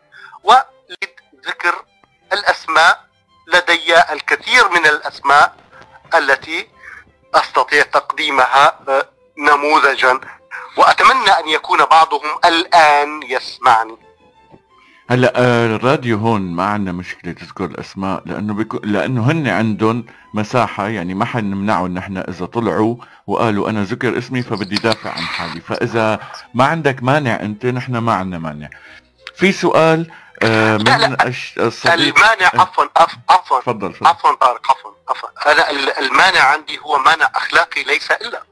ولذكر 1.45 1.85
الأسماء 2.33 3.05
لدي 3.47 4.13
الكثير 4.13 4.69
من 4.69 4.85
الأسماء 4.85 5.55
التي 6.15 6.67
أستطيع 7.35 7.83
تقديمها 7.83 8.79
نموذجا 9.37 10.19
وأتمنى 10.77 11.29
أن 11.39 11.47
يكون 11.47 11.85
بعضهم 11.85 12.39
الآن 12.45 13.23
يسمعني. 13.29 13.97
هلا 15.09 15.33
آه، 15.35 15.75
الراديو 15.75 16.17
هون 16.17 16.41
ما 16.41 16.65
عندنا 16.65 16.91
مشكلة 16.91 17.31
تذكر 17.31 17.65
الأسماء 17.65 18.23
لأنه 18.25 18.53
بيكو 18.53 18.79
لأنه 18.83 19.31
هن 19.31 19.47
عندهم 19.47 20.05
مساحة 20.33 20.87
يعني 20.87 21.13
ما 21.13 21.25
حنمنعهم 21.25 21.93
نحن 21.93 22.17
إذا 22.17 22.45
طلعوا 22.45 22.95
وقالوا 23.27 23.69
أنا 23.69 23.83
ذكر 23.83 24.17
اسمي 24.17 24.41
فبدي 24.41 24.75
دافع 24.75 25.09
عن 25.09 25.21
حالي. 25.21 25.61
فإذا 25.61 26.19
ما 26.53 26.65
عندك 26.65 27.03
مانع 27.03 27.39
أنت 27.41 27.65
نحن 27.65 27.97
ما 27.97 28.13
عندنا 28.13 28.39
مانع. 28.39 28.69
في 29.35 29.51
سؤال 29.51 30.11
آه، 30.43 30.77
من 30.77 30.83
لا 30.83 30.97
لا 30.97 31.93
المانع 31.93 32.47
آه، 32.55 32.61
عفوا 32.61 32.85
عفوا. 33.29 33.59
تفضل 33.59 33.95
عفوا 34.01 34.35
طارق 34.35 34.71
عفوا 34.71 34.91
عفوا. 35.09 35.51
أنا 35.51 35.69
المانع 35.99 36.39
عندي 36.43 36.79
هو 36.79 36.97
مانع 36.97 37.31
أخلاقي 37.35 37.83
ليس 37.83 38.11
إلا. 38.11 38.43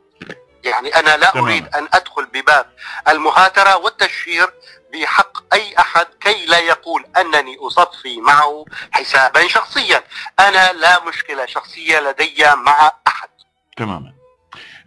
يعني 0.63 0.95
أنا 0.95 1.17
لا 1.17 1.29
تمام. 1.31 1.43
أريد 1.45 1.67
أن 1.75 1.87
أدخل 1.93 2.25
بباب 2.25 2.65
المهاترة 3.07 3.77
والتشهير 3.77 4.53
بحق 4.93 5.53
أي 5.53 5.77
أحد 5.79 6.05
كي 6.21 6.45
لا 6.45 6.57
يقول 6.59 7.05
أنني 7.17 7.57
أصفي 7.59 8.21
معه 8.21 8.65
حسابا 8.91 9.47
شخصيا. 9.47 10.03
أنا 10.39 10.73
لا 10.73 11.03
مشكلة 11.03 11.45
شخصية 11.45 11.99
لدي 11.99 12.45
مع 12.55 12.91
أحد. 13.07 13.29
تماما. 13.77 14.13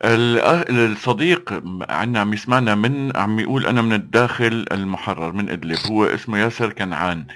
الصديق 0.02 1.62
عنا 1.88 2.20
عم 2.20 2.32
يسمعنا 2.32 2.74
من 2.74 3.16
عم 3.16 3.38
يقول 3.38 3.66
أنا 3.66 3.82
من 3.82 3.92
الداخل 3.92 4.66
المحرر 4.72 5.32
من 5.32 5.48
إدلب 5.50 5.78
هو 5.90 6.04
اسمه 6.04 6.38
ياسر 6.38 6.72
كنعان. 6.72 7.26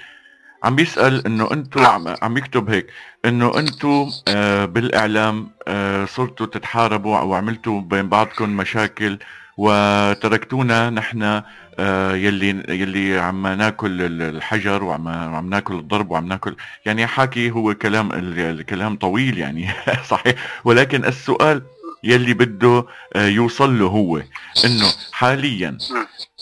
عم 0.63 0.75
بيسأل 0.75 1.25
إنه 1.25 1.51
أنتم 1.51 1.85
عم, 1.85 2.15
عم 2.21 2.37
يكتب 2.37 2.69
هيك 2.69 2.87
إنه 3.25 3.59
أنتم 3.59 4.09
آه 4.27 4.65
بالإعلام 4.65 5.49
آه 5.67 6.05
صرتوا 6.05 6.45
تتحاربوا 6.45 7.17
أو 7.19 7.33
عملتوا 7.33 7.81
بين 7.81 8.09
بعضكم 8.09 8.49
مشاكل 8.49 9.17
وتركتونا 9.57 10.89
نحن 10.89 11.41
آه 11.79 12.13
يلي 12.15 12.49
يلي 12.69 13.19
عم 13.19 13.47
ناكل 13.47 14.21
الحجر 14.21 14.83
وعم 14.83 15.07
عم 15.07 15.49
ناكل 15.49 15.75
الضرب 15.75 16.11
وعم 16.11 16.27
ناكل 16.27 16.55
يعني 16.85 17.07
حكي 17.07 17.51
هو 17.51 17.73
كلام 17.73 18.09
الكلام 18.13 18.95
طويل 18.95 19.37
يعني 19.37 19.69
صحيح 20.11 20.35
ولكن 20.65 21.05
السؤال 21.05 21.61
يلي 22.03 22.33
بده 22.33 22.85
آه، 23.15 23.27
يوصل 23.27 23.79
له 23.79 23.85
هو. 23.85 24.17
إنه 24.65 24.93
حاليا 25.11 25.77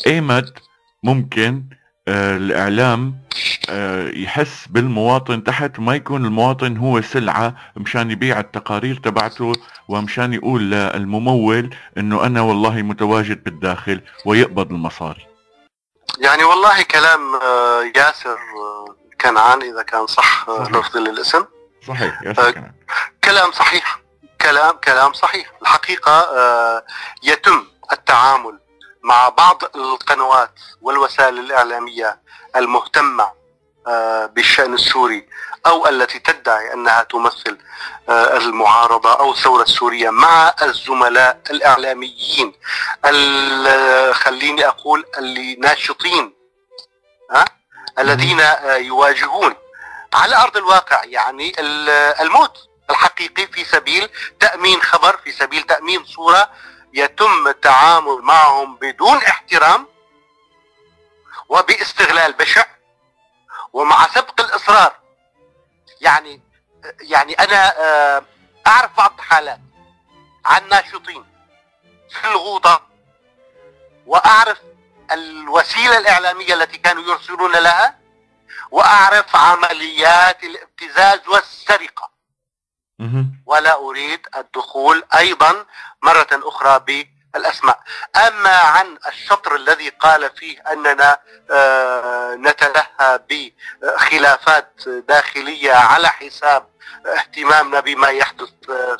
ايمت 0.07 0.53
ممكن 1.03 1.63
آه، 2.07 2.37
الإعلام 2.37 3.19
آه، 3.69 4.07
يحس 4.09 4.67
بالمواطن 4.69 5.43
تحت 5.43 5.79
وما 5.79 5.95
يكون 5.95 6.25
المواطن 6.25 6.77
هو 6.77 7.01
سلعة 7.01 7.55
مشان 7.77 8.11
يبيع 8.11 8.39
التقارير 8.39 8.95
تبعته 8.95 9.53
ومشان 9.87 10.33
يقول 10.33 10.71
للممول 10.71 11.75
إنه 11.97 12.25
أنا 12.25 12.41
والله 12.41 12.81
متواجد 12.81 13.43
بالداخل 13.43 14.01
ويقبض 14.25 14.71
المصاري. 14.71 15.25
يعني 16.19 16.43
والله 16.43 16.81
كلام 16.81 17.19
ياسر 17.95 18.37
كنعان 19.21 19.61
إذا 19.61 19.83
كان 19.83 20.07
صح 20.07 20.45
لفظ 20.49 20.97
للاسم. 20.97 21.45
صحيح 21.87 22.21
ياسر 22.23 22.51
كنعان. 22.51 22.73
كلام 23.23 23.51
صحيح. 23.51 23.99
كلام 24.41 24.77
كلام 24.77 25.13
صحيح. 25.13 25.51
الحقيقة 25.61 26.11
آه، 26.11 26.85
يتم 27.23 27.67
التعامل 27.91 28.59
مع 29.03 29.29
بعض 29.29 29.63
القنوات 29.75 30.51
والوسائل 30.81 31.39
الإعلامية 31.39 32.21
المهتمة 32.55 33.31
آه، 33.87 34.25
بالشأن 34.25 34.73
السوري 34.73 35.27
أو 35.65 35.87
التي 35.87 36.19
تدعي 36.19 36.73
أنها 36.73 37.03
تمثل 37.03 37.57
آه، 38.09 38.37
المعارضة 38.37 39.13
أو 39.19 39.31
الثورة 39.31 39.63
السورية 39.63 40.09
مع 40.09 40.53
الزملاء 40.61 41.41
الإعلاميين. 41.51 42.53
خليني 44.13 44.67
أقول 44.67 45.05
اللي 45.17 45.55
ناشطين 45.55 46.33
الذين 47.99 48.41
يواجهون 48.67 49.55
على 50.13 50.35
أرض 50.35 50.57
الواقع 50.57 51.03
يعني 51.03 51.53
الموت. 52.21 52.68
الحقيقي 52.89 53.47
في 53.47 53.65
سبيل 53.65 54.09
تأمين 54.39 54.81
خبر 54.81 55.17
في 55.17 55.31
سبيل 55.31 55.63
تأمين 55.63 56.05
صورة 56.05 56.51
يتم 56.93 57.47
التعامل 57.47 58.21
معهم 58.21 58.75
بدون 58.75 59.17
احترام 59.17 59.87
وباستغلال 61.49 62.33
بشع 62.33 62.65
ومع 63.73 64.07
سبق 64.07 64.41
الإصرار. 64.41 64.95
يعني 66.01 66.41
يعني 67.01 67.33
أنا 67.33 67.79
آه، 67.79 68.23
أعرف 68.67 68.97
بعض 68.97 69.13
الحالات 69.17 69.59
عن 70.45 70.69
ناشطين 70.69 71.25
في 72.09 72.27
الغوطة 72.27 72.87
وأعرف 74.05 74.57
الوسيلة 75.11 75.97
الإعلامية 75.97 76.53
التي 76.53 76.77
كانوا 76.77 77.03
يرسلون 77.03 77.51
لها 77.51 77.99
وأعرف 78.71 79.35
عمليات 79.35 80.43
الابتزاز 80.43 81.27
والسرقة. 81.27 82.11
ولا 83.45 83.75
أريد 83.75 84.19
الدخول 84.37 85.03
أيضا 85.17 85.65
مرة 86.03 86.27
أخرى 86.31 87.07
بالأسماء. 87.33 87.79
أما 88.27 88.57
عن 88.57 88.97
الشطر 89.07 89.55
الذي 89.55 89.89
قال 89.89 90.29
فيه 90.35 90.59
أننا 90.71 91.17
آه، 91.51 92.35
نتلهى 92.35 93.19
بخلافات 93.29 94.73
داخلية 94.87 95.73
على 95.73 96.09
حساب 96.09 96.67
اهتمامنا 97.17 97.79
بما 97.79 98.07
يحدث 98.07 98.49
آه، 98.69 98.97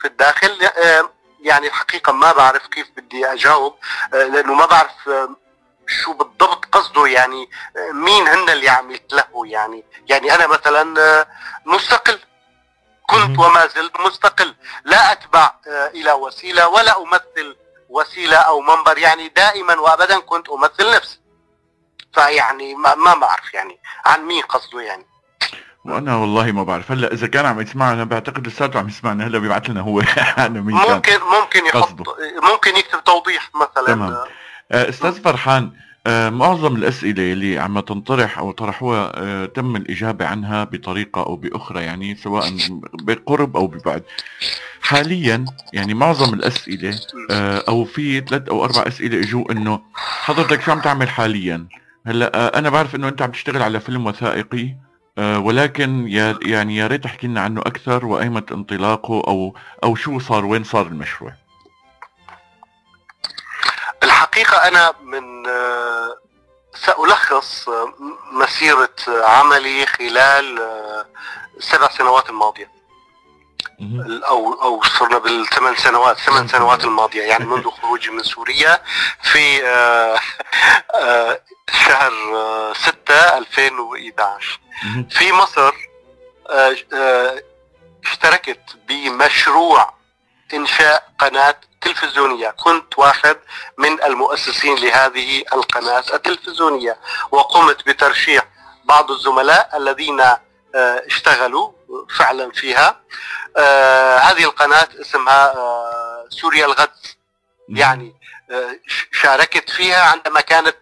في 0.00 0.08
الداخل 0.08 0.68
آه، 0.84 1.10
يعني 1.40 1.66
الحقيقة 1.66 2.12
ما 2.12 2.32
بعرف 2.32 2.66
كيف 2.66 2.86
بدي 2.96 3.32
أجاوب 3.32 3.74
لأنه 4.12 4.54
ما 4.54 4.66
بعرف 4.66 5.10
شو 5.86 6.12
بالضبط 6.12 6.64
قصده 6.64 7.06
يعني 7.06 7.50
مين 7.92 8.28
هن 8.28 8.50
اللي 8.50 8.68
عم 8.68 8.90
يتلهوا 8.90 9.46
يعني. 9.46 9.84
يعني 10.08 10.34
أنا 10.34 10.46
مثلا 10.46 11.26
مستقل. 11.66 12.18
كنت 13.10 13.38
وما 13.38 13.66
زلت 13.66 14.00
مستقل. 14.00 14.54
لا 14.84 15.12
أتبع 15.12 15.52
آه، 15.68 15.86
إلى 15.94 16.12
وسيلة 16.12 16.68
ولا 16.68 17.02
أمثل 17.02 17.56
وسيلة 17.88 18.36
أو 18.36 18.60
منبر. 18.60 18.98
يعني 18.98 19.28
دائما 19.28 19.74
وأبدا 19.74 20.18
كنت 20.18 20.48
أمثل 20.48 20.96
نفسي. 20.96 21.20
فيعني 22.14 22.74
ما, 22.74 22.94
ما 22.94 23.14
بعرف 23.14 23.54
يعني 23.54 23.78
عن 24.06 24.24
مين 24.24 24.42
قصده 24.42 24.80
يعني. 24.80 25.06
وأنا 25.84 26.16
والله 26.16 26.52
ما 26.52 26.62
بعرف. 26.62 26.92
هلأ 26.92 27.12
إذا 27.12 27.26
كان 27.26 27.46
عم 27.46 27.60
يسمعنا 27.60 28.04
بعتقد 28.04 28.46
لساته 28.46 28.78
عم 28.78 28.88
يسمعنا. 28.88 29.26
هلأ 29.26 29.38
بيبعث 29.38 29.70
لنا 29.70 29.80
هو. 29.80 30.00
أنا 30.38 30.60
مين 30.60 30.76
ممكن 30.76 31.18
ممكن 31.20 31.66
يحط 31.66 31.96
ممكن 32.52 32.76
يكتب 32.76 33.04
توضيح 33.04 33.50
مثلا. 33.54 33.94
تمام. 33.94 34.12
آه، 34.72 34.88
أستاذ 34.88 35.22
فرحان 35.22 35.72
معظم 36.30 36.76
الأسئلة 36.76 37.32
اللي 37.32 37.58
عم 37.58 37.80
تنطرح 37.80 38.38
أو 38.38 38.52
طرحوها 38.52 39.12
آه، 39.14 39.46
تم 39.46 39.76
الإجابة 39.76 40.26
عنها 40.26 40.64
بطريقة 40.64 41.22
أو 41.22 41.36
بأخرى 41.36 41.82
يعني 41.82 42.14
سواء 42.14 42.44
بقرب 43.02 43.56
أو 43.56 43.66
ببعد. 43.66 44.02
حاليا 44.82 45.44
يعني 45.72 45.94
معظم 45.94 46.34
الأسئلة 46.34 47.00
آه، 47.30 47.64
أو 47.68 47.84
في 47.84 48.20
ثلاث 48.20 48.48
أو 48.48 48.64
أربع 48.64 48.84
أسئلة 48.86 49.20
إجوا 49.20 49.52
إنه 49.52 49.80
حضرتك 49.94 50.62
شو 50.62 50.72
عم 50.72 50.80
تعمل 50.80 51.08
حاليا؟ 51.08 51.66
هلأ 52.06 52.32
آه، 52.34 52.58
أنا 52.58 52.70
بعرف 52.70 52.94
إنه 52.94 53.08
أنت 53.08 53.22
عم 53.22 53.30
تشتغل 53.30 53.62
على 53.62 53.80
فيلم 53.80 54.06
وثائقي 54.06 54.74
آه، 55.18 55.38
ولكن 55.38 56.08
يا 56.08 56.38
يعني 56.42 56.76
يا 56.76 56.86
ريت 56.86 57.04
تحكي 57.04 57.26
لنا 57.26 57.40
عنه 57.40 57.60
أكثر 57.60 58.06
وايمة 58.06 58.42
انطلاقه 58.52 59.22
أو 59.28 59.54
أو 59.84 59.94
شو 59.94 60.18
صار 60.18 60.44
وين 60.44 60.64
صار 60.64 60.86
المشروع؟ 60.86 61.32
الحقيقة 64.02 64.68
أنا 64.68 64.92
من 65.02 65.46
سألخص 66.74 67.68
مسيرة 68.32 68.94
عملي 69.08 69.86
خلال 69.86 70.58
السبع 71.56 71.88
سنوات 71.88 72.30
الماضية. 72.30 72.78
أو 74.28 74.62
أو 74.62 74.82
صرنا 74.82 75.18
بالثمان 75.18 75.76
سنوات 75.76 76.18
ثمان 76.18 76.48
سنوات 76.48 76.84
الماضية. 76.84 77.22
يعني 77.22 77.44
منذ 77.44 77.70
خروجي 77.82 78.10
من 78.10 78.22
سوريا 78.22 78.82
في 79.22 79.66
آه، 79.66 80.18
آه، 80.94 81.40
شهر 81.70 82.12
6 82.74 83.14
آه، 83.14 83.38
2011 83.38 84.60
في 85.10 85.32
مصر 85.32 85.74
اشتركت 88.04 88.76
بمشروع 88.88 89.94
إنشاء 90.54 91.12
قناة 91.18 91.60
تلفزيونيه 91.80 92.50
كنت 92.50 92.98
واحد 92.98 93.36
من 93.78 94.02
المؤسسين 94.02 94.78
لهذه 94.78 95.44
القناة 95.52 96.04
التلفزيونية 96.14 96.98
وقمت 97.30 97.86
بترشيح 97.88 98.44
بعض 98.84 99.10
الزملاء 99.10 99.76
الذين 99.76 100.22
اشتغلوا 100.74 101.72
فعلا 102.18 102.50
فيها. 102.52 103.00
آه 103.56 104.18
هذه 104.18 104.44
القناة 104.44 104.88
اسمها 105.00 105.52
آه 105.56 106.26
سوريا 106.28 106.66
الغد. 106.66 106.90
يعني 107.68 108.14
آه 108.50 108.78
شاركت 109.12 109.70
فيها 109.70 110.02
عندما 110.10 110.40
كانت 110.40 110.76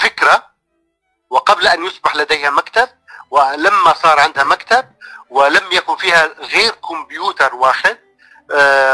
فكرة 0.00 0.46
وقبل 1.30 1.66
أن 1.66 1.84
يصبح 1.86 2.16
لديها 2.16 2.50
مكتب 2.50 2.88
ولما 3.30 3.94
صار 3.94 4.20
عندها 4.20 4.44
مكتب 4.44 4.84
ولم 5.30 5.72
يكن 5.72 5.96
فيها 5.96 6.26
غير 6.26 6.70
كمبيوتر 6.72 7.54
واحد. 7.54 7.90
آه 7.90 8.07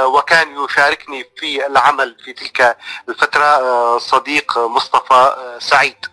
وكان 0.05 0.65
يشاركني 0.65 1.31
في 1.37 1.67
العمل 1.67 2.17
في 2.25 2.33
تلك 2.33 2.77
الفترة 3.09 3.45
آه 3.45 3.99
صديق 3.99 4.59
مصطفى 4.59 5.15
آه 5.15 5.59
سعيد. 5.59 6.07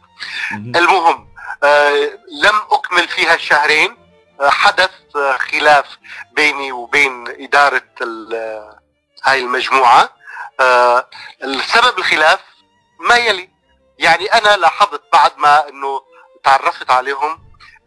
المهم 0.51 1.27
آه 1.63 2.19
لم 2.43 2.61
أكمل 2.71 3.07
فيها 3.07 3.33
الشهرين 3.33 3.97
حدث 4.41 4.91
خلاف 5.37 5.85
بيني 6.31 6.71
وبين 6.71 7.23
إدارة 7.27 7.83
هاي 9.23 9.39
المجموعة. 9.39 10.09
آه، 10.59 11.09
السبب 11.43 11.97
الخلاف 11.97 12.39
ما 12.99 13.15
يلي. 13.15 13.49
يعني 13.99 14.25
أنا 14.25 14.57
لاحظت 14.57 15.01
بعد 15.13 15.31
ما 15.37 15.69
أنه 15.69 16.01
تعرفت 16.43 16.91
عليهم 16.91 17.39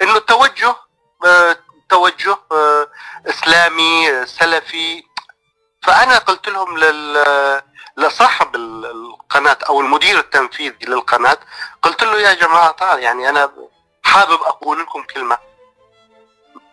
أنه 0.03 0.17
التوجه 0.17 0.77
آه، 1.27 1.57
توجه 1.89 2.37
آه، 2.53 2.89
إسلامي 3.27 4.27
سلفي 4.27 5.03
فأنا 5.85 6.19
قلت 6.19 6.49
لهم 6.49 6.79
لل 6.79 7.63
لصاحب 7.97 8.57
القناة 8.57 9.59
أو 9.69 9.81
المدير 9.81 10.19
التنفيذي 10.19 10.87
للقناة 10.87 11.39
قلت 11.83 12.05
له 12.05 12.21
يا 12.21 12.35
جماعة 12.35 12.97
يعني 12.97 13.29
أنا 13.29 13.53
حابب 14.05 14.43
أقول 14.43 14.81
لكم 14.81 15.03
كلمة. 15.03 15.39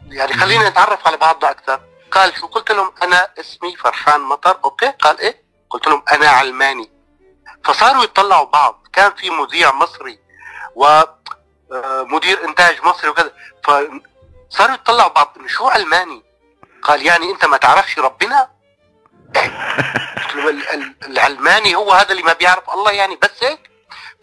يعني 0.07 0.33
خلينا 0.33 0.69
نتعرف 0.69 1.07
على 1.07 1.17
بعضنا 1.17 1.51
أكثر. 1.51 1.81
قال 2.11 2.37
شو؟ 2.37 2.47
قلت 2.47 2.71
لهم 2.71 2.93
أنا 3.03 3.27
اسمي 3.39 3.75
فرحان 3.75 4.21
مطر. 4.21 4.59
أوكي؟ 4.65 4.87
قال 4.87 5.19
إيه؟ 5.19 5.43
قلت 5.69 5.87
لهم 5.87 6.03
أنا 6.11 6.27
علماني. 6.29 6.91
فصاروا 7.63 8.03
يطلعوا 8.03 8.45
بعض. 8.45 8.87
كان 8.93 9.13
في 9.15 9.29
مذيع 9.29 9.71
مصري 9.71 10.19
ومدير 10.75 12.43
آه، 12.43 12.47
إنتاج 12.47 12.83
مصري 12.83 13.09
وكذا. 13.09 13.33
فصاروا 13.63 14.75
يطلعوا 14.75 15.09
بعض. 15.09 15.37
شو 15.47 15.67
علماني؟ 15.67 16.23
قال 16.83 17.05
يعني 17.05 17.31
أنت 17.31 17.45
ما 17.45 17.57
تعرفش 17.57 17.99
ربنا؟ 17.99 18.60
العلماني 21.07 21.75
هو 21.75 21.91
هذا 21.91 22.11
اللي 22.11 22.23
ما 22.23 22.33
بيعرف 22.33 22.69
الله 22.69 22.91
يعني 22.91 23.15
بس 23.15 23.43
هيك. 23.43 23.69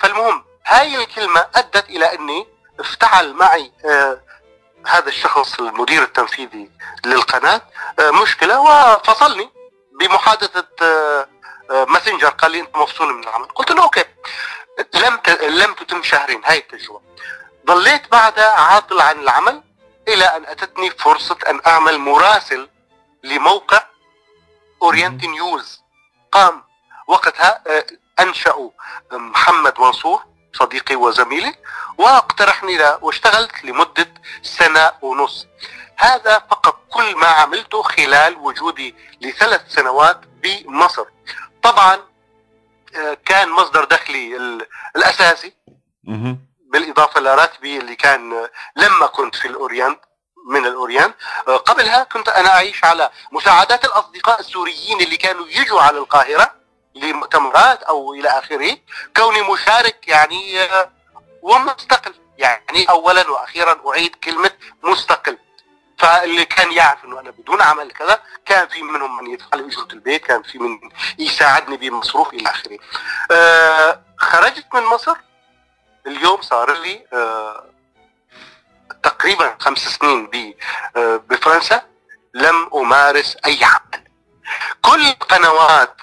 فالمهم 0.01 0.45
هاي 0.67 0.97
الكلمة 0.97 1.47
أدت 1.55 1.91
إلى 1.91 2.15
أني 2.15 2.47
افتعل 2.81 3.33
معي 3.35 3.73
آه 3.85 4.21
هذا 4.87 5.09
الشخص 5.09 5.61
المدير 5.61 6.03
التنفيذي 6.03 6.71
للقناة 7.05 7.63
آه، 8.01 8.11
مشكلة 8.11 8.61
وفصلني 8.61 9.51
بمحادثة 10.01 10.67
آه، 10.83 11.29
آه، 11.71 11.85
Messenger. 11.85 12.29
قال 12.29 12.51
لي 12.51 12.61
أنت 12.61 12.77
مفصول 12.77 13.15
من 13.15 13.23
العمل؟ 13.25 13.45
قلت 13.47 13.71
له 13.71 13.83
okay. 13.83 14.05
لم 14.95 15.21
لم 15.43 15.75
تتم 15.75 16.03
شهرين 16.03 16.41
هاي 16.45 16.59
التجربة. 16.59 17.01
ظليت 17.67 18.11
بعدها 18.11 18.51
عاطل 18.51 19.01
عن 19.01 19.19
العمل 19.19 19.63
إلى 20.09 20.25
أن 20.25 20.47
أتتني 20.47 20.91
فرصة 20.91 21.39
أن 21.51 21.61
أعمل 21.67 21.99
مراسل 21.99 22.69
لموقع 23.23 23.83
Orient 24.83 25.27
News. 25.27 25.83
قام 26.33 26.65
وقتها 27.07 27.65
انشأوا 28.21 28.71
محمد 29.13 29.81
منصور 29.81 30.23
صديقي 30.53 30.97
وزميلي 30.97 31.55
واقترحني 31.99 32.77
له 32.77 33.05
واشتغلت 33.05 33.65
لمدة 33.65 34.15
سنة 34.43 34.93
ونص. 35.03 35.47
هذا 35.97 36.39
فقط 36.39 36.81
كل 36.91 37.17
ما 37.17 37.27
عملته 37.27 37.83
خلال 37.83 38.37
وجودي 38.37 38.95
لثلاث 39.21 39.69
سنوات 39.69 40.21
بمصر. 40.27 41.05
طبعا 41.63 41.99
آه، 42.97 43.15
كان 43.25 43.51
مصدر 43.51 43.85
دخلي 43.85 44.37
الأساسي. 44.97 45.57
بالإضافة 46.73 47.21
لراتبي 47.21 47.79
اللي 47.79 47.97
كان 47.97 48.49
لما 48.77 49.07
كنت 49.07 49.35
في 49.35 49.49
الأورينت. 49.49 50.01
من 50.49 50.67
الأورينت 50.67 51.15
آه، 51.49 51.57
قبلها 51.57 52.05
كنت 52.05 52.29
أنا 52.29 52.49
أعيش 52.49 52.85
على 52.85 53.11
مساعدات 53.33 53.85
الأصدقاء 53.85 54.41
السوريين 54.41 55.01
اللي 55.01 55.17
كانوا 55.17 55.47
يجوا 55.49 55.81
على 55.81 55.99
القاهرة 55.99 56.55
لمؤتمرات 56.95 57.83
أو 57.83 58.15
إلى 58.15 58.29
آخره. 58.29 58.77
كوني 59.17 59.43
مشارك 59.43 60.09
يعني 60.09 60.63
آه، 60.63 60.91
ومستقل. 61.43 62.15
يعني 62.39 62.85
اولا 62.91 63.31
وأخيرا 63.31 63.81
أعيد 63.91 64.15
كلمة 64.15 64.51
مستقل. 64.83 65.39
فاللي 65.99 66.45
كان 66.45 66.73
يعرف 66.73 67.05
إنه 67.05 67.21
أنا 67.21 67.31
بدون 67.31 67.63
عمل 67.63 67.91
كذا 67.93 68.23
كان 68.47 68.69
في 68.69 68.83
منهم 68.83 69.17
من 69.25 69.31
يدفع 69.31 69.57
لي 69.57 69.67
اجره 69.67 69.89
البيت 69.93 70.25
كان 70.27 70.43
في 70.43 70.59
من 70.59 70.79
يساعدني 71.19 71.77
بمصروف 71.77 72.33
إلى 72.33 72.51
آخره. 72.51 72.79
آه 73.31 74.03
خرجت 74.19 74.67
من 74.75 74.83
مصر. 74.83 75.17
اليوم 76.07 76.43
صار 76.43 76.73
لي 76.73 77.07
آه 77.13 77.65
تقريبا 79.03 79.57
خمس 79.61 79.79
سنين 79.79 80.55
آه 80.97 81.17
بفرنسا 81.17 81.83
لم 82.35 82.71
أمارس 82.75 83.37
أي 83.47 83.65
عمل. 83.65 84.05
كل 84.83 85.07
القنوات 85.09 85.97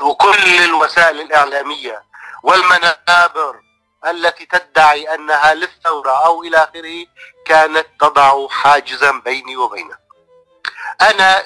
وكل 0.00 0.64
الوسائل 0.64 1.20
الإعلامية 1.20 2.02
والمنابر 2.42 3.60
التي 4.06 4.46
تدعي 4.46 5.14
أنها 5.14 5.54
للثورة 5.54 6.26
أو 6.26 6.42
إلى 6.42 6.56
آخره 6.56 7.06
كانت 7.46 7.86
تضع 8.00 8.48
حاجزا 8.48 9.10
بيني 9.10 9.56
وبينه. 9.56 9.96
أنا 11.00 11.44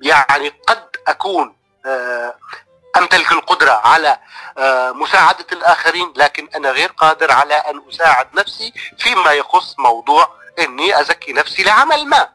يعني 0.00 0.48
قد 0.48 0.96
أكون 1.08 1.56
أمتلك 2.96 3.32
القدرة 3.32 3.72
على 3.84 4.18
آه، 4.58 4.92
مساعدة 4.92 5.46
الآخرين 5.52 6.12
لكن 6.16 6.48
أنا 6.56 6.70
غير 6.70 6.92
قادر 6.92 7.32
على 7.32 7.54
أن 7.54 7.82
أساعد 7.88 8.28
نفسي 8.34 8.72
فيما 8.98 9.32
يخص 9.32 9.78
موضوع 9.78 10.28
أني 10.58 11.00
أزكي 11.00 11.32
نفسي 11.32 11.62
لعمل 11.62 12.06
ما. 12.06 12.28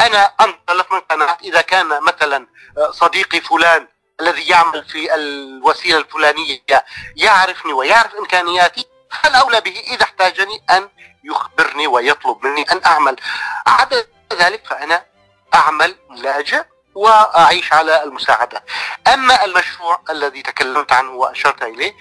أنا 0.00 0.24
أنطلق 0.40 0.92
من 0.92 1.00
قناعة 1.00 1.38
إذا 1.42 1.60
كان 1.60 2.02
مثلا 2.02 2.46
آه، 2.78 2.90
صديقي 2.90 3.40
فلان 3.40 3.88
الذي 4.20 4.48
يعمل 4.48 4.84
في 4.84 5.14
الوسيلة 5.14 5.98
الفلانية 5.98 6.62
يعرفني 7.16 7.72
ويعرف 7.72 8.14
إمكانياتي 8.14 8.86
فالأولى 9.22 9.60
به 9.60 9.80
إذا 9.80 10.02
احتاجني 10.02 10.62
أن 10.70 10.88
يخبرني 11.24 11.86
ويطلب 11.86 12.46
مني 12.46 12.62
أن 12.72 12.80
أعمل. 12.86 13.16
عدا 13.66 14.06
ذلك 14.32 14.66
فأنا 14.66 15.04
أعمل 15.54 15.96
لاجئ 16.10 16.64
وأعيش 16.94 17.72
على 17.72 18.02
المساعدة. 18.02 18.64
أما 19.14 19.44
المشروع 19.44 20.00
الذي 20.10 20.42
تكلمت 20.42 20.92
عنه 20.92 21.10
وأشرت 21.10 21.62
إليه 21.62 21.94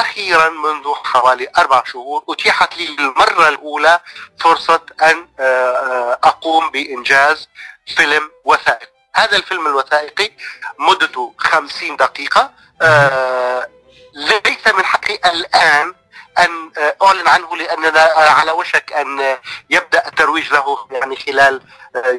أخيرا 0.00 0.48
منذ 0.48 0.94
حوالي 1.04 1.48
أربع 1.58 1.82
شهور 1.86 2.24
أتيحت 2.28 2.76
لي 2.76 2.86
للمره 2.86 3.48
الأولى 3.48 4.00
فرصة 4.40 4.80
أن 5.02 5.28
آه، 5.40 5.42
آه، 5.42 6.18
أقوم 6.24 6.70
بإنجاز 6.70 7.48
فيلم 7.96 8.30
وثائقي. 8.44 8.86
هذا 9.14 9.36
الفيلم 9.36 9.66
الوثائقي 9.66 10.30
مدته 10.78 11.34
خمسين 11.38 11.96
دقيقة 11.96 12.50
آه 12.82 13.68
ليس 14.14 14.74
من 14.74 14.84
حقي 14.84 15.14
الآن 15.14 15.94
أن 16.38 16.70
آه، 16.78 16.96
أعلن 17.02 17.28
عنه 17.28 17.56
لأننا 17.56 18.00
على 18.16 18.52
وشك 18.52 18.92
أن 18.92 19.36
يبدأ 19.70 20.06
الترويج 20.06 20.52
له 20.52 20.86
يعني 20.90 21.16
خلال 21.16 21.62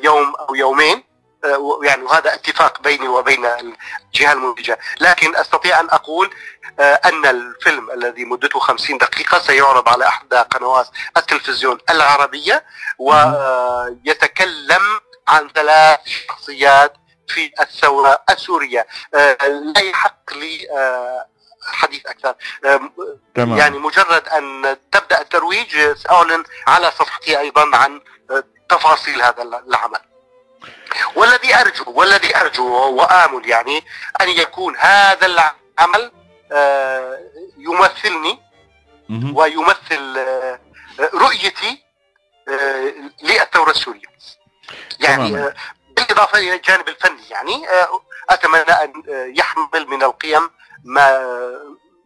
يوم 0.04 0.36
أو 0.36 0.56
يومين 0.56 1.04
يعني 1.84 2.04
وهذا 2.04 2.34
اتفاق 2.34 2.82
بيني 2.82 3.08
وبين 3.08 3.46
الجهة 3.46 4.34
المنتجة. 4.34 4.80
لكن 5.00 5.36
أستطيع 5.36 5.80
أن 5.80 5.90
أقول 5.90 6.34
أن 6.80 7.26
الفيلم 7.26 7.92
الذي 7.92 8.26
مدته 8.26 8.60
50 8.60 8.98
دقيقة 8.98 9.40
سيعرض 9.40 9.90
على 9.90 10.08
احدى 10.08 10.36
قنوات 10.38 10.88
التلفزيون 11.18 11.78
العربية 11.90 12.66
ويتكلم 12.98 14.82
عن 15.28 15.50
ثلاث 15.56 16.00
شخصيات 16.06 16.94
في 17.28 17.52
الثورة 17.60 18.24
السورية. 18.30 18.88
لا 19.14 19.82
يحق 19.82 20.34
لي 20.34 20.68
حديث 21.64 22.06
أكثر. 22.06 22.36
تمام. 23.36 23.58
يعني 23.58 23.78
مجرد 23.78 24.28
أن 24.28 24.78
تبدأ 24.92 25.22
الترويج 25.22 25.94
سأعلن 25.94 26.44
على 26.68 26.92
صفحتي 26.92 27.40
أيضا 27.40 27.78
عن 27.78 28.02
تفاصيل 28.70 29.22
هذا 29.22 29.44
العمل. 29.44 30.00
والذي 31.16 31.56
أرجو 31.56 31.84
والذي 31.88 32.38
أرجو 32.38 32.90
وامل 32.90 33.50
يعني 33.50 33.84
أن 34.22 34.30
يكون 34.30 34.76
هذا 34.78 35.26
العمل 35.26 36.12
يمثلني 37.58 38.40
ويمثل 39.36 40.26
رؤيتي 41.14 41.84
للثورة 43.24 43.72
السورية. 43.72 44.02
يعني 45.00 45.54
بالإضافة 45.96 46.40
إلى 46.40 46.54
الجانب 46.54 46.88
الفني 46.88 47.30
يعني 47.30 47.66
أتمنى 48.30 48.62
أن 48.62 49.04
يحمل 49.38 49.88
من 49.88 50.04
القيم 50.04 50.50
ما 50.84 51.22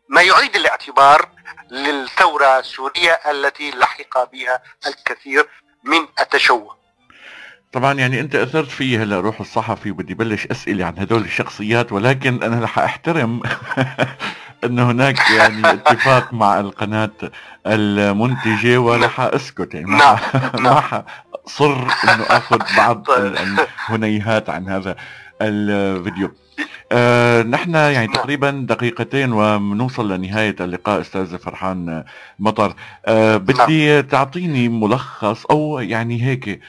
ما 0.09 0.21
يعيد 0.21 0.55
الاعتبار 0.55 1.29
للثورة 1.69 2.59
السورية 2.59 3.11
التي 3.13 3.71
لحق 3.71 4.31
بها 4.31 4.63
الكثير 4.87 5.49
من 5.83 6.07
التشوه 6.19 6.80
طبعا 7.71 7.93
يعني 7.93 8.19
أنت 8.19 8.35
أثرت 8.35 8.67
في 8.67 8.97
هلأ 8.97 9.19
روح 9.19 9.39
الصحفي 9.39 9.91
وبدي 9.91 10.13
بلش 10.13 10.47
أسئلة 10.47 10.85
عن 10.85 10.93
هدول 10.97 11.21
الشخصيات 11.21 11.91
ولكن 11.91 12.43
أنا 12.43 12.63
رح 12.63 12.79
أحترم 12.79 13.41
انه 14.63 14.91
هناك 14.91 15.19
يعني 15.37 15.67
اتفاق 15.73 16.33
مع 16.33 16.59
القناة 16.59 17.11
المنتجة 17.67 18.77
ورح 18.81 19.19
أسكت. 19.19 19.73
يعني 19.73 19.85
ما 19.85 20.19
ما 20.59 21.03
صر 21.45 21.81
إنه 22.03 22.23
آخذ 22.29 22.59
بعض 22.77 23.05
الهنيهات 23.89 24.49
عن 24.49 24.69
هذا 24.69 24.95
الفيديو. 25.41 26.31
آه 26.91 27.43
نحن 27.43 27.75
يعني 27.75 28.07
نعم. 28.07 28.15
تقريبا 28.15 28.65
دقيقتين 28.69 29.33
وبنوصل 29.33 30.11
لنهاية 30.11 30.55
اللقاء 30.59 31.01
أستاذ 31.01 31.37
فرحان 31.37 32.03
مطر. 32.39 32.73
آه 33.05 33.37
بدي 33.37 33.93
نعم. 33.93 34.01
تعطيني 34.01 34.69
ملخص 34.69 35.45
أو 35.45 35.79
يعني 35.79 36.23
هيك 36.23 36.59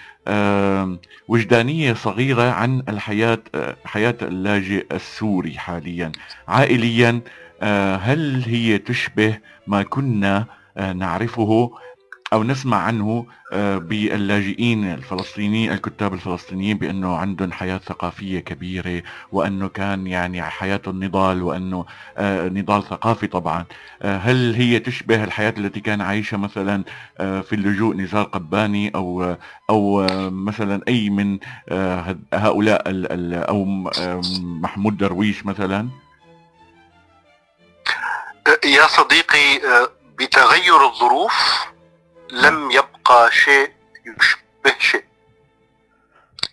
وجدانية 1.28 1.92
صغيرة 1.92 2.50
عن 2.50 2.82
الحياة 2.88 3.38
آه 3.54 3.76
حياة 3.84 4.16
اللاجئ 4.22 4.86
السوري 4.92 5.58
حاليا. 5.58 6.12
عائليا 6.48 7.20
آه 7.62 7.96
هل 7.96 8.42
هي 8.46 8.78
تشبه 8.78 9.38
ما 9.66 9.82
كنا 9.82 10.46
آه 10.76 10.92
نعرفه 10.92 11.70
أو 12.32 12.42
نسمع 12.42 12.76
عنه 12.76 13.26
آه، 13.52 13.78
باللاجئين 13.78 14.92
الفلسطينيين 14.92 15.72
الكتاب 15.72 16.14
الفلسطينيين 16.14 16.78
بأنه 16.78 17.16
عندهم 17.16 17.52
حياة 17.52 17.78
ثقافية 17.78 18.40
كبيرة 18.40 19.02
وأنه 19.32 19.68
كان 19.68 20.06
يعني 20.06 20.42
حياتهم 20.42 21.04
نضال 21.04 21.42
وأنه 21.42 21.84
آه، 22.18 22.48
نضال 22.48 22.82
ثقافي 22.82 23.26
طبعا. 23.26 23.64
آه، 24.02 24.16
هل 24.16 24.54
هي 24.54 24.78
تشبه 24.78 25.24
الحياة 25.24 25.54
التي 25.58 25.80
كان 25.80 26.00
عايشها 26.00 26.36
مثلا 26.36 26.84
في 27.18 27.52
اللجوء 27.52 27.96
نزار 27.96 28.24
قباني 28.24 28.92
أو 28.94 29.36
أو 29.70 30.06
مثلا 30.30 30.82
أي 30.88 31.10
من 31.10 31.38
هؤلاء 32.34 32.82
أو 33.48 33.64
محمود 34.40 34.96
درويش 34.96 35.46
مثلا؟ 35.46 35.88
يا 38.64 38.86
صديقي 38.86 39.60
بتغير 40.18 40.86
الظروف 40.86 41.71
لم 42.32 42.70
يبقى 42.70 43.30
شيء 43.30 43.72
يشبه 44.06 44.78
شيء. 44.78 45.04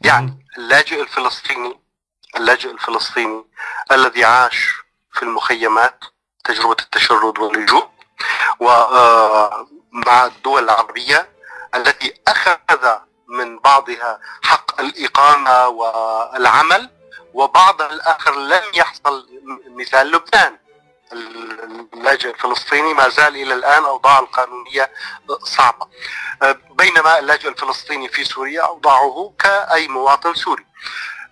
يعني 0.02 0.46
اللاجئ 0.58 1.02
الفلسطيني 1.02 1.80
اللاجئ 2.38 2.72
الفلسطيني 2.72 3.46
الذي 3.92 4.26
عاش 4.26 4.74
في 5.14 5.24
المخيمات 5.24 6.00
تجربة 6.44 6.76
التشرد 6.84 7.40
واللجوء 7.40 7.90
ومع 8.60 10.26
الدول 10.26 10.64
العربية 10.64 11.30
التي 11.76 12.14
أخذ 12.28 12.98
من 13.28 13.60
بعضها 13.60 14.20
حق 14.44 14.82
الإقامة 14.82 15.68
والعمل 15.68 16.90
وبعض 17.34 17.82
الآخر 17.82 18.36
لم 18.40 18.62
يحصل 18.74 19.28
مثال 19.68 20.12
لبنان. 20.12 20.58
اللاجئ 21.14 22.30
الفلسطيني 22.30 22.94
ما 22.94 23.10
زال 23.10 23.36
إلى 23.36 23.54
الآن 23.54 23.84
أوضاع 23.84 24.20
القانونية 24.20 24.92
صعبة. 25.44 25.88
بينما 26.70 27.20
اللاجئ 27.20 27.50
الفلسطيني 27.50 28.10
في 28.10 28.24
سوريا 28.24 28.62
أوضاعه 28.62 29.34
كأي 29.40 29.88
مواطن 29.88 30.34
سوري. 30.34 30.66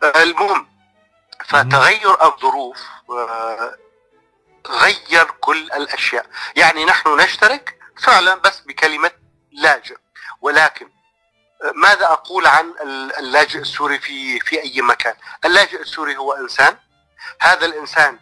المهم 0.03 0.67
فتغير 1.45 2.25
الظروف 2.25 2.77
غير 4.67 5.31
كل 5.39 5.71
الأشياء. 5.71 6.25
يعني 6.55 6.85
نحن 6.85 7.17
نشترك 7.17 7.79
فعلا 8.03 8.35
بس 8.35 8.59
بكلمة 8.59 9.11
لاجئ. 9.51 9.97
ولكن 10.41 10.89
ماذا 11.75 12.05
أقول 12.05 12.47
عن 12.47 12.73
اللاجئ 13.19 13.59
السوري 13.59 13.99
في 13.99 14.39
في 14.39 14.61
أي 14.61 14.81
مكان؟ 14.81 15.15
اللاجئ 15.45 15.81
السوري 15.81 16.17
هو 16.17 16.33
إنسان. 16.33 16.77
هذا 17.41 17.65
الإنسان 17.65 18.19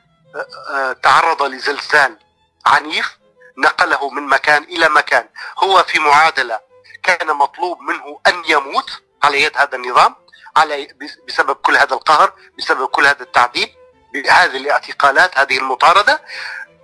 تعرض 1.04 1.44
لزلزال 1.44 2.20
عنيف 2.66 3.18
نقله 3.58 4.10
من 4.10 4.28
مكان 4.28 4.64
إلى 4.64 4.90
مكان. 4.90 5.30
هو 5.58 5.84
في 5.84 6.00
معادلة 6.00 6.60
كان 7.04 7.28
مطلوب 7.28 7.80
منه 7.82 8.20
أن 8.28 8.44
يموت 8.48 8.90
على 9.24 9.44
يد 9.44 9.58
هذا 9.58 9.76
النظام 9.76 10.16
على 10.58 10.88
بسبب 11.28 11.56
كل 11.56 11.78
هذا 11.78 11.94
القهر 11.94 12.34
بسبب 12.58 12.88
كل 12.88 13.06
هذا 13.08 13.24
التعذيب 13.24 13.70
بهذه 14.14 14.58
الاعتقالات 14.58 15.38
هذه 15.40 15.58
المطاردة 15.58 16.22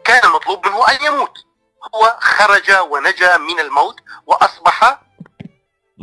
كان 0.04 0.30
مطلوب 0.30 0.68
منه 0.68 0.88
أن 0.90 1.06
يموت. 1.06 1.38
هو 1.96 2.18
خرج 2.22 2.72
ونجا 2.72 3.38
من 3.38 3.60
الموت 3.60 4.00
وأصبح 4.26 5.00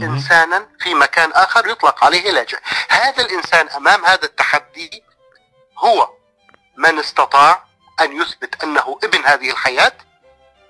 إنسانا 0.03 0.69
في 0.81 0.95
مكان 0.95 1.33
آخر 1.33 1.69
يطلق 1.69 2.05
عليه 2.05 2.31
لاجئ 2.31 2.59
هذا 2.89 3.23
الإنسان 3.23 3.69
أمام 3.69 4.05
هذا 4.05 4.25
التحدي 4.25 5.05
هو 5.79 6.18
من 6.79 6.99
استطاع 6.99 7.65
أن 8.01 8.23
يثبت 8.23 8.63
أنه 8.63 8.99
ابن 9.05 9.25
هذه 9.25 9.51
الحياة 9.51 9.93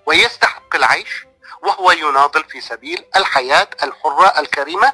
ويستحق 0.06 0.76
العيش 0.76 1.24
وهو 1.62 1.90
يناضل 1.90 2.44
في 2.44 2.60
سبيل 2.60 3.04
الحياة 3.16 3.68
الحرة 3.82 4.40
الكريمة 4.40 4.92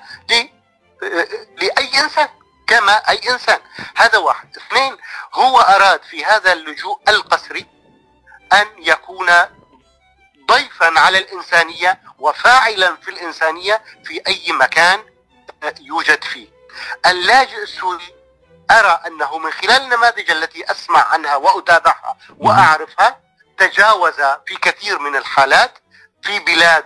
لأي 1.57 2.01
إنسان 2.01 2.29
كما 2.67 2.93
أي 2.93 3.21
إنسان. 3.31 3.61
هذا 3.97 4.19
واحد. 4.19 4.57
اثنين 4.57 4.97
هو 5.35 5.61
أراد 5.61 6.03
في 6.03 6.25
هذا 6.25 6.53
اللجوء 6.53 7.01
القسري 7.09 7.67
أن 8.53 8.67
يكون 8.79 9.31
ضيفا 10.47 11.01
على 11.01 11.19
الإنسانية 11.19 12.01
وفاعلا 12.19 12.97
في 12.97 13.11
الإنسانية 13.11 13.83
في 14.05 14.23
أي 14.27 14.53
مكان 14.53 15.05
يوجد 15.81 16.25
فيه. 16.25 16.49
اللاجئ 17.07 17.63
السوري 17.63 18.14
أرى 18.71 19.01
أنه 19.07 19.39
من 19.39 19.51
خلال 19.51 19.83
النماذج 19.83 20.31
التي 20.31 20.71
أسمع 20.71 21.05
عنها 21.13 21.37
وأتابعها 21.37 22.17
وأعرفها 22.39 23.21
تجاوز 23.59 24.15
في 24.47 24.57
كثير 24.63 24.99
من 24.99 25.17
الحالات 25.17 25.79
في 26.23 26.39
بلاد 26.39 26.85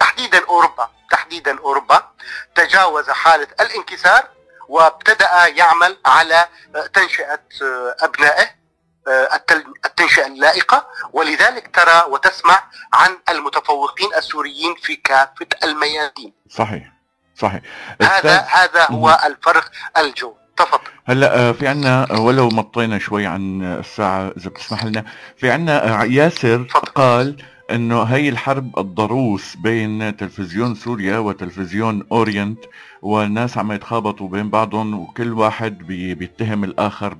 تحديدا 0.00 0.46
أوروبا 0.46 0.90
تحديدا 1.10 1.58
أوروبا 1.58 2.10
تجاوز 2.54 3.10
حالة 3.10 3.48
الانكسار 3.60 4.28
وابتدأ 4.68 5.46
يعمل 5.46 5.98
على 6.06 6.48
تنشئة 6.94 7.42
أبنائه 8.00 8.56
التنشئة 9.86 10.26
اللائقة. 10.26 10.86
ولذلك 11.12 11.74
ترى 11.74 12.04
وتسمع 12.08 12.62
عن 12.92 13.18
المتفوقين 13.28 14.14
السوريين 14.14 14.74
في 14.74 14.96
كافة 14.96 15.46
الميادين. 15.64 16.34
صحيح 16.50 16.92
صحيح. 17.40 17.62
هذا 18.02 18.38
هذا 18.40 18.86
هو 18.90 19.20
الفرق 19.24 19.70
الجو 19.96 20.36
تفضل 20.56 20.78
هلا 21.04 21.48
آه، 21.48 21.52
في 21.52 21.66
عنا 21.68 22.10
آه، 22.10 22.20
ولو 22.20 22.48
مطينا 22.48 22.98
شوي 22.98 23.26
عن 23.26 23.62
الساعة 23.62 24.32
إذا 24.36 24.50
بتسمح 24.50 24.84
لنا. 24.84 25.04
في 25.36 25.50
عنا 25.50 26.02
آه، 26.02 26.04
ياسر 26.04 26.64
فضل. 26.64 26.92
قال 26.94 27.36
إنه 27.70 28.02
هي 28.02 28.28
الحرب 28.28 28.78
الضروس 28.78 29.56
بين 29.56 30.16
تلفزيون 30.16 30.74
سوريا 30.74 31.18
وتلفزيون 31.18 32.02
أورينت 32.12 32.58
والناس 33.02 33.58
عم 33.58 33.72
يتخابطوا 33.72 34.28
بين 34.28 34.50
بعضهم 34.50 34.94
وكل 34.94 35.32
واحد 35.32 35.78
بي 35.78 36.14
بيتهم 36.14 36.64
الآخر 36.64 37.16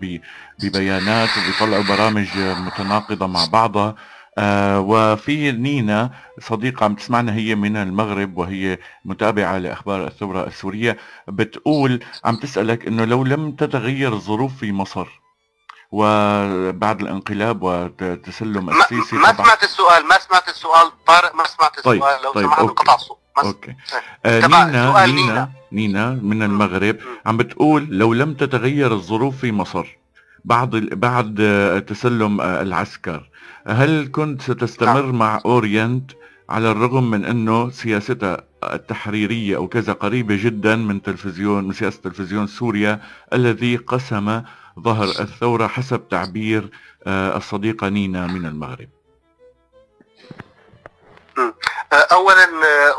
ببيانات 0.63 1.29
وبيطلعوا 1.39 1.85
برامج 1.97 2.29
متناقضة 2.39 3.27
مع 3.27 3.45
بعضها. 3.53 3.95
آه 4.39 4.81
وفي 4.81 5.53
نينا 5.53 6.11
صديقة 6.41 6.85
عم 6.85 6.95
تسمعنا 6.95 7.35
هي 7.35 7.55
من 7.55 7.77
المغرب 7.77 8.37
وهي 8.39 8.79
متابعة 9.05 9.59
لأخبار 9.59 10.07
الثورة 10.07 10.47
السورية 10.47 10.97
بتقول 11.29 12.05
عم 12.25 12.37
تسألك 12.37 12.87
أنه 12.87 13.05
لو 13.05 13.25
لم 13.25 13.53
تتغير 13.53 14.13
الظروف 14.13 14.57
في 14.57 14.73
مصر 14.73 15.07
وبعد 15.93 17.01
الانقلاب 17.01 17.63
وتسلم 17.63 18.71
السيسي 18.71 19.17
ما, 19.17 19.23
ما 19.23 19.33
سمعت 19.37 19.63
السؤال 19.63 20.07
ما 20.07 20.19
سمعت 20.19 20.49
السؤال 20.49 20.91
طارق 21.07 21.35
ما 21.35 21.45
سمعت 21.47 21.81
طيب، 21.81 22.03
السؤال 22.03 22.17
طيب 22.17 22.25
لو 22.25 22.33
طيب 22.33 22.45
سمحت 22.45 22.59
انقطع 22.61 22.95
الصوت. 22.95 23.19
okay. 23.39 23.75
آه 24.27 24.41
نينا 24.47 25.07
نينا 25.07 25.51
نينا. 25.73 26.11
من 26.11 26.43
المغرب 26.43 26.97
عم 27.27 27.37
بتقول 27.37 27.87
لو 27.91 28.13
لم 28.15 28.35
تتغير 28.35 28.93
الظروف 28.93 29.37
في 29.41 29.53
مصر 29.53 29.99
بعد 30.45 30.71
بعد 30.77 31.35
تسلم 31.89 32.41
العسكر 32.41 33.29
هل 33.67 34.09
كنت 34.13 34.43
ستستمر 34.43 35.07
نعم. 35.07 35.19
مع 35.19 35.41
Orient 35.45 36.11
على 36.49 36.71
الرغم 36.71 37.11
من 37.11 37.25
أنه 37.25 37.71
سياستها 37.71 38.45
التحريرية 38.65 39.57
أو 39.57 39.69
كذا 39.69 39.93
قريبة 39.93 40.37
جدا 40.45 40.77
من 40.77 41.03
تلفزيون 41.03 41.65
من 41.65 41.73
سياسة 41.73 42.01
تلفزيون 42.03 42.47
سوريا 42.47 43.01
الذي 43.33 43.77
قسم 43.77 44.43
ظهر 44.81 45.05
الثورة 45.05 45.67
حسب 45.67 46.09
تعبير 46.09 46.71
آه، 47.07 47.37
الصديقة 47.37 47.89
نينا 47.89 48.27
من 48.27 48.47
المغرب 48.47 48.89
اولا 51.93 52.49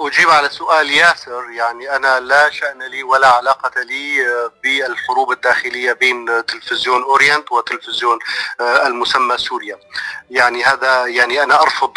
أجيب 0.08 0.30
على 0.30 0.50
سؤال 0.50 0.92
ياسر. 0.92 1.50
يعني 1.50 1.96
أنا 1.96 2.20
لا 2.20 2.50
شأن 2.50 2.84
لي 2.84 3.04
ولا 3.04 3.28
علاقة 3.28 3.82
لي 3.82 4.26
بالحروب 4.64 5.32
الداخلية 5.32 5.94
بين 5.94 6.46
تلفزيون 6.46 7.04
أورينت 7.04 7.52
وتلفزيون 7.52 8.20
المسمى 8.62 9.38
سوريا. 9.38 9.80
يعني 10.30 10.64
هذا 10.64 11.06
يعني 11.06 11.44
أنا 11.44 11.62
أرفض 11.62 11.94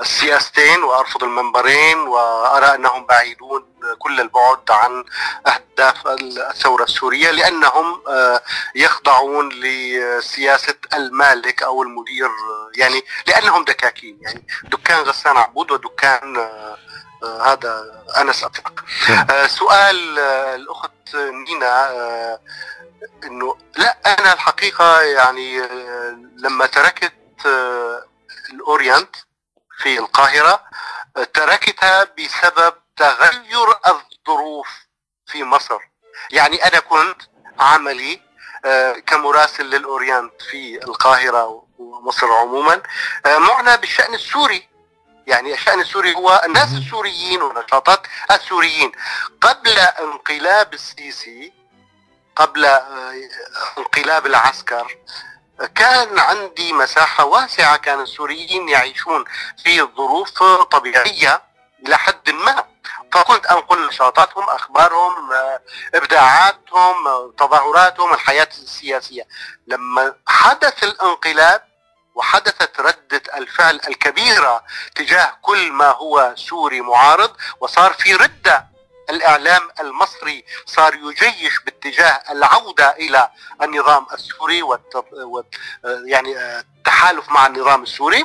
السياستين 0.00 0.82
وأرفض 0.82 1.24
المنبرين 1.24 1.98
وأرى 1.98 2.74
أنهم 2.74 3.06
بعيدون 3.06 3.71
كل 3.98 4.20
البعد 4.20 4.70
عن 4.70 5.04
أهداف 5.46 6.06
الثورة 6.06 6.84
السورية 6.84 7.30
لأنهم 7.30 8.02
آه، 8.08 8.42
يخضعون 8.74 9.48
لسياسة 9.48 10.74
المالك 10.94 11.62
أو 11.62 11.82
المدير 11.82 12.28
يعني 12.76 13.02
لأنهم 13.26 13.64
دكاكين 13.64 14.18
يعني 14.22 14.46
دكان 14.64 14.98
غسان 15.00 15.36
عبود 15.36 15.70
ودكان 15.70 16.36
آه، 16.36 16.76
آه، 17.22 17.52
هذا 17.52 18.02
أنس 18.20 18.44
افرق 18.44 18.84
سؤال 19.46 20.18
الأخت 20.54 21.14
نينا 21.14 21.88
إنه 23.24 23.56
لا 23.76 23.98
أنا 24.06 24.32
الحقيقة 24.32 25.00
يعني 25.00 25.62
لما 26.36 26.66
تركت 26.66 27.12
الاورينت 28.52 29.16
في 29.78 29.98
القاهرة 29.98 30.60
تركتها 31.34 32.06
بسبب 32.18 32.74
تغير 33.02 33.68
الظروف 33.86 34.68
في 35.26 35.44
مصر. 35.44 35.78
يعني 36.30 36.64
أنا 36.64 36.78
كنت 36.80 37.22
عملي 37.58 38.20
آه، 38.64 38.92
كمراسل 38.92 39.64
للأورينت 39.70 40.42
في 40.50 40.84
القاهرة 40.84 41.64
ومصر 41.78 42.32
عموما. 42.32 42.82
آه، 43.26 43.38
معنى 43.38 43.76
بالشأن 43.76 44.14
السوري. 44.14 44.68
يعني 45.26 45.54
الشأن 45.54 45.80
السوري 45.80 46.14
هو 46.14 46.42
الناس 46.46 46.74
السوريين 46.74 47.42
ونشاطات 47.42 48.06
السوريين. 48.30 48.92
قبل 49.40 49.78
انقلاب 49.78 50.74
السيسي 50.74 51.52
قبل 52.36 52.64
آه، 52.64 53.14
انقلاب 53.78 54.26
العسكر 54.26 54.96
كان 55.74 56.18
عندي 56.18 56.72
مساحة 56.72 57.24
واسعة 57.24 57.76
كان 57.76 58.00
السوريين 58.00 58.68
يعيشون 58.68 59.24
في 59.64 59.82
ظروف 59.82 60.30
طبيعية 60.62 61.42
إلى 61.86 61.98
حد 61.98 62.30
ما. 62.30 62.71
فكنت 63.12 63.46
أنقل 63.46 63.86
نشاطاتهم 63.86 64.44
أخبارهم 64.44 65.30
إبداعاتهم 65.94 67.30
تظاهراتهم 67.38 68.14
الحياة 68.14 68.48
السياسية. 68.62 69.26
لما 69.66 70.14
حدث 70.26 70.84
الانقلاب 70.84 71.62
وحدثت 72.14 72.80
ردة 72.80 73.22
الفعل 73.36 73.80
الكبيرة 73.88 74.64
تجاه 74.94 75.38
كل 75.42 75.72
ما 75.72 75.90
هو 75.90 76.34
سوري 76.36 76.80
معارض 76.80 77.36
وصار 77.60 77.92
في 77.92 78.14
ردة 78.14 78.66
الإعلام 79.10 79.70
المصري 79.80 80.44
صار 80.66 80.94
يجيش 80.94 81.58
باتجاه 81.64 82.22
العودة 82.30 82.90
إلى 82.90 83.30
النظام 83.62 84.06
السوري 84.12 84.62
والت... 84.62 85.04
يعني 86.06 86.58
التحالف 86.60 87.28
مع 87.28 87.46
النظام 87.46 87.82
السوري. 87.82 88.24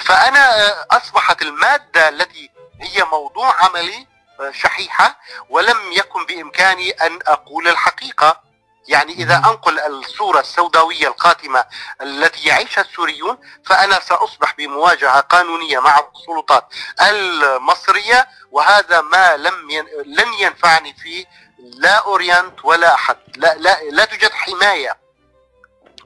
فأنا 0.00 0.74
أصبحت 0.90 1.42
المادة 1.42 2.08
التي 2.08 2.50
هي 2.80 3.04
موضوع 3.04 3.64
عملي 3.64 4.06
شحيحة 4.52 5.18
ولم 5.50 5.92
يكن 5.92 6.26
بإمكاني 6.26 6.90
أن 6.90 7.18
أقول 7.26 7.68
الحقيقة. 7.68 8.50
يعني 8.88 9.12
إذا 9.12 9.36
أنقل 9.36 9.78
الصورة 9.80 10.40
السوداوية 10.40 11.08
القاتمة 11.08 11.64
التي 12.02 12.48
يعيشها 12.48 12.80
السوريون 12.80 13.38
فأنا 13.66 14.00
سأصبح 14.00 14.54
بمواجهة 14.58 15.20
قانونية 15.20 15.78
مع 15.78 15.98
السلطات 15.98 16.74
المصرية 17.00 18.28
وهذا 18.50 19.00
ما 19.00 19.36
لم 19.36 19.70
ين... 19.70 19.86
لن 20.04 20.32
ينفعني 20.40 20.94
فيه 20.94 21.26
لا 21.58 21.94
أورينت 21.96 22.64
ولا 22.64 22.94
أحد. 22.94 23.16
لا, 23.36 23.54
لا, 23.54 23.82
لا 23.82 24.04
توجد 24.04 24.32
حماية. 24.32 24.96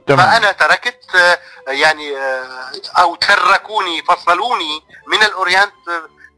تمام. 0.07 0.31
فأنا 0.31 0.51
تركت 0.51 1.39
يعني 1.67 2.17
أو 2.99 3.15
تركوني 3.15 4.03
فصلوني 4.03 4.83
من 5.07 5.23
الأورينت 5.23 5.73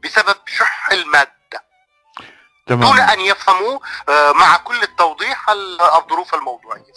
بسبب 0.04 0.36
شح 0.46 0.90
المادة. 0.92 1.37
تمام. 2.68 2.88
دون 2.88 3.00
أن 3.00 3.20
يفهموا 3.20 3.78
آه، 4.08 4.32
مع 4.32 4.56
كل 4.56 4.82
التوضيح 4.82 5.46
الظروف 5.96 6.34
الموضوعية 6.34 6.92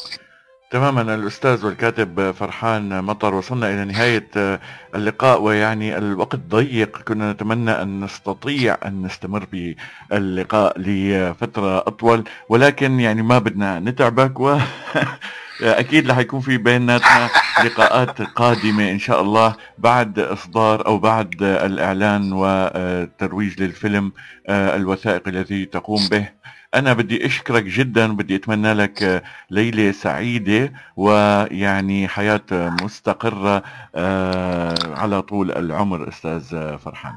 تماما 0.72 1.02
الأستاذ 1.02 1.66
والكاتب 1.66 2.32
فرحان 2.32 3.04
مطر 3.04 3.36
وصلنا 3.36 3.70
إلى 3.70 3.86
نهاية 3.86 4.28
آه، 4.38 4.60
اللقاء 4.96 5.42
ويعني 5.42 5.98
الوقت 5.98 6.36
ضيق 6.36 6.98
كنا 6.98 7.32
نتمنى 7.32 7.72
أن 7.72 8.04
نستطيع 8.04 8.78
أن 8.86 9.02
نستمر 9.02 9.46
باللقاء 9.52 10.80
لفترة 10.80 11.78
أطول 11.78 12.24
ولكن 12.50 13.00
يعني 13.00 13.22
ما 13.22 13.40
بدنا 13.40 13.80
نتعبك 13.80 14.40
و 14.40 14.58
أكيد 15.64 16.12
رح 16.12 16.18
يكون 16.18 16.40
في 16.40 16.58
بيناتنا 16.58 17.30
لقاءات 17.66 18.22
قادمة 18.22 18.92
إن 18.92 19.00
شاء 19.00 19.22
الله 19.22 19.56
بعد 19.78 20.20
إصدار 20.20 20.86
أو 20.86 20.98
بعد 20.98 21.44
الإعلان 21.44 22.34
والترويج 22.34 23.62
للفيلم 23.62 24.12
آه، 24.48 24.76
الوثائقي 24.76 25.32
الذي 25.32 25.66
تقوم 25.66 26.08
به. 26.12 26.30
أنا 26.76 26.94
بدي 26.94 27.26
أشكرك 27.26 27.64
جدا 27.64 28.08
بدي 28.16 28.36
أتمنى 28.36 28.74
لك 28.74 29.24
ليلة 29.52 29.92
سعيدة 29.92 30.74
ويعني 30.96 32.08
حياة 32.08 32.42
مستقرة 32.84 33.64
آه، 33.96 34.76
على 34.98 35.22
طول 35.22 35.52
العمر 35.52 36.08
أستاذ 36.10 36.78
فرحان. 36.78 37.14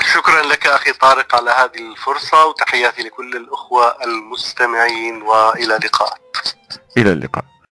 شكرا 0.00 0.42
لك 0.42 0.66
أخي 0.66 0.92
طارق 0.92 1.34
على 1.34 1.50
هذه 1.50 1.92
الفرصة 1.92 2.46
وتحياتي 2.46 3.02
لكل 3.02 3.36
الأخوة 3.36 4.04
المستمعين 4.04 5.22
وإلى 5.22 5.76
اللقاء. 5.76 6.18
إلى 6.96 7.12
اللقاء. 7.12 7.44